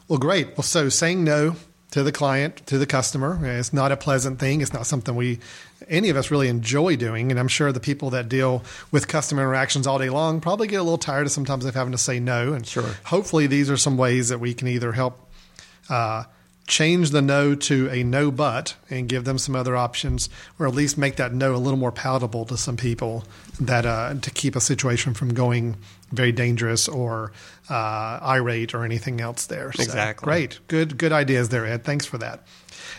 Well, 0.09 0.19
great. 0.19 0.49
Well, 0.49 0.63
so 0.63 0.91
saying 0.91 1.25
no 1.25 1.57
to 1.93 2.03
the 2.03 2.13
client, 2.13 2.67
to 2.67 2.77
the 2.79 2.87
customer, 2.87 3.39
it's 3.43 3.73
not 3.73 3.93
a 3.93 3.97
pleasant 3.97 4.39
thing. 4.39 4.61
It's 4.61 4.73
not 4.73 4.87
something 4.87 5.15
we, 5.15 5.39
any 5.89 6.09
of 6.11 6.17
us 6.17 6.31
really 6.31 6.49
enjoy 6.49 6.97
doing. 6.97 7.31
And 7.31 7.39
I'm 7.39 7.49
sure 7.49 7.71
the 7.73 7.81
people 7.81 8.11
that 8.11 8.29
deal 8.29 8.63
with 8.91 9.09
customer 9.09 9.43
interactions 9.43 9.87
all 9.87 9.99
day 9.99 10.11
long 10.11 10.41
probably 10.41 10.67
get 10.67 10.81
a 10.81 10.83
little 10.83 10.99
tired 10.99 11.27
of 11.27 11.33
sometimes 11.33 11.65
of 11.65 11.75
having 11.75 11.93
to 11.93 11.99
say 11.99 12.19
no. 12.21 12.53
And 12.53 12.67
Sure. 12.67 12.95
hopefully 13.05 13.47
these 13.47 13.71
are 13.71 13.77
some 13.77 13.97
ways 13.97 14.29
that 14.31 14.41
we 14.41 14.53
can 14.55 14.69
either 14.69 14.93
help 14.93 15.19
Uh, 15.89 16.25
change 16.69 17.11
the 17.11 17.21
no 17.21 17.57
to 17.57 17.89
a 17.91 18.05
no 18.05 18.31
but 18.31 18.77
and 18.89 19.09
give 19.09 19.25
them 19.25 19.37
some 19.37 19.57
other 19.57 19.77
options 19.77 20.31
or 20.59 20.67
at 20.67 20.73
least 20.75 20.97
make 20.97 21.17
that 21.17 21.35
no 21.35 21.57
a 21.57 21.59
little 21.59 21.77
more 21.79 21.91
palatable 21.91 22.45
to 22.47 22.57
some 22.57 22.77
people 22.77 23.25
that 23.61 23.85
uh, 23.85 24.15
to 24.23 24.31
keep 24.31 24.55
a 24.55 24.61
situation 24.61 25.13
from 25.13 25.35
going 25.35 25.77
very 26.13 26.33
dangerous 26.33 26.89
or 26.89 27.33
uh, 27.69 28.19
irate 28.23 28.75
or 28.75 28.85
anything 28.85 29.21
else 29.21 29.47
there. 29.47 29.73
So, 29.73 29.83
Exactly. 29.83 30.25
great. 30.25 30.61
Good 30.69 30.99
good 30.99 31.13
ideas 31.13 31.49
there 31.49 31.67
ed. 31.67 31.85
Thanks 31.85 32.07
for 32.07 32.19
that. 32.19 32.47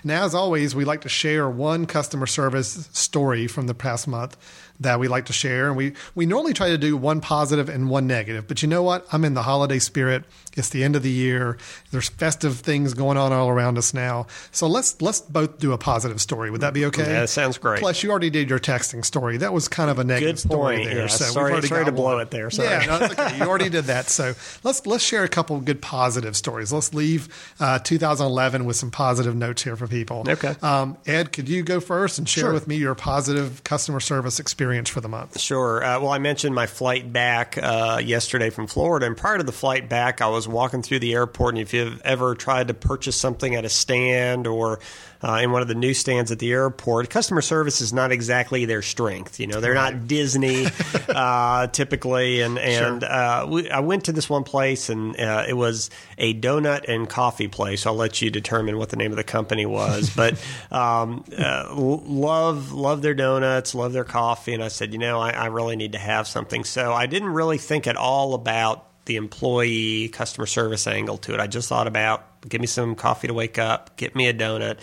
Now 0.03 0.25
as 0.25 0.35
always 0.35 0.75
we 0.75 0.83
like 0.85 1.01
to 1.01 1.09
share 1.09 1.49
one 1.49 1.85
customer 1.85 2.25
service 2.25 2.89
story 2.91 3.47
from 3.47 3.67
the 3.67 3.73
past 3.73 4.07
month 4.07 4.37
that 4.79 4.99
we 4.99 5.07
like 5.07 5.25
to 5.27 5.33
share. 5.33 5.67
And 5.67 5.77
we 5.77 5.93
we 6.15 6.25
normally 6.25 6.53
try 6.53 6.69
to 6.69 6.77
do 6.77 6.97
one 6.97 7.21
positive 7.21 7.69
and 7.69 7.89
one 7.89 8.07
negative. 8.07 8.47
But 8.47 8.61
you 8.61 8.67
know 8.67 8.83
what? 8.83 9.05
I'm 9.13 9.23
in 9.25 9.33
the 9.33 9.43
holiday 9.43 9.79
spirit. 9.79 10.23
It's 10.55 10.69
the 10.69 10.83
end 10.83 10.95
of 10.95 11.01
the 11.03 11.09
year. 11.09 11.57
There's 11.91 12.09
festive 12.09 12.59
things 12.59 12.93
going 12.93 13.17
on 13.17 13.31
all 13.33 13.49
around 13.49 13.77
us 13.77 13.93
now. 13.93 14.27
So 14.51 14.67
let's 14.67 15.01
let's 15.01 15.21
both 15.21 15.57
do 15.59 15.71
a 15.73 15.77
positive 15.77 16.21
story. 16.21 16.51
Would 16.51 16.61
that 16.61 16.73
be 16.73 16.85
okay? 16.85 17.01
Yeah, 17.03 17.21
that 17.21 17.29
sounds 17.29 17.57
great. 17.57 17.79
plus 17.79 18.03
you 18.03 18.11
already 18.11 18.29
did 18.29 18.49
your 18.49 18.59
texting 18.59 19.03
story. 19.05 19.37
That 19.37 19.51
was 19.53 19.67
kind 19.67 19.89
of 19.89 19.97
a 19.99 20.03
negative 20.03 20.35
Good 20.35 20.39
story 20.39 20.85
there. 20.85 20.97
Yeah, 21.01 21.07
so 21.07 21.25
sorry- 21.25 21.61
sorry 21.63 21.85
to 21.85 21.91
blow 21.91 22.13
one. 22.15 22.21
it 22.21 22.31
there. 22.31 22.49
Sorry. 22.51 22.67
yeah 22.69 22.85
no, 22.99 23.05
okay. 23.05 23.37
You 23.37 23.43
already 23.45 23.69
did 23.69 23.85
that. 23.85 24.09
So 24.09 24.33
let's 24.63 24.85
let's 24.85 25.03
share 25.03 25.23
a 25.23 25.29
couple 25.29 25.55
of 25.55 25.65
good 25.65 25.81
positive 25.81 26.35
stories. 26.35 26.71
Let's 26.73 26.93
leave 26.93 27.29
uh, 27.59 27.79
2011 27.79 28.65
with 28.65 28.75
some 28.75 28.91
positive 28.91 29.35
notes 29.35 29.63
here 29.63 29.75
for 29.75 29.87
people. 29.87 30.23
Okay. 30.27 30.55
um, 30.61 30.97
ed 31.05 31.31
could 31.31 31.49
you 31.49 31.63
go 31.63 31.79
first 31.79 32.17
and 32.19 32.27
share 32.29 32.43
Sure. 32.43 32.53
with 32.53 32.67
me 32.67 32.75
your 32.75 32.95
positive 32.95 33.63
customer 33.63 33.99
service 33.99 34.39
experience 34.39 34.62
for 34.91 35.01
the 35.01 35.09
month 35.09 35.39
Sure. 35.39 35.83
Uh, 35.83 35.99
well, 35.99 36.11
I 36.11 36.19
mentioned 36.19 36.55
my 36.55 36.67
flight 36.67 37.11
back 37.11 37.57
uh, 37.61 37.99
yesterday 38.03 38.49
from 38.49 38.67
Florida, 38.67 39.05
and 39.05 39.17
prior 39.17 39.37
to 39.37 39.43
the 39.43 39.51
flight 39.51 39.89
back, 39.89 40.21
I 40.21 40.27
was 40.27 40.47
walking 40.47 40.81
through 40.81 40.99
the 40.99 41.13
airport. 41.13 41.55
And 41.55 41.61
if 41.61 41.73
you've 41.73 42.01
ever 42.01 42.35
tried 42.35 42.69
to 42.69 42.73
purchase 42.73 43.15
something 43.15 43.55
at 43.55 43.65
a 43.65 43.69
stand 43.69 44.47
or 44.47 44.79
uh, 45.23 45.39
in 45.41 45.51
one 45.51 45.61
of 45.61 45.67
the 45.69 45.75
newsstands 45.75 46.31
at 46.31 46.39
the 46.39 46.51
airport, 46.51 47.09
customer 47.09 47.41
service 47.41 47.79
is 47.79 47.93
not 47.93 48.11
exactly 48.11 48.65
their 48.65 48.81
strength. 48.81 49.39
You 49.39 49.47
know, 49.47 49.61
they're 49.61 49.73
not 49.73 50.07
Disney 50.07 50.67
uh, 51.09 51.67
typically. 51.67 52.41
And 52.41 52.59
and 52.59 53.03
uh, 53.03 53.47
we, 53.49 53.69
I 53.69 53.79
went 53.79 54.05
to 54.05 54.11
this 54.11 54.29
one 54.29 54.43
place, 54.43 54.89
and 54.89 55.17
uh, 55.19 55.45
it 55.47 55.53
was 55.53 55.89
a 56.17 56.33
donut 56.33 56.89
and 56.89 57.07
coffee 57.07 57.47
place. 57.47 57.85
I'll 57.85 57.95
let 57.95 58.21
you 58.21 58.29
determine 58.29 58.77
what 58.77 58.89
the 58.89 58.97
name 58.97 59.11
of 59.11 59.17
the 59.17 59.23
company 59.23 59.65
was, 59.65 60.09
but 60.15 60.33
um, 60.71 61.23
uh, 61.37 61.73
love 61.73 62.73
love 62.73 63.01
their 63.01 63.13
donuts, 63.13 63.73
love 63.73 63.93
their 63.93 64.03
coffee. 64.03 64.53
And 64.53 64.63
I 64.63 64.67
said, 64.67 64.91
you 64.91 64.99
know, 64.99 65.21
I, 65.21 65.31
I 65.31 65.45
really 65.45 65.77
need 65.77 65.93
to 65.93 65.99
have 65.99 66.27
something. 66.27 66.65
So 66.65 66.91
I 66.91 67.05
didn't 67.05 67.29
really 67.29 67.57
think 67.57 67.87
at 67.87 67.95
all 67.95 68.33
about 68.33 68.89
the 69.05 69.15
employee 69.17 70.09
customer 70.09 70.45
service 70.45 70.87
angle 70.87 71.17
to 71.17 71.33
it. 71.33 71.39
I 71.39 71.47
just 71.47 71.69
thought 71.69 71.87
about 71.87 72.25
give 72.47 72.61
me 72.61 72.67
some 72.67 72.95
coffee 72.95 73.27
to 73.27 73.33
wake 73.33 73.57
up, 73.57 73.95
get 73.97 74.15
me 74.15 74.27
a 74.27 74.33
donut. 74.33 74.79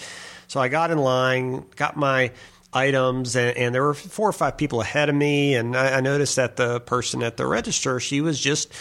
So 0.51 0.59
I 0.59 0.67
got 0.67 0.91
in 0.91 0.99
line, 0.99 1.65
got 1.77 1.97
my 1.97 2.33
items, 2.73 3.37
and, 3.37 3.57
and 3.57 3.73
there 3.73 3.85
were 3.85 3.95
four 3.95 4.29
or 4.29 4.33
five 4.33 4.57
people 4.57 4.81
ahead 4.81 5.09
of 5.09 5.15
me. 5.15 5.55
And 5.55 5.77
I, 5.77 5.99
I 5.99 6.01
noticed 6.01 6.35
that 6.35 6.57
the 6.57 6.81
person 6.81 7.23
at 7.23 7.37
the 7.37 7.47
register, 7.47 8.01
she 8.01 8.21
was 8.21 8.41
just 8.41 8.73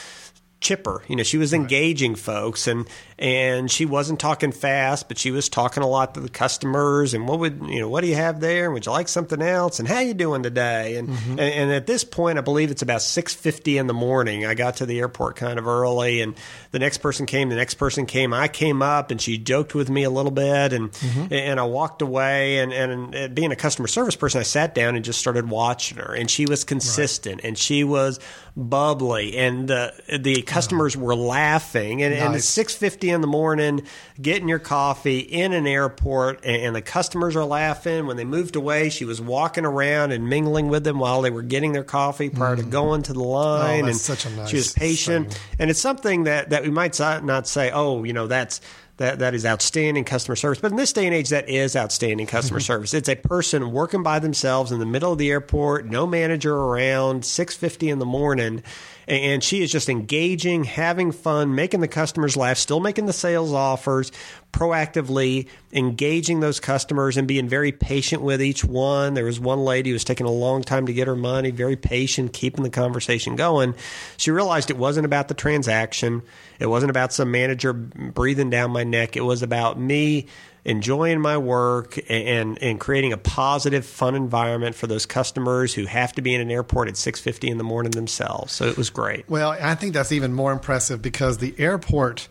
chipper. 0.61 1.01
You 1.07 1.15
know, 1.15 1.23
she 1.23 1.37
was 1.37 1.53
engaging 1.53 2.15
folks 2.15 2.67
and 2.67 2.87
and 3.17 3.69
she 3.69 3.85
wasn't 3.85 4.19
talking 4.19 4.51
fast, 4.51 5.07
but 5.07 5.17
she 5.17 5.31
was 5.31 5.49
talking 5.49 5.83
a 5.83 5.87
lot 5.87 6.13
to 6.13 6.19
the 6.19 6.29
customers 6.29 7.13
and 7.13 7.27
what 7.27 7.39
would 7.39 7.61
you 7.67 7.79
know, 7.79 7.89
what 7.89 8.01
do 8.01 8.07
you 8.07 8.15
have 8.15 8.39
there? 8.39 8.71
Would 8.71 8.85
you 8.85 8.91
like 8.91 9.07
something 9.07 9.41
else? 9.41 9.79
And 9.79 9.87
how 9.87 9.99
you 9.99 10.13
doing 10.13 10.43
today? 10.43 10.97
And 10.97 11.09
mm-hmm. 11.09 11.31
and, 11.31 11.39
and 11.39 11.71
at 11.71 11.87
this 11.87 12.03
point 12.03 12.37
I 12.37 12.41
believe 12.41 12.71
it's 12.71 12.81
about 12.81 13.01
six 13.01 13.33
fifty 13.33 13.77
in 13.77 13.87
the 13.87 13.93
morning. 13.93 14.45
I 14.45 14.53
got 14.53 14.77
to 14.77 14.85
the 14.85 14.99
airport 14.99 15.37
kind 15.37 15.59
of 15.59 15.67
early 15.67 16.21
and 16.21 16.35
the 16.71 16.79
next 16.79 16.97
person 16.97 17.25
came, 17.25 17.49
the 17.49 17.55
next 17.55 17.75
person 17.75 18.05
came, 18.05 18.33
I 18.33 18.47
came 18.49 18.81
up 18.81 19.11
and 19.11 19.21
she 19.21 19.37
joked 19.37 19.75
with 19.75 19.89
me 19.89 20.03
a 20.03 20.09
little 20.09 20.31
bit 20.31 20.73
and 20.73 20.91
mm-hmm. 20.91 21.33
and 21.33 21.59
I 21.59 21.63
walked 21.63 22.01
away 22.01 22.59
and, 22.59 22.73
and 22.73 23.15
and 23.15 23.35
being 23.35 23.51
a 23.51 23.55
customer 23.55 23.87
service 23.87 24.15
person, 24.15 24.39
I 24.39 24.43
sat 24.43 24.75
down 24.75 24.95
and 24.95 25.05
just 25.05 25.19
started 25.19 25.49
watching 25.49 25.97
her 25.99 26.13
and 26.13 26.29
she 26.29 26.45
was 26.45 26.63
consistent 26.65 27.41
and 27.43 27.57
she 27.57 27.83
was 27.83 28.19
bubbly 28.59 29.37
and 29.37 29.67
the 29.67 29.93
the 30.19 30.41
customers 30.41 30.97
were 30.97 31.15
laughing 31.15 32.03
and, 32.03 32.13
and 32.13 32.35
it's 32.35 32.45
six 32.45 32.75
fifty 32.75 33.09
in 33.09 33.21
the 33.21 33.27
morning, 33.27 33.83
getting 34.21 34.49
your 34.49 34.59
coffee 34.59 35.19
in 35.19 35.53
an 35.53 35.65
airport, 35.65 36.43
and, 36.43 36.61
and 36.61 36.75
the 36.75 36.81
customers 36.81 37.35
are 37.35 37.45
laughing. 37.45 38.05
When 38.05 38.17
they 38.17 38.25
moved 38.25 38.55
away, 38.55 38.89
she 38.89 39.05
was 39.05 39.21
walking 39.21 39.65
around 39.65 40.11
and 40.11 40.27
mingling 40.29 40.67
with 40.67 40.83
them 40.83 40.99
while 40.99 41.21
they 41.21 41.31
were 41.31 41.41
getting 41.41 41.71
their 41.71 41.83
coffee 41.83 42.29
prior 42.29 42.57
to 42.57 42.63
going 42.63 43.03
to 43.03 43.13
the 43.13 43.23
line. 43.23 43.83
Mm. 43.83 43.85
Oh, 43.85 43.87
and 43.87 43.97
such 43.97 44.25
a 44.25 44.29
nice 44.31 44.49
she 44.49 44.57
was 44.57 44.73
patient, 44.73 45.33
thing. 45.33 45.41
and 45.59 45.69
it's 45.69 45.79
something 45.79 46.25
that 46.25 46.49
that 46.49 46.63
we 46.63 46.69
might 46.69 46.99
not 46.99 47.47
say, 47.47 47.71
oh, 47.71 48.03
you 48.03 48.13
know, 48.13 48.27
that's. 48.27 48.61
That, 48.99 49.19
that 49.19 49.33
is 49.33 49.45
outstanding 49.45 50.03
customer 50.03 50.35
service. 50.35 50.59
But 50.59 50.71
in 50.71 50.77
this 50.77 50.91
day 50.91 51.05
and 51.05 51.15
age, 51.15 51.29
that 51.29 51.47
is 51.47 51.77
outstanding 51.77 52.27
customer 52.27 52.59
mm-hmm. 52.59 52.65
service. 52.65 52.93
It's 52.93 53.07
a 53.07 53.15
person 53.15 53.71
working 53.71 54.03
by 54.03 54.19
themselves 54.19 54.73
in 54.73 54.79
the 54.79 54.85
middle 54.85 55.13
of 55.13 55.17
the 55.17 55.31
airport, 55.31 55.85
no 55.85 56.05
manager 56.05 56.53
around, 56.53 57.23
6.50 57.23 57.93
in 57.93 57.99
the 57.99 58.05
morning. 58.05 58.61
And 59.09 59.43
she 59.43 59.63
is 59.63 59.71
just 59.71 59.89
engaging, 59.89 60.65
having 60.65 61.11
fun, 61.11 61.55
making 61.55 61.79
the 61.79 61.87
customers 61.87 62.37
laugh, 62.37 62.57
still 62.57 62.79
making 62.79 63.07
the 63.07 63.13
sales 63.13 63.51
offers, 63.51 64.11
proactively 64.53 65.47
engaging 65.73 66.41
those 66.41 66.59
customers 66.59 67.17
and 67.17 67.27
being 67.27 67.49
very 67.49 67.71
patient 67.71 68.21
with 68.21 68.39
each 68.39 68.63
one. 68.63 69.15
There 69.15 69.25
was 69.25 69.39
one 69.39 69.65
lady 69.65 69.89
who 69.89 69.95
was 69.95 70.03
taking 70.03 70.27
a 70.27 70.31
long 70.31 70.61
time 70.61 70.85
to 70.85 70.93
get 70.93 71.07
her 71.07 71.15
money, 71.15 71.49
very 71.49 71.75
patient, 71.75 72.33
keeping 72.33 72.63
the 72.63 72.69
conversation 72.69 73.35
going. 73.35 73.73
She 74.17 74.29
realized 74.29 74.69
it 74.69 74.77
wasn't 74.77 75.07
about 75.07 75.27
the 75.27 75.33
transaction. 75.33 76.21
It 76.59 76.67
wasn't 76.67 76.91
about 76.91 77.11
some 77.11 77.31
manager 77.31 77.73
breathing 77.73 78.51
down 78.51 78.69
my 78.69 78.83
neck. 78.83 79.17
It 79.17 79.21
was 79.21 79.41
about 79.41 79.79
me 79.79 80.27
enjoying 80.69 81.19
my 81.19 81.37
work 81.37 81.97
and 82.09 82.61
and 82.61 82.79
creating 82.79 83.11
a 83.11 83.17
positive, 83.17 83.85
fun 83.85 84.15
environment 84.15 84.75
for 84.75 84.87
those 84.87 85.05
customers 85.05 85.73
who 85.73 85.85
have 85.85 86.13
to 86.13 86.21
be 86.21 86.33
in 86.35 86.41
an 86.41 86.51
airport 86.51 86.87
at 86.87 86.95
six 86.95 87.19
fifty 87.19 87.49
in 87.49 87.57
the 87.57 87.63
morning 87.63 87.91
themselves. 87.91 88.53
So 88.53 88.65
it 88.65 88.77
was 88.77 88.89
great. 88.89 89.27
Well, 89.27 89.57
I 89.59 89.75
think 89.75 89.93
that's 89.93 90.11
even 90.11 90.33
more 90.33 90.51
impressive 90.51 91.01
because 91.01 91.39
the 91.39 91.55
airport 91.57 92.27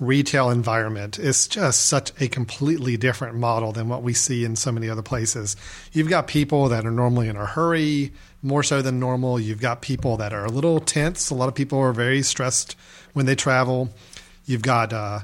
retail 0.00 0.50
environment 0.50 1.18
is 1.18 1.46
just 1.46 1.84
such 1.84 2.10
a 2.20 2.26
completely 2.26 2.96
different 2.96 3.36
model 3.36 3.70
than 3.72 3.88
what 3.88 4.02
we 4.02 4.12
see 4.12 4.44
in 4.44 4.56
so 4.56 4.72
many 4.72 4.88
other 4.88 5.02
places. 5.02 5.54
You've 5.92 6.08
got 6.08 6.26
people 6.26 6.68
that 6.70 6.84
are 6.84 6.90
normally 6.90 7.28
in 7.28 7.36
a 7.36 7.46
hurry, 7.46 8.12
more 8.42 8.64
so 8.64 8.82
than 8.82 8.98
normal. 8.98 9.38
You've 9.38 9.60
got 9.60 9.80
people 9.80 10.16
that 10.16 10.32
are 10.32 10.44
a 10.44 10.50
little 10.50 10.80
tense. 10.80 11.30
A 11.30 11.34
lot 11.34 11.48
of 11.48 11.54
people 11.54 11.78
are 11.78 11.92
very 11.92 12.22
stressed 12.22 12.74
when 13.12 13.26
they 13.26 13.36
travel. 13.36 13.90
You've 14.44 14.62
got 14.62 14.92
uh, 14.92 15.20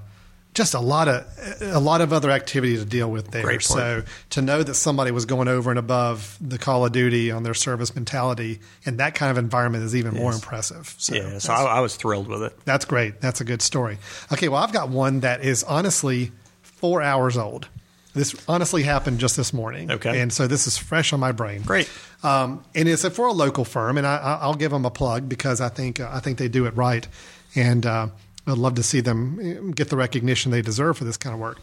just 0.58 0.74
a 0.74 0.80
lot 0.80 1.06
of 1.06 1.24
a 1.62 1.78
lot 1.78 2.00
of 2.00 2.12
other 2.12 2.30
activity 2.32 2.76
to 2.76 2.84
deal 2.84 3.08
with 3.10 3.30
there. 3.30 3.60
So 3.60 4.02
to 4.30 4.42
know 4.42 4.62
that 4.64 4.74
somebody 4.74 5.12
was 5.12 5.24
going 5.24 5.46
over 5.48 5.70
and 5.70 5.78
above 5.78 6.36
the 6.40 6.58
Call 6.58 6.84
of 6.84 6.90
Duty 6.92 7.30
on 7.30 7.44
their 7.44 7.54
service 7.54 7.94
mentality 7.94 8.58
in 8.84 8.96
that 8.96 9.14
kind 9.14 9.30
of 9.30 9.38
environment 9.38 9.84
is 9.84 9.94
even 9.94 10.14
more 10.14 10.32
impressive. 10.32 10.94
So 10.98 11.14
Yeah, 11.14 11.38
so 11.38 11.52
I, 11.52 11.62
I 11.78 11.80
was 11.80 11.94
thrilled 11.96 12.26
with 12.26 12.42
it. 12.42 12.58
that's 12.64 12.84
great. 12.84 13.20
That's 13.20 13.40
a 13.40 13.44
good 13.44 13.62
story. 13.62 13.98
Okay, 14.32 14.48
well, 14.48 14.60
I've 14.62 14.72
got 14.72 14.88
one 14.88 15.20
that 15.20 15.44
is 15.44 15.62
honestly 15.62 16.32
four 16.62 17.00
hours 17.02 17.36
old. 17.38 17.68
This 18.14 18.34
honestly 18.48 18.82
happened 18.82 19.20
just 19.20 19.36
this 19.36 19.52
morning. 19.52 19.92
Okay. 19.92 20.20
And 20.20 20.32
so 20.32 20.48
this 20.48 20.66
is 20.66 20.76
fresh 20.76 21.12
on 21.12 21.20
my 21.20 21.30
brain. 21.30 21.62
Great. 21.62 21.88
Um, 22.24 22.64
and 22.74 22.88
it's 22.88 23.06
for 23.10 23.28
a 23.28 23.32
local 23.32 23.64
firm, 23.64 23.96
and 23.96 24.04
I, 24.04 24.16
I- 24.16 24.38
I'll 24.42 24.54
give 24.54 24.72
them 24.72 24.84
a 24.84 24.90
plug 24.90 25.28
because 25.28 25.60
I 25.60 25.68
think 25.68 26.00
uh, 26.00 26.10
I 26.12 26.18
think 26.18 26.36
they 26.38 26.48
do 26.48 26.66
it 26.66 26.74
right, 26.74 27.06
and 27.54 27.86
uh, 27.86 28.08
I'd 28.48 28.58
love 28.58 28.74
to 28.74 28.82
see 28.82 29.00
them 29.00 29.72
get 29.72 29.90
the 29.90 29.96
recognition 29.96 30.50
they 30.50 30.62
deserve 30.62 30.96
for 30.96 31.04
this 31.04 31.16
kind 31.16 31.34
of 31.34 31.40
work. 31.40 31.58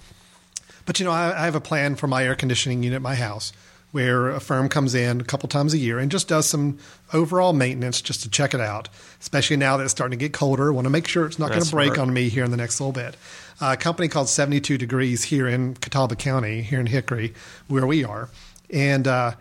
But 0.85 0.99
you 0.99 1.05
know, 1.05 1.11
I, 1.11 1.41
I 1.41 1.45
have 1.45 1.55
a 1.55 1.61
plan 1.61 1.95
for 1.95 2.07
my 2.07 2.23
air 2.23 2.35
conditioning 2.35 2.83
unit 2.83 2.97
at 2.97 3.01
my 3.01 3.15
house 3.15 3.51
where 3.91 4.29
a 4.29 4.41
firm 4.41 4.67
comes 4.67 4.93
in 4.93 5.21
a 5.21 5.23
couple 5.23 5.47
times 5.47 5.73
a 5.73 5.77
year 5.77 5.99
and 5.99 6.11
just 6.11 6.27
does 6.27 6.45
some 6.45 6.77
overall 7.13 7.53
maintenance 7.53 8.01
just 8.01 8.21
to 8.23 8.29
check 8.29 8.53
it 8.53 8.59
out. 8.59 8.89
Especially 9.21 9.55
now 9.55 9.77
that 9.77 9.83
it's 9.83 9.91
starting 9.91 10.19
to 10.19 10.21
get 10.21 10.33
colder, 10.33 10.69
I 10.69 10.73
want 10.73 10.83
to 10.83 10.89
make 10.89 11.07
sure 11.07 11.25
it's 11.25 11.39
not 11.39 11.49
going 11.49 11.63
to 11.63 11.71
break 11.71 11.97
on 11.97 12.13
me 12.13 12.27
here 12.27 12.43
in 12.43 12.51
the 12.51 12.57
next 12.57 12.81
little 12.81 12.91
bit. 12.91 13.15
Uh, 13.61 13.71
a 13.71 13.77
company 13.77 14.09
called 14.09 14.27
72 14.27 14.77
Degrees 14.77 15.23
here 15.23 15.47
in 15.47 15.75
Catawba 15.75 16.17
County, 16.17 16.61
here 16.61 16.81
in 16.81 16.87
Hickory, 16.87 17.33
where 17.67 17.87
we 17.87 18.03
are, 18.03 18.29
and. 18.69 19.07
Uh, 19.07 19.31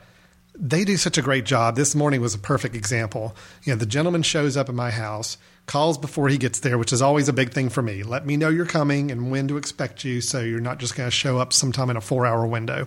they 0.57 0.85
do 0.85 0.97
such 0.97 1.19
a 1.19 1.23
great 1.23 1.45
job. 1.45 1.75
This 1.75 1.97
morning 1.97 2.21
was 2.21 2.37
a 2.37 2.39
perfect 2.39 2.77
example. 2.77 3.35
You 3.65 3.73
know, 3.73 3.77
the 3.77 3.87
gentleman 3.87 4.23
shows 4.23 4.57
up 4.57 4.69
at 4.69 4.75
my 4.77 4.93
house, 4.93 5.37
calls 5.67 5.97
before 5.97 6.29
he 6.29 6.37
gets 6.37 6.61
there, 6.61 6.77
which 6.77 6.93
is 6.93 7.01
always 7.01 7.29
a 7.29 7.33
big 7.33 7.51
thing 7.53 7.69
for 7.71 7.83
me. 7.83 8.03
Let 8.03 8.27
me 8.27 8.37
know 8.37 8.49
you're 8.49 8.67
coming 8.67 9.11
and 9.11 9.31
when 9.31 9.49
to 9.49 9.57
expect 9.57 10.05
you, 10.05 10.21
so 10.21 10.41
you're 10.41 10.61
not 10.61 10.79
just 10.79 10.95
going 10.95 11.07
to 11.07 11.15
show 11.15 11.39
up 11.39 11.53
sometime 11.53 11.91
in 11.91 11.97
a 11.97 12.01
four-hour 12.01 12.47
window. 12.47 12.87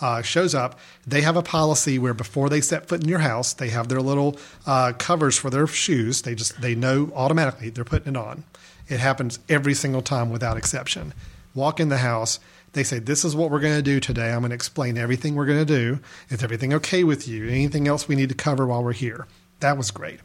Uh, 0.00 0.22
shows 0.22 0.54
up. 0.54 0.78
They 1.06 1.22
have 1.22 1.36
a 1.36 1.42
policy 1.42 1.98
where 1.98 2.14
before 2.14 2.48
they 2.48 2.60
set 2.60 2.88
foot 2.88 3.02
in 3.02 3.08
your 3.08 3.18
house, 3.18 3.52
they 3.52 3.68
have 3.70 3.88
their 3.88 4.00
little 4.00 4.38
uh, 4.66 4.92
covers 4.96 5.36
for 5.36 5.50
their 5.50 5.66
shoes. 5.66 6.22
They 6.22 6.34
just 6.34 6.60
they 6.60 6.74
know 6.74 7.10
automatically 7.14 7.70
they're 7.70 7.84
putting 7.84 8.14
it 8.14 8.16
on. 8.16 8.44
It 8.88 9.00
happens 9.00 9.38
every 9.48 9.74
single 9.74 10.02
time 10.02 10.30
without 10.30 10.56
exception. 10.56 11.12
Walk 11.54 11.80
in 11.80 11.88
the 11.88 11.98
house. 11.98 12.38
They 12.72 12.84
say, 12.84 13.00
This 13.00 13.24
is 13.24 13.34
what 13.34 13.50
we're 13.50 13.60
going 13.60 13.76
to 13.76 13.82
do 13.82 13.98
today. 14.00 14.30
I'm 14.32 14.40
going 14.40 14.50
to 14.50 14.54
explain 14.54 14.96
everything 14.96 15.34
we're 15.34 15.46
going 15.46 15.66
to 15.66 15.76
do. 15.76 15.98
Is 16.30 16.42
everything 16.42 16.72
okay 16.74 17.02
with 17.04 17.26
you? 17.26 17.48
Anything 17.48 17.88
else 17.88 18.06
we 18.06 18.14
need 18.14 18.28
to 18.28 18.34
cover 18.34 18.66
while 18.66 18.84
we're 18.84 18.92
here? 18.92 19.26
That 19.60 19.76
was 19.76 19.90
great. 19.90 20.20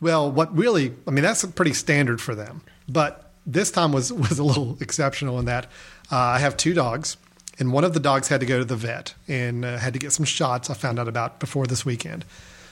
Well, 0.00 0.30
what 0.30 0.56
really, 0.56 0.92
I 1.06 1.10
mean, 1.10 1.22
that's 1.22 1.44
pretty 1.46 1.72
standard 1.72 2.20
for 2.20 2.34
them. 2.34 2.62
But 2.88 3.32
this 3.46 3.70
time 3.70 3.92
was 3.92 4.12
was 4.12 4.38
a 4.38 4.44
little 4.44 4.76
exceptional 4.80 5.38
in 5.38 5.46
that 5.46 5.66
uh, 6.10 6.16
I 6.16 6.38
have 6.38 6.56
two 6.56 6.74
dogs, 6.74 7.16
and 7.58 7.72
one 7.72 7.84
of 7.84 7.94
the 7.94 8.00
dogs 8.00 8.28
had 8.28 8.40
to 8.40 8.46
go 8.46 8.58
to 8.58 8.64
the 8.64 8.76
vet 8.76 9.14
and 9.28 9.64
uh, 9.64 9.78
had 9.78 9.92
to 9.92 9.98
get 9.98 10.12
some 10.12 10.24
shots. 10.24 10.70
I 10.70 10.74
found 10.74 10.98
out 10.98 11.08
about 11.08 11.40
before 11.40 11.66
this 11.66 11.84
weekend. 11.84 12.24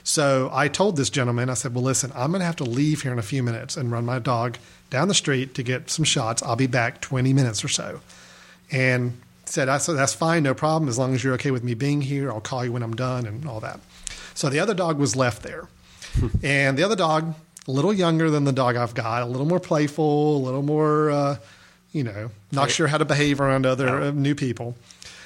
So 0.05 0.51
I 0.53 0.67
told 0.67 0.97
this 0.97 1.11
gentleman, 1.11 1.49
I 1.49 1.55
said, 1.55 1.75
"Well, 1.75 1.85
listen, 1.85 2.13
I'm 2.15 2.31
going 2.31 2.41
to 2.41 2.47
have 2.47 2.57
to 2.57 2.65
leave 2.65 3.03
here 3.03 3.13
in 3.13 3.19
a 3.19 3.23
few 3.23 3.43
minutes 3.43 3.77
and 3.77 3.91
run 3.91 4.05
my 4.05 4.19
dog 4.19 4.59
down 4.91 5.09
the 5.09 5.15
street 5.15 5.55
to 5.55 5.63
get 5.63 5.91
some 5.91 6.05
shots. 6.05 6.43
I'll 6.43 6.57
be 6.57 6.67
back 6.67 7.01
20 7.01 7.33
minutes 7.33 7.65
or 7.65 7.69
so." 7.69 8.01
And 8.71 9.21
said, 9.45 9.69
"I 9.69 9.79
said 9.79 9.97
that's 9.97 10.15
fine, 10.15 10.43
no 10.43 10.55
problem, 10.55 10.89
as 10.89 10.99
long 10.99 11.15
as 11.15 11.23
you're 11.23 11.35
okay 11.35 11.51
with 11.51 11.63
me 11.63 11.75
being 11.75 12.01
here. 12.01 12.31
I'll 12.33 12.41
call 12.41 12.65
you 12.65 12.73
when 12.73 12.83
I'm 12.83 12.97
done 12.97 13.27
and 13.27 13.47
all 13.47 13.61
that." 13.61 13.81
So 14.35 14.49
the 14.49 14.59
other 14.59 14.75
dog 14.75 14.99
was 14.99 15.15
left 15.15 15.43
there, 15.43 15.69
and 16.43 16.77
the 16.77 16.83
other 16.83 16.97
dog, 16.97 17.35
a 17.67 17.71
little 17.71 17.93
younger 17.93 18.31
than 18.31 18.45
the 18.45 18.53
dog 18.53 18.77
I've 18.77 18.95
got, 18.95 19.23
a 19.23 19.27
little 19.27 19.47
more 19.47 19.61
playful, 19.61 20.37
a 20.37 20.43
little 20.43 20.63
more, 20.63 21.11
uh, 21.11 21.37
you 21.93 22.05
know, 22.05 22.31
not 22.51 22.71
sure 22.71 22.87
how 22.87 22.99
to 22.99 23.05
behave 23.05 23.41
around 23.41 23.67
other 23.67 23.89
uh, 23.89 24.11
new 24.11 24.35
people. 24.35 24.77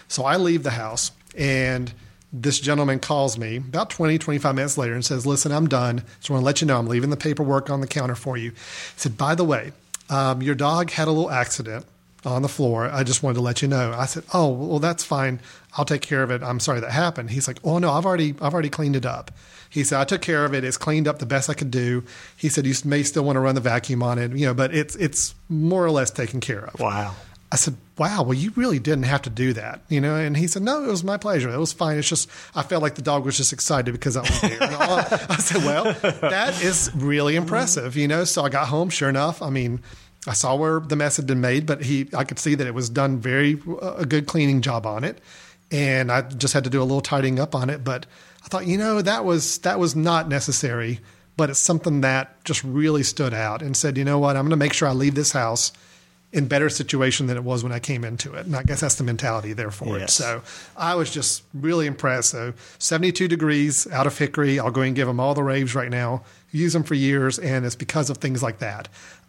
So 0.09 0.24
I 0.24 0.37
leave 0.37 0.62
the 0.62 0.70
house 0.70 1.12
and 1.37 1.93
this 2.32 2.59
gentleman 2.61 2.99
calls 2.99 3.39
me 3.39 3.57
about 3.57 3.91
20, 3.91 4.18
25 4.18 4.55
minutes 4.55 4.76
later 4.76 4.95
and 4.95 5.05
says, 5.05 5.26
Listen, 5.26 5.53
I'm 5.53 5.68
done. 5.68 6.03
Just 6.18 6.30
want 6.30 6.41
to 6.43 6.45
let 6.45 6.61
you 6.61 6.66
know 6.66 6.78
I'm 6.78 6.87
leaving 6.87 7.11
the 7.11 7.16
paperwork 7.16 7.70
on 7.70 7.80
the 7.80 7.87
counter 7.87 8.14
for 8.14 8.37
you. 8.37 8.51
He 8.51 8.57
said, 8.97 9.16
By 9.16 9.34
the 9.34 9.45
way, 9.45 9.72
um, 10.11 10.43
your 10.43 10.55
dog 10.55 10.91
had 10.91 11.09
a 11.09 11.11
little 11.11 11.30
accident 11.30 11.87
on 12.24 12.43
the 12.43 12.49
floor. 12.49 12.87
I 12.87 13.05
just 13.05 13.22
wanted 13.22 13.37
to 13.37 13.41
let 13.41 13.62
you 13.62 13.68
know. 13.68 13.95
I 13.97 14.07
said, 14.07 14.24
Oh, 14.34 14.49
well, 14.49 14.78
that's 14.78 15.05
fine. 15.05 15.41
I'll 15.77 15.85
take 15.85 16.03
care 16.03 16.22
of 16.22 16.31
it. 16.31 16.43
I'm 16.43 16.61
sorry 16.61 16.81
that 16.81 16.91
happened. 16.91 17.31
He's 17.31 17.47
like, 17.47 17.59
Oh, 17.64 17.79
no, 17.79 17.93
I've 17.93 18.07
already, 18.07 18.35
I've 18.41 18.55
already 18.55 18.70
cleaned 18.70 18.97
it 18.97 19.07
up. 19.07 19.31
He 19.68 19.85
said, 19.85 20.01
I 20.01 20.05
took 20.05 20.22
care 20.22 20.45
of 20.45 20.55
it. 20.55 20.64
It's 20.64 20.77
cleaned 20.77 21.09
up 21.09 21.18
the 21.18 21.27
best 21.27 21.51
I 21.51 21.55
could 21.55 21.70
do. 21.70 22.05
He 22.37 22.49
said, 22.49 22.66
You 22.66 22.74
may 22.85 23.03
still 23.03 23.24
want 23.24 23.37
to 23.37 23.41
run 23.41 23.55
the 23.55 23.61
vacuum 23.61 24.03
on 24.03 24.18
it, 24.18 24.33
you 24.33 24.47
know, 24.47 24.55
but 24.55 24.74
it's, 24.74 24.97
it's 24.97 25.35
more 25.49 25.85
or 25.85 25.91
less 25.91 26.11
taken 26.11 26.41
care 26.41 26.64
of. 26.66 26.81
Wow. 26.81 27.14
I 27.53 27.57
said, 27.57 27.77
"Wow, 27.97 28.24
well, 28.24 28.35
you 28.35 28.53
really 28.57 28.81
didn't 28.81 29.05
have 29.05 29.22
to 29.22 29.31
do 29.31 29.53
that, 29.53 29.81
you 29.89 30.01
know." 30.01 30.16
And 30.16 30.37
he 30.37 30.49
said, 30.49 30.62
"No, 30.62 30.83
it 30.83 30.89
was 30.89 31.05
my 31.05 31.16
pleasure. 31.16 31.49
It 31.49 31.59
was 31.59 31.72
fine. 31.72 31.97
It's 31.97 32.09
just 32.09 32.29
I 32.57 32.62
felt 32.62 32.83
like 32.83 32.97
the 32.97 33.03
dog 33.03 33.24
was 33.24 33.37
just 33.37 33.53
excited 33.53 33.93
because 33.93 34.16
I 34.16 34.22
was 34.22 34.41
there." 34.41 34.59
I 34.61 35.37
said, 35.39 35.62
"Well, 35.62 35.85
that 36.03 36.61
is 36.62 36.91
really 36.97 37.37
impressive, 37.37 37.97
you 37.97 38.09
know." 38.09 38.24
So 38.24 38.43
I 38.43 38.49
got 38.49 38.66
home. 38.66 38.91
Sure 38.91 39.09
enough, 39.09 39.43
I 39.43 39.51
mean, 39.51 39.81
I 40.27 40.33
saw 40.33 40.57
where 40.57 40.81
the 40.81 40.97
mess 40.97 41.16
had 41.16 41.27
been 41.27 41.41
made, 41.41 41.66
but 41.66 41.83
he, 41.83 42.09
I 42.14 42.24
could 42.24 42.39
see 42.39 42.57
that 42.57 42.66
it 42.66 42.74
was 42.74 42.91
done 42.91 43.18
very 43.18 43.61
uh, 43.81 43.95
a 43.95 44.07
good 44.07 44.27
cleaning 44.27 44.61
job 44.61 44.85
on 44.85 45.05
it, 45.05 45.18
and 45.71 46.11
I 46.12 46.23
just 46.23 46.55
had 46.55 46.64
to 46.64 46.71
do 46.71 46.81
a 46.81 46.85
little 46.85 47.01
tidying 47.01 47.39
up 47.39 47.55
on 47.55 47.71
it. 47.71 47.83
But 47.85 48.07
I 48.45 48.49
thought, 48.49 48.67
you 48.67 48.79
know, 48.79 49.03
that 49.03 49.25
was 49.25 49.59
that 49.59 49.79
was 49.79 49.97
not 49.97 50.29
necessary, 50.29 51.01
but 51.37 51.51
it's 51.51 51.61
something 51.61 52.01
that 52.03 52.43
just 52.45 52.62
really 52.64 53.03
stood 53.03 53.35
out 53.35 53.62
and 53.62 53.77
said, 53.77 53.97
you 53.99 54.05
know 54.05 54.19
what, 54.19 54.37
I'm 54.37 54.45
going 54.45 54.51
to 54.51 54.57
make 54.57 54.73
sure 54.73 54.89
I 54.89 54.93
leave 54.93 55.14
this 55.14 55.33
house 55.33 55.73
in 56.33 56.49
better 56.49 56.69
situation 56.69 57.29
than 57.29 57.37
it 57.37 57.45
was 57.45 57.62
when 57.62 57.73
I 57.73 57.79
came 57.79 58.05
into 58.05 58.35
it. 58.35 58.47
And 58.47 58.57
I 58.57 58.62
guess 58.64 58.81
that's 58.81 58.97
the 58.97 59.05
mentality 59.05 59.53
there 59.53 59.71
for 59.71 59.97
Yes. 59.99 60.19
it. 60.19 60.23
So 60.23 60.43
I 60.77 60.95
was 60.97 61.11
just 61.11 61.45
really 61.55 61.87
impressed. 61.87 62.31
So 62.31 62.53
72 62.79 63.29
degrees 63.29 63.87
out 63.91 64.07
of 64.07 64.19
Hickory. 64.19 64.59
I'll 64.59 64.71
go 64.73 64.83
and 64.83 64.95
give 64.95 65.07
them 65.07 65.21
all 65.21 65.35
the 65.35 65.43
raves 65.45 65.75
right 65.75 65.91
now. 65.91 66.25
Use 66.51 66.73
them 66.73 66.83
for 66.83 66.95
years, 66.95 67.39
and 67.39 67.64
it's 67.64 67.77
because 67.77 68.11
of 68.11 68.19
things 68.19 68.43
like 68.43 68.59
that. 68.59 68.89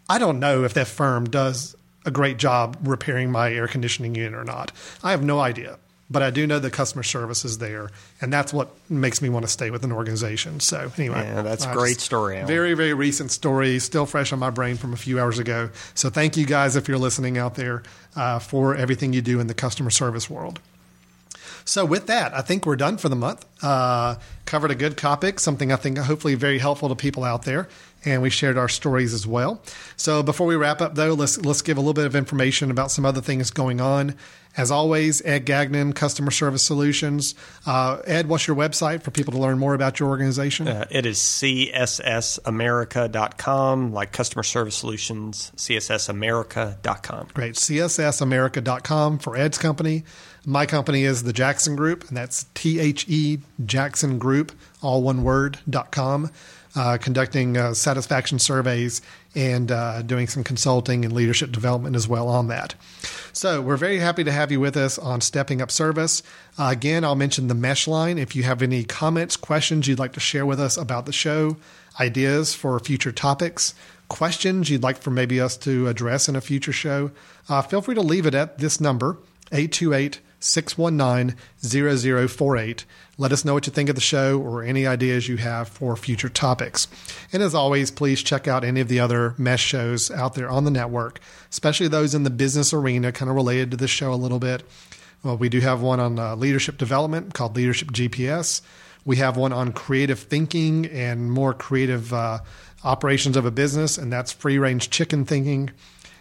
I 0.10 0.18
don't 0.18 0.40
know 0.40 0.64
if 0.64 0.74
that 0.74 0.88
firm 0.88 1.26
does 1.30 1.76
a 2.06 2.12
great 2.12 2.38
job 2.38 2.78
repairing 2.84 3.32
my 3.32 3.52
air 3.54 3.68
conditioning 3.68 4.16
unit 4.16 4.34
or 4.34 4.44
not. 4.44 4.72
I 5.04 5.12
have 5.12 5.24
no 5.24 5.40
idea. 5.40 5.78
But 6.10 6.24
I 6.24 6.30
do 6.30 6.47
know 6.47 6.58
the 6.60 6.72
customer 6.72 7.03
service 7.03 7.43
is 7.43 7.58
there, 7.58 7.89
and 8.22 8.32
that's 8.32 8.53
what 8.53 8.70
makes 8.89 9.22
me 9.22 9.28
want 9.28 9.45
to 9.45 9.51
stay 9.51 9.72
with 9.72 9.84
an 9.84 9.91
organization. 9.91 10.62
So 10.62 10.89
anyway, 10.97 11.26
Yeah, 11.26 11.41
that's 11.41 11.66
a 11.66 11.74
great 11.74 11.99
story, 11.99 12.38
Alan. 12.38 12.47
Very, 12.47 12.74
very 12.76 12.93
recent 12.93 13.30
story, 13.30 13.78
still 13.80 14.05
fresh 14.05 14.32
on 14.32 14.39
my 14.39 14.49
brain 14.49 14.78
from 14.78 14.93
a 14.93 14.97
few 14.97 15.20
hours 15.20 15.38
ago. 15.38 15.70
So 15.95 16.10
thank 16.10 16.38
you 16.38 16.45
guys 16.45 16.78
if 16.78 16.88
you're 16.88 16.97
listening 16.97 17.38
out 17.38 17.55
there 17.55 17.84
uh, 18.16 18.39
for 18.39 18.74
everything 18.74 19.12
you 19.12 19.22
do 19.22 19.41
in 19.41 19.47
the 19.47 19.53
customer 19.53 19.89
service 19.89 20.30
world. 20.30 20.62
So 21.66 21.84
with 21.84 22.08
that, 22.08 22.34
I 22.34 22.41
think 22.41 22.66
we're 22.66 22.78
done 22.78 22.97
for 22.97 23.10
the 23.10 23.16
month. 23.18 23.45
Uh, 23.62 24.16
covered 24.45 24.72
a 24.72 24.76
good 24.76 24.95
topic, 24.97 25.41
something 25.41 25.74
I 25.74 25.76
think 25.76 25.97
hopefully 25.97 26.36
very 26.36 26.60
helpful 26.60 26.88
to 26.88 26.95
people 26.95 27.26
out 27.26 27.43
there, 27.43 27.68
and 28.06 28.22
we 28.22 28.30
shared 28.30 28.58
our 28.58 28.70
stories 28.70 29.14
as 29.14 29.28
well. 29.28 29.62
So 29.95 30.24
before 30.24 30.48
we 30.48 30.56
wrap 30.56 30.82
up, 30.82 30.95
though, 30.95 31.14
let's 31.14 31.38
let's 31.39 31.62
give 31.62 31.78
a 31.78 31.82
little 31.82 31.93
bit 31.93 32.06
of 32.06 32.16
information 32.16 32.72
about 32.72 32.91
some 32.91 33.06
other 33.06 33.22
things 33.22 33.52
going 33.52 33.82
on. 33.82 34.16
As 34.56 34.72
always, 34.72 35.22
Ed 35.24 35.45
Gagnon, 35.45 35.93
Customer 35.93 36.32
Service 36.32 36.64
Solutions. 36.64 37.36
Uh, 37.68 38.00
Ed, 38.08 38.28
what's 38.28 38.48
your 38.48 38.58
website 38.58 39.04
for 39.04 39.12
people 39.12 39.32
to 39.34 39.38
learn 39.38 39.60
more 39.60 39.76
about 39.76 40.00
your 40.00 40.10
organization? 40.10 40.68
Uh, 40.68 40.86
it 40.89 41.06
is 41.06 41.20
cssamerica.com, 41.20 43.93
like 43.93 44.12
customer 44.12 44.41
service 44.41 44.76
solutions, 44.76 45.52
cssamerica.com. 45.56 47.28
Great. 47.36 47.54
CSSAmerica.com 47.54 49.20
for 49.20 49.38
Ed's 49.38 49.60
company. 49.60 50.04
My 50.43 50.66
company 50.66 51.04
is 51.04 51.22
the 51.24 51.34
Jackson 51.34 51.76
Group, 51.76 52.08
and 52.08 52.18
that's 52.18 52.45
T 52.56 52.80
H 52.80 53.08
E 53.08 53.38
Jackson 53.64 54.18
Group, 54.18 54.54
all 54.82 55.04
one 55.04 55.22
word, 55.24 55.60
dot 55.70 55.91
com, 55.91 56.32
uh, 56.78 56.98
conducting 56.98 57.58
uh, 57.58 57.74
satisfaction 57.74 58.38
surveys 58.38 59.02
and 59.36 59.72
uh, 59.72 60.04
doing 60.04 60.28
some 60.28 60.44
consulting 60.44 61.04
and 61.04 61.14
leadership 61.14 61.52
development 61.52 61.96
as 61.96 62.08
well 62.08 62.28
on 62.28 62.48
that. 62.48 62.76
So 63.34 63.62
we're 63.62 63.78
very 63.78 64.00
happy 64.00 64.24
to 64.24 64.32
have 64.32 64.52
you 64.52 64.60
with 64.60 64.78
us 64.78 65.00
on 65.00 65.22
Stepping 65.22 65.62
Up 65.62 65.72
Service. 65.72 66.22
Uh, 66.58 66.70
again, 66.72 67.04
I'll 67.04 67.16
mention 67.16 67.48
the 67.48 67.56
mesh 67.56 67.88
line. 67.88 68.18
If 68.18 68.36
you 68.36 68.44
have 68.44 68.62
any 68.62 68.84
comments, 68.84 69.36
questions 69.36 69.88
you'd 69.88 70.00
like 70.00 70.14
to 70.14 70.20
share 70.20 70.46
with 70.46 70.60
us 70.60 70.78
about 70.78 71.08
the 71.08 71.12
show, 71.12 71.58
ideas 72.00 72.54
for 72.54 72.80
future 72.80 73.12
topics, 73.12 73.74
questions 74.08 74.70
you'd 74.70 74.84
like 74.84 74.98
for 74.98 75.10
maybe 75.10 75.42
us 75.42 75.58
to 75.58 75.88
address 75.88 76.30
in 76.30 76.36
a 76.36 76.42
future 76.42 76.72
show, 76.72 77.12
uh, 77.50 77.62
feel 77.64 77.82
free 77.82 77.96
to 77.96 78.02
leave 78.02 78.28
it 78.28 78.36
at 78.36 78.60
this 78.60 78.80
number, 78.80 79.18
828 79.52 80.20
619 80.40 81.36
0048. 81.62 82.86
Let 83.18 83.32
us 83.32 83.44
know 83.44 83.54
what 83.56 83.66
you 83.66 83.74
think 83.74 83.90
of 83.90 83.96
the 83.96 84.02
show 84.02 84.40
or 84.40 84.64
any 84.64 84.86
ideas 84.86 85.28
you 85.28 85.38
have 85.38 85.68
for 85.68 85.96
future 85.96 86.30
topics. 86.30 86.88
And 87.34 87.42
as 87.42 87.56
always, 87.56 87.90
please 87.90 88.22
check 88.22 88.48
out 88.48 88.64
any 88.64 88.80
of 88.80 88.88
the 88.88 89.00
other 89.00 89.34
mesh 89.38 89.64
shows 89.64 90.12
out 90.12 90.36
there 90.36 90.50
on 90.50 90.66
the 90.66 90.72
network, 90.72 91.20
especially 91.50 91.88
those 91.88 92.14
in 92.14 92.24
the 92.24 92.30
business 92.30 92.74
arena, 92.74 93.12
kind 93.12 93.30
of 93.30 93.36
related 93.36 93.72
to 93.72 93.78
this 93.78 93.90
show 93.90 94.14
a 94.14 94.16
little 94.16 94.40
bit. 94.40 94.64
Well, 95.24 95.38
we 95.38 95.50
do 95.50 95.60
have 95.62 95.82
one 95.82 96.00
on 96.00 96.20
uh, 96.20 96.36
leadership 96.36 96.78
development 96.78 97.34
called 97.34 97.56
Leadership 97.56 97.92
GPS. 97.92 98.62
We 99.04 99.16
have 99.18 99.38
one 99.38 99.54
on 99.54 99.72
creative 99.72 100.20
thinking 100.20 100.86
and 100.86 101.32
more 101.32 101.54
creative 101.54 102.14
uh, 102.14 102.40
operations 102.84 103.36
of 103.36 103.46
a 103.46 103.52
business, 103.52 103.98
and 103.98 104.14
that's 104.14 104.32
free 104.32 104.60
range 104.60 104.90
chicken 104.90 105.26
thinking. 105.26 105.72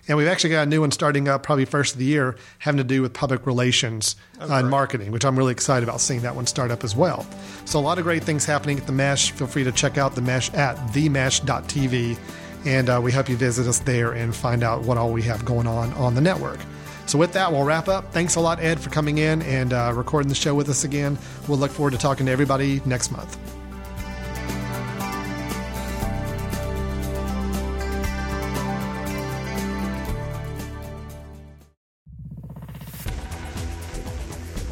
And 0.08 0.16
we've 0.16 0.28
actually 0.28 0.50
got 0.50 0.62
a 0.62 0.70
new 0.70 0.80
one 0.80 0.90
starting 0.90 1.28
up 1.28 1.42
probably 1.42 1.64
first 1.64 1.94
of 1.94 1.98
the 1.98 2.04
year 2.04 2.36
having 2.58 2.78
to 2.78 2.84
do 2.84 3.02
with 3.02 3.12
public 3.12 3.46
relations 3.46 4.16
and 4.38 4.70
marketing, 4.70 5.10
which 5.10 5.24
I'm 5.24 5.36
really 5.36 5.52
excited 5.52 5.88
about 5.88 6.00
seeing 6.00 6.20
that 6.22 6.36
one 6.36 6.46
start 6.46 6.70
up 6.70 6.84
as 6.84 6.94
well. 6.94 7.26
So, 7.64 7.78
a 7.78 7.80
lot 7.80 7.98
of 7.98 8.04
great 8.04 8.22
things 8.22 8.44
happening 8.44 8.78
at 8.78 8.86
the 8.86 8.92
Mesh. 8.92 9.32
Feel 9.32 9.46
free 9.46 9.64
to 9.64 9.72
check 9.72 9.98
out 9.98 10.14
the 10.14 10.22
Mesh 10.22 10.52
at 10.54 10.76
themesh.tv. 10.92 12.18
And 12.64 12.88
uh, 12.88 13.00
we 13.02 13.12
hope 13.12 13.28
you 13.28 13.36
visit 13.36 13.66
us 13.66 13.78
there 13.80 14.12
and 14.12 14.34
find 14.34 14.62
out 14.62 14.82
what 14.82 14.98
all 14.98 15.12
we 15.12 15.22
have 15.22 15.44
going 15.44 15.66
on 15.66 15.92
on 15.94 16.14
the 16.14 16.20
network. 16.20 16.58
So, 17.06 17.18
with 17.18 17.32
that, 17.32 17.50
we'll 17.50 17.64
wrap 17.64 17.88
up. 17.88 18.12
Thanks 18.12 18.36
a 18.36 18.40
lot, 18.40 18.60
Ed, 18.60 18.80
for 18.80 18.90
coming 18.90 19.18
in 19.18 19.42
and 19.42 19.72
uh, 19.72 19.92
recording 19.94 20.28
the 20.28 20.34
show 20.34 20.54
with 20.54 20.68
us 20.68 20.84
again. 20.84 21.18
We'll 21.48 21.58
look 21.58 21.70
forward 21.70 21.92
to 21.92 21.98
talking 21.98 22.26
to 22.26 22.32
everybody 22.32 22.80
next 22.84 23.10
month. 23.10 23.55